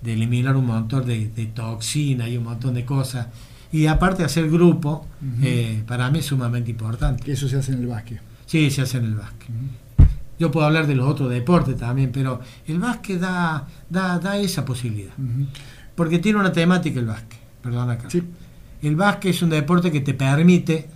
de 0.00 0.12
eliminar 0.14 0.56
un 0.56 0.66
montón 0.66 1.06
de, 1.06 1.26
toxinas 1.54 2.28
y 2.28 2.36
un 2.36 2.44
montón 2.44 2.74
de 2.74 2.84
cosas. 2.84 3.26
Y 3.72 3.86
aparte 3.86 4.22
hacer 4.22 4.50
grupo, 4.50 5.06
eh, 5.42 5.82
para 5.86 6.10
mí 6.10 6.18
es 6.18 6.26
sumamente 6.26 6.70
importante. 6.70 7.24
Que 7.24 7.32
eso 7.32 7.48
se 7.48 7.56
hace 7.56 7.72
en 7.72 7.80
el 7.80 7.86
básquet. 7.86 8.20
Sí, 8.44 8.70
se 8.70 8.82
hace 8.82 8.98
en 8.98 9.06
el 9.06 9.14
básquet. 9.14 9.48
Yo 10.38 10.50
puedo 10.50 10.66
hablar 10.66 10.86
de 10.86 10.94
los 10.94 11.08
otros 11.08 11.30
deportes 11.30 11.76
también, 11.78 12.10
pero 12.12 12.40
el 12.66 12.78
básquet 12.78 13.18
da, 13.18 13.66
da, 13.88 14.18
da 14.18 14.36
esa 14.36 14.64
posibilidad. 14.64 15.12
Porque 15.94 16.18
tiene 16.18 16.38
una 16.38 16.52
temática 16.52 17.00
el 17.00 17.06
básquet, 17.06 17.38
perdona 17.62 17.94
acá. 17.94 18.08
El 18.82 18.96
básquet 18.96 19.30
es 19.34 19.42
un 19.42 19.50
deporte 19.50 19.90
que 19.90 20.00
te 20.00 20.12
permite 20.12 20.88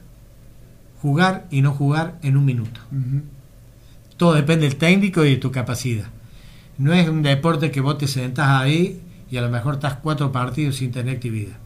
jugar 1.01 1.47
y 1.51 1.63
no 1.63 1.73
jugar 1.73 2.19
en 2.23 2.37
un 2.37 2.45
minuto. 2.45 2.81
Todo 4.17 4.35
depende 4.35 4.67
del 4.69 4.77
técnico 4.77 5.25
y 5.25 5.31
de 5.31 5.37
tu 5.37 5.51
capacidad. 5.51 6.09
No 6.79 6.93
es 6.93 7.09
un 7.09 7.23
deporte 7.23 7.71
que 7.71 7.81
vos 7.81 7.97
te 7.97 8.07
sentás 8.07 8.49
ahí 8.49 9.01
y 9.31 9.37
a 9.39 9.43
lo 9.43 9.49
mejor 9.49 9.75
estás 9.75 9.95
cuatro 9.95 10.31
partidos 10.33 10.77
sin 10.77 10.91
tener 10.91 11.17
actividad. 11.17 11.57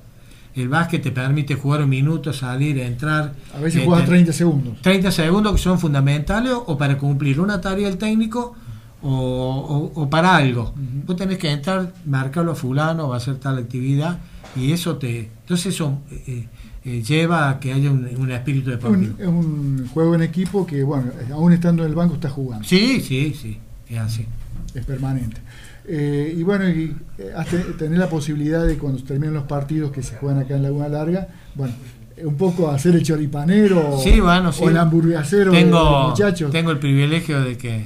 El 0.55 0.69
básquet 0.69 1.03
te 1.03 1.13
permite 1.13 1.55
jugar 1.55 1.83
un 1.83 1.89
minuto, 1.89 2.33
salir, 2.33 2.79
entrar. 2.79 3.35
A 3.55 3.61
veces 3.61 3.85
juegas 3.85 4.07
30 4.07 4.33
segundos. 4.33 4.83
30 4.83 5.11
segundos 5.13 5.53
que 5.53 5.59
son 5.59 5.79
fundamentales 5.79 6.53
o 6.53 6.77
para 6.77 6.99
cumplir 6.99 7.41
una 7.41 7.61
tarea 7.61 7.89
del 7.89 7.99
técnico 7.99 8.57
o, 9.03 10.09
para 10.11 10.37
algo. 10.37 10.75
Vos 11.07 11.17
tenés 11.17 11.39
que 11.39 11.51
entrar, 11.51 11.93
marcarlo 12.05 12.53
a 12.53 12.55
fulano, 12.55 13.09
va 13.09 13.15
a 13.15 13.19
hacer 13.19 13.37
tal 13.37 13.59
actividad 13.59 14.19
y 14.57 14.73
eso 14.73 14.97
te... 14.97 15.31
Entonces 15.43 15.75
eso 15.75 15.99
eh, 16.11 16.47
eh, 16.85 17.03
lleva 17.03 17.51
a 17.51 17.61
que 17.61 17.73
haya 17.73 17.91
un, 17.91 18.31
espíritu 18.31 18.71
de 18.71 18.77
Un, 18.87 19.17
es 19.19 19.27
un 19.27 19.89
juego 19.93 20.15
en 20.15 20.23
equipo 20.23 20.67
que, 20.67 20.83
bueno, 20.83 21.13
aún 21.33 21.53
estando 21.53 21.85
en 21.85 21.91
el 21.91 21.95
banco 21.95 22.15
está 22.15 22.31
jugando. 22.31 22.67
Sí, 22.67 23.01
sí, 23.01 23.35
sí, 23.41 23.59
es 23.89 23.99
así. 23.99 24.27
Es 24.75 24.85
permanente. 24.85 25.41
Eh, 25.87 26.35
y 26.37 26.43
bueno, 26.43 26.69
y, 26.69 26.95
eh, 27.19 27.35
tener 27.79 27.99
la 27.99 28.09
posibilidad 28.09 28.67
de 28.67 28.77
cuando 28.77 29.03
terminen 29.03 29.35
los 29.35 29.45
partidos 29.45 29.91
que 29.91 30.03
se 30.03 30.17
juegan 30.17 30.41
acá 30.41 30.57
en 30.57 30.63
Laguna 30.63 30.89
Larga, 30.89 31.29
bueno, 31.55 31.75
un 32.23 32.37
poco 32.37 32.71
hacer 32.71 32.95
el 32.95 33.03
choripanero 33.03 33.97
o 33.97 34.69
el 34.69 34.77
hamburguesero 34.77 35.53
tengo, 35.53 36.09
muchachos. 36.09 36.51
Tengo 36.51 36.71
el 36.71 36.79
privilegio 36.79 37.41
de 37.41 37.57
que 37.57 37.85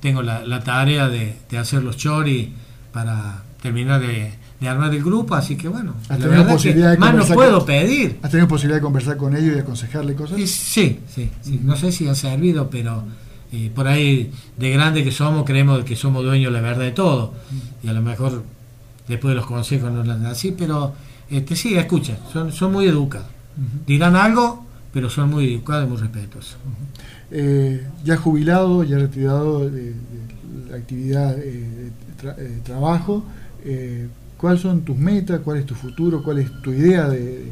tengo 0.00 0.22
la, 0.22 0.60
tarea 0.60 1.08
de, 1.08 1.36
hacer 1.58 1.82
los 1.82 1.96
choris 1.96 2.48
para 2.92 3.42
terminar 3.60 4.00
de, 4.00 4.32
armar 4.66 4.94
el 4.94 5.04
grupo, 5.04 5.34
así 5.34 5.56
que 5.56 5.68
bueno, 5.68 5.94
la 6.08 6.46
posibilidad 6.46 6.96
más 6.96 7.14
no 7.14 7.26
puedo 7.26 7.66
pedir. 7.66 8.18
¿Has 8.22 8.30
tenido 8.30 8.48
posibilidad 8.48 8.78
de 8.78 8.82
conversar 8.82 9.18
con 9.18 9.36
ellos 9.36 9.56
y 9.56 9.58
aconsejarle 9.58 10.14
cosas? 10.14 10.38
sí, 10.38 11.00
sí, 11.06 11.30
sí. 11.42 11.60
no 11.62 11.76
sé 11.76 11.92
si 11.92 12.08
ha 12.08 12.14
servido, 12.14 12.70
pero 12.70 13.04
por 13.74 13.86
ahí 13.86 14.32
de 14.56 14.70
grande 14.70 15.04
que 15.04 15.12
somos 15.12 15.44
creemos 15.44 15.84
que 15.84 15.96
somos 15.96 16.24
dueños 16.24 16.52
de 16.52 16.60
la 16.60 16.66
verdad 16.66 16.84
de 16.84 16.92
todo. 16.92 17.34
Y 17.82 17.88
a 17.88 17.92
lo 17.92 18.02
mejor 18.02 18.42
después 19.08 19.32
de 19.32 19.36
los 19.36 19.46
consejos 19.46 19.92
no 19.92 20.02
dan 20.02 20.26
así 20.26 20.54
pero 20.56 20.94
este 21.30 21.56
sí 21.56 21.74
escuchan 21.76 22.18
son, 22.32 22.52
son 22.52 22.72
muy 22.72 22.86
educados. 22.86 23.28
Dirán 23.86 24.16
algo 24.16 24.64
pero 24.92 25.10
son 25.10 25.30
muy 25.30 25.54
educados 25.54 25.86
y 25.86 25.90
muy 25.90 25.98
respetuosos. 25.98 26.56
Eh, 27.30 27.86
ya 28.04 28.16
jubilado 28.16 28.84
ya 28.84 28.98
retirado 28.98 29.68
de, 29.68 29.94
la 30.70 30.76
actividad 30.76 31.36
eh, 31.38 31.90
de 32.22 32.60
trabajo 32.62 33.24
eh, 33.64 34.08
¿cuáles 34.36 34.60
son 34.60 34.82
tus 34.82 34.96
metas? 34.96 35.40
¿cuál 35.44 35.58
es 35.58 35.66
tu 35.66 35.74
futuro? 35.74 36.22
¿cuál 36.22 36.38
es 36.38 36.62
tu 36.62 36.72
idea 36.72 37.08
de 37.08 37.18
de, 37.18 37.46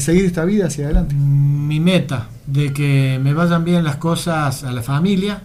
seguir 0.00 0.24
esta 0.24 0.44
vida 0.44 0.66
hacia 0.66 0.86
adelante? 0.86 1.14
Mi 1.14 1.80
meta, 1.80 2.28
de 2.46 2.72
que 2.72 3.18
me 3.22 3.32
vayan 3.32 3.64
bien 3.64 3.84
las 3.84 3.96
cosas 3.96 4.64
a 4.64 4.72
la 4.72 4.82
familia. 4.82 5.42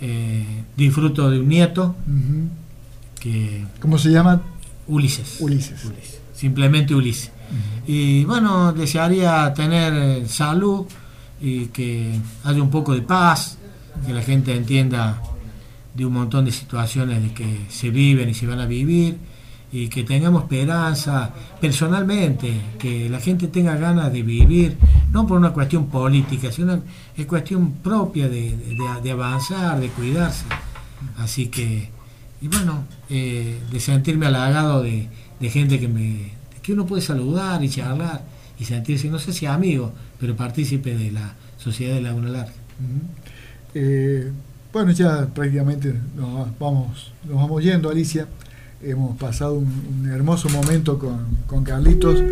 Eh, 0.00 0.64
disfruto 0.76 1.30
de 1.30 1.40
un 1.40 1.48
nieto. 1.48 1.94
que 3.20 3.64
¿Cómo 3.80 3.98
se 3.98 4.10
llama? 4.10 4.42
Ulises. 4.88 5.40
Ulises. 5.40 5.88
Simplemente 6.34 6.94
Ulises. 6.94 7.30
Y 7.86 8.24
bueno, 8.24 8.72
desearía 8.72 9.52
tener 9.54 10.26
salud 10.26 10.86
y 11.40 11.66
que 11.66 12.18
haya 12.44 12.62
un 12.62 12.70
poco 12.70 12.94
de 12.94 13.02
paz, 13.02 13.58
que 14.06 14.12
la 14.12 14.22
gente 14.22 14.56
entienda 14.56 15.20
de 15.94 16.06
un 16.06 16.14
montón 16.14 16.46
de 16.46 16.52
situaciones 16.52 17.22
de 17.22 17.34
que 17.34 17.66
se 17.68 17.90
viven 17.90 18.28
y 18.30 18.34
se 18.34 18.46
van 18.46 18.60
a 18.60 18.66
vivir 18.66 19.18
y 19.72 19.88
que 19.88 20.04
tengamos 20.04 20.42
esperanza 20.42 21.30
personalmente, 21.58 22.52
que 22.78 23.08
la 23.08 23.18
gente 23.18 23.48
tenga 23.48 23.74
ganas 23.76 24.12
de 24.12 24.22
vivir, 24.22 24.76
no 25.10 25.26
por 25.26 25.38
una 25.38 25.52
cuestión 25.54 25.86
política, 25.86 26.52
sino 26.52 26.82
es 27.16 27.26
cuestión 27.26 27.72
propia 27.82 28.28
de, 28.28 29.10
avanzar, 29.10 29.80
de 29.80 29.88
cuidarse. 29.88 30.44
Así 31.16 31.46
que, 31.46 31.88
y 32.42 32.48
bueno, 32.48 32.84
eh, 33.08 33.58
de 33.70 33.80
sentirme 33.80 34.26
halagado 34.26 34.82
de, 34.82 35.08
gente 35.40 35.80
que 35.80 35.88
me 35.88 36.40
que 36.62 36.72
uno 36.72 36.86
puede 36.86 37.02
saludar 37.02 37.64
y 37.64 37.68
charlar 37.68 38.22
y 38.60 38.64
sentirse, 38.64 39.08
no 39.08 39.18
sé 39.18 39.32
si 39.32 39.46
amigo, 39.46 39.92
pero 40.20 40.36
partícipe 40.36 40.94
de 40.94 41.10
la 41.10 41.34
sociedad 41.58 41.96
de 41.96 42.02
Laguna 42.02 42.28
Larga. 42.28 42.52
Eh, 43.74 44.30
bueno, 44.72 44.92
ya 44.92 45.26
prácticamente 45.26 45.92
nos 46.14 46.56
vamos, 46.60 47.12
nos 47.24 47.36
vamos 47.36 47.64
yendo, 47.64 47.90
Alicia 47.90 48.28
hemos 48.82 49.16
pasado 49.16 49.54
un, 49.54 50.08
hermoso 50.10 50.48
momento 50.48 50.98
con, 50.98 51.64
Carlitos, 51.64 52.22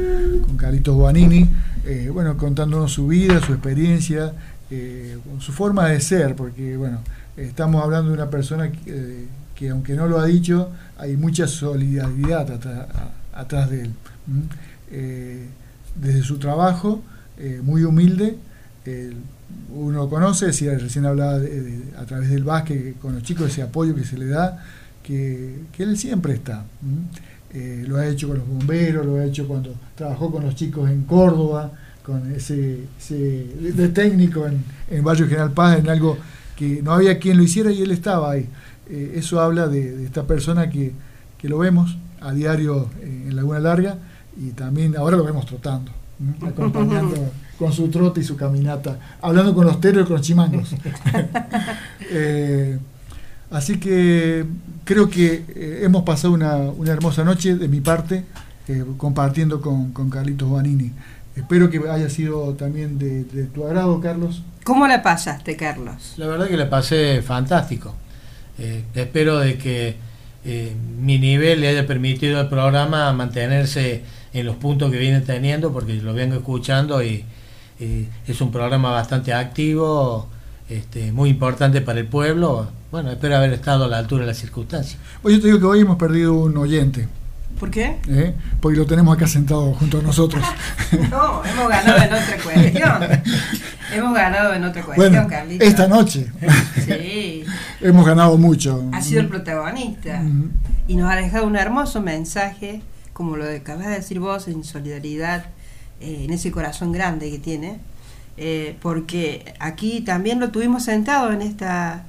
con 0.46 0.56
Carlitos 0.56 0.94
Guanini, 0.94 1.48
eh, 1.84 2.10
bueno, 2.12 2.36
contándonos 2.36 2.92
su 2.92 3.08
vida, 3.08 3.40
su 3.40 3.52
experiencia, 3.52 4.32
eh, 4.70 5.16
su 5.38 5.52
forma 5.52 5.88
de 5.88 6.00
ser, 6.00 6.34
porque 6.34 6.76
bueno, 6.76 7.00
estamos 7.36 7.82
hablando 7.82 8.10
de 8.10 8.14
una 8.14 8.30
persona 8.30 8.70
que, 8.70 9.26
eh, 9.60 9.70
aunque 9.70 9.94
no 9.94 10.06
lo 10.06 10.18
ha 10.18 10.26
dicho, 10.26 10.70
hay 10.98 11.16
mucha 11.16 11.46
solidaridad 11.46 12.50
atrás, 13.32 13.70
de 13.70 13.82
él. 13.82 13.92
desde 15.94 16.22
su 16.22 16.38
trabajo, 16.38 17.02
muy 17.62 17.84
humilde, 17.84 18.38
uno 19.70 20.08
conoce, 20.08 20.54
si 20.54 20.66
recién 20.66 21.04
hablaba 21.04 21.40
a 21.98 22.04
través 22.06 22.30
del 22.30 22.42
básquet 22.42 22.98
con 22.98 23.14
los 23.14 23.22
chicos, 23.22 23.50
ese 23.50 23.60
apoyo 23.60 23.94
que 23.94 24.04
se 24.04 24.16
le 24.16 24.28
da, 24.28 24.64
que, 25.10 25.82
él 25.82 25.96
siempre 25.96 26.34
está. 26.34 26.64
Eh, 27.52 27.84
lo 27.86 27.96
ha 27.96 28.06
hecho 28.06 28.28
con 28.28 28.38
los 28.38 28.46
bomberos, 28.46 29.04
lo 29.04 29.16
ha 29.16 29.24
hecho 29.24 29.46
cuando 29.48 29.74
trabajó 29.96 30.30
con 30.30 30.44
los 30.44 30.54
chicos 30.54 30.88
en 30.88 31.02
Córdoba, 31.02 31.72
con 32.04 32.32
ese, 32.32 32.84
de 33.08 33.88
técnico 33.88 34.46
en, 34.46 34.62
en 34.88 35.02
Barrio 35.02 35.26
General 35.26 35.52
Paz, 35.52 35.78
en 35.78 35.88
algo 35.88 36.16
que 36.56 36.80
no 36.82 36.92
había 36.92 37.18
quien 37.18 37.36
lo 37.36 37.42
hiciera 37.42 37.72
y 37.72 37.82
él 37.82 37.90
estaba 37.90 38.32
ahí. 38.32 38.46
Eh, 38.88 39.14
eso 39.16 39.40
habla 39.40 39.66
de, 39.66 40.04
esta 40.04 40.24
persona 40.24 40.70
que, 40.70 40.92
lo 41.42 41.58
vemos 41.58 41.96
a 42.20 42.32
diario 42.32 42.90
en 43.02 43.34
Laguna 43.34 43.60
Larga 43.60 43.96
y 44.38 44.50
también 44.50 44.94
ahora 44.96 45.16
lo 45.16 45.24
vemos 45.24 45.46
trotando, 45.46 45.90
acompañando 46.46 47.16
con 47.58 47.72
su 47.72 47.88
trote 47.88 48.20
y 48.20 48.24
su 48.24 48.36
caminata, 48.36 48.98
hablando 49.22 49.54
con 49.54 49.64
los 49.64 49.80
teros 49.80 50.02
y 50.02 50.06
con 50.06 50.16
los 50.16 50.26
chimangos. 50.26 50.74
Así 53.50 53.80
que 53.80 54.44
creo 54.84 55.10
que 55.10 55.44
eh, 55.48 55.80
hemos 55.82 56.04
pasado 56.04 56.32
una, 56.32 56.70
hermosa 56.90 57.24
noche 57.24 57.56
de 57.56 57.68
mi 57.68 57.80
parte 57.80 58.24
eh, 58.68 58.84
compartiendo 58.96 59.60
con, 59.60 59.92
Carlitos 60.10 60.50
Vanini. 60.50 60.92
Espero 61.34 61.68
que 61.68 61.80
haya 61.90 62.08
sido 62.08 62.54
también 62.54 62.98
de, 62.98 63.24
tu 63.46 63.66
agrado, 63.66 64.00
Carlos. 64.00 64.42
¿Cómo 64.62 64.86
la 64.86 65.02
pasaste, 65.02 65.56
Carlos? 65.56 66.14
La 66.16 66.26
verdad 66.26 66.48
que 66.48 66.56
la 66.56 66.70
pasé 66.70 67.22
fantástico. 67.22 67.94
Eh, 68.58 68.84
espero 68.94 69.38
de 69.38 69.58
que 69.58 70.10
mi 70.98 71.18
nivel 71.18 71.60
le 71.60 71.68
haya 71.68 71.86
permitido 71.86 72.40
al 72.40 72.48
programa 72.48 73.12
mantenerse 73.12 74.02
en 74.32 74.46
los 74.46 74.56
puntos 74.56 74.90
que 74.90 74.98
viene 74.98 75.20
teniendo, 75.20 75.72
porque 75.72 75.94
lo 75.94 76.14
vengo 76.14 76.36
escuchando 76.36 77.02
y 77.02 77.24
es 77.78 78.40
un 78.40 78.50
programa 78.50 78.90
bastante 78.90 79.34
activo 79.34 80.28
este, 80.68 81.12
muy 81.12 81.30
importante 81.30 81.80
para 81.80 82.00
el 82.00 82.06
pueblo. 82.06 82.70
Bueno, 82.90 83.10
espero 83.10 83.36
haber 83.36 83.52
estado 83.52 83.84
a 83.84 83.88
la 83.88 83.98
altura 83.98 84.22
de 84.22 84.28
las 84.28 84.38
circunstancias. 84.38 84.98
Oye, 85.22 85.36
yo 85.36 85.40
te 85.40 85.46
digo 85.46 85.60
que 85.60 85.66
hoy 85.66 85.80
hemos 85.80 85.96
perdido 85.96 86.34
un 86.34 86.56
oyente. 86.56 87.06
¿Por 87.58 87.70
qué? 87.70 87.98
¿Eh? 88.08 88.34
Porque 88.60 88.78
lo 88.78 88.86
tenemos 88.86 89.16
acá 89.16 89.28
sentado 89.28 89.72
junto 89.74 89.98
a 89.98 90.02
nosotros. 90.02 90.44
no, 91.10 91.44
hemos 91.44 91.68
ganado 91.68 91.98
en 91.98 92.12
otra 92.12 92.36
cuestión. 92.42 93.02
hemos 93.92 94.14
ganado 94.14 94.54
en 94.54 94.64
otra 94.64 94.82
cuestión, 94.82 95.28
bueno, 95.28 95.54
Esta 95.60 95.86
noche. 95.86 96.32
sí. 96.84 97.44
hemos 97.80 98.04
ganado 98.04 98.36
mucho. 98.38 98.82
Ha 98.92 99.02
sido 99.02 99.20
el 99.20 99.28
protagonista. 99.28 100.22
Y 100.88 100.96
nos 100.96 101.10
ha 101.12 101.16
dejado 101.16 101.46
un 101.46 101.56
hermoso 101.56 102.00
mensaje, 102.00 102.82
como 103.12 103.36
lo 103.36 103.44
acabas 103.44 103.86
de 103.86 103.92
decir 103.92 104.18
vos, 104.18 104.48
en 104.48 104.64
solidaridad, 104.64 105.44
eh, 106.00 106.24
en 106.24 106.32
ese 106.32 106.50
corazón 106.50 106.92
grande 106.92 107.30
que 107.30 107.38
tiene 107.38 107.78
eh, 108.42 108.76
porque 108.80 109.54
aquí 109.58 110.00
también 110.00 110.40
lo 110.40 110.50
tuvimos 110.50 110.84
sentado 110.84 111.30
en 111.30 111.42
esta 111.42 112.04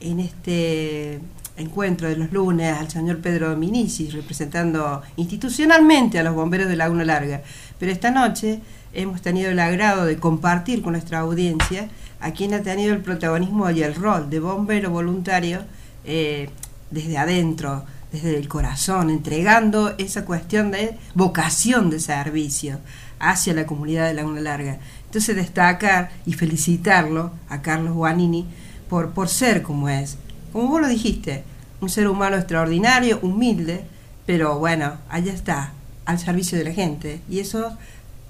en 0.00 0.20
este 0.20 1.20
encuentro 1.56 2.08
de 2.08 2.16
los 2.16 2.32
lunes 2.32 2.76
al 2.76 2.90
señor 2.90 3.18
Pedro 3.18 3.50
Dominici, 3.50 4.10
representando 4.10 5.02
institucionalmente 5.16 6.18
a 6.18 6.22
los 6.22 6.34
bomberos 6.34 6.68
de 6.68 6.76
Laguna 6.76 7.04
Larga. 7.04 7.42
Pero 7.78 7.92
esta 7.92 8.10
noche 8.10 8.60
hemos 8.92 9.20
tenido 9.22 9.50
el 9.50 9.58
agrado 9.58 10.04
de 10.04 10.16
compartir 10.16 10.82
con 10.82 10.92
nuestra 10.92 11.18
audiencia 11.20 11.88
a 12.20 12.32
quien 12.32 12.54
ha 12.54 12.62
tenido 12.62 12.94
el 12.94 13.02
protagonismo 13.02 13.70
y 13.70 13.82
el 13.82 13.94
rol 13.94 14.30
de 14.30 14.40
bombero 14.40 14.90
voluntario 14.90 15.62
eh, 16.04 16.48
desde 16.90 17.18
adentro, 17.18 17.84
desde 18.12 18.36
el 18.38 18.48
corazón, 18.48 19.10
entregando 19.10 19.94
esa 19.98 20.24
cuestión 20.24 20.70
de 20.70 20.96
vocación 21.14 21.90
de 21.90 22.00
servicio 22.00 22.78
hacia 23.18 23.52
la 23.52 23.66
comunidad 23.66 24.06
de 24.06 24.14
Laguna 24.14 24.40
Larga. 24.40 24.78
Entonces 25.06 25.36
destacar 25.36 26.10
y 26.24 26.34
felicitarlo 26.34 27.32
a 27.48 27.62
Carlos 27.62 27.94
Guanini 27.94 28.46
por, 28.88 29.10
por 29.10 29.28
ser 29.28 29.62
como 29.62 29.88
es. 29.88 30.16
Como 30.52 30.68
vos 30.68 30.80
lo 30.80 30.88
dijiste, 30.88 31.44
un 31.80 31.88
ser 31.88 32.08
humano 32.08 32.36
extraordinario, 32.36 33.18
humilde, 33.22 33.84
pero 34.26 34.58
bueno, 34.58 34.98
allá 35.08 35.32
está, 35.32 35.72
al 36.04 36.18
servicio 36.18 36.58
de 36.58 36.64
la 36.64 36.72
gente. 36.72 37.20
Y 37.28 37.40
eso 37.40 37.76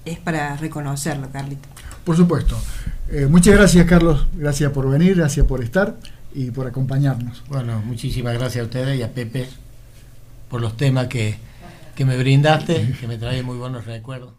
es 0.05 0.19
para 0.19 0.55
reconocerlo, 0.57 1.29
Carlito. 1.31 1.67
Por 2.03 2.15
supuesto. 2.15 2.57
Eh, 3.09 3.27
muchas 3.27 3.55
gracias, 3.55 3.85
Carlos. 3.85 4.27
Gracias 4.33 4.71
por 4.71 4.89
venir, 4.89 5.15
gracias 5.15 5.45
por 5.45 5.63
estar 5.63 5.97
y 6.33 6.51
por 6.51 6.67
acompañarnos. 6.67 7.43
Bueno, 7.47 7.81
muchísimas 7.85 8.33
gracias 8.33 8.63
a 8.63 8.65
ustedes 8.65 8.99
y 8.99 9.03
a 9.03 9.11
Pepe 9.11 9.47
por 10.49 10.61
los 10.61 10.77
temas 10.77 11.07
que, 11.07 11.37
que 11.95 12.05
me 12.05 12.17
brindaste, 12.17 12.95
que 12.99 13.07
me 13.07 13.17
trae 13.17 13.43
muy 13.43 13.57
buenos 13.57 13.85
recuerdos. 13.85 14.38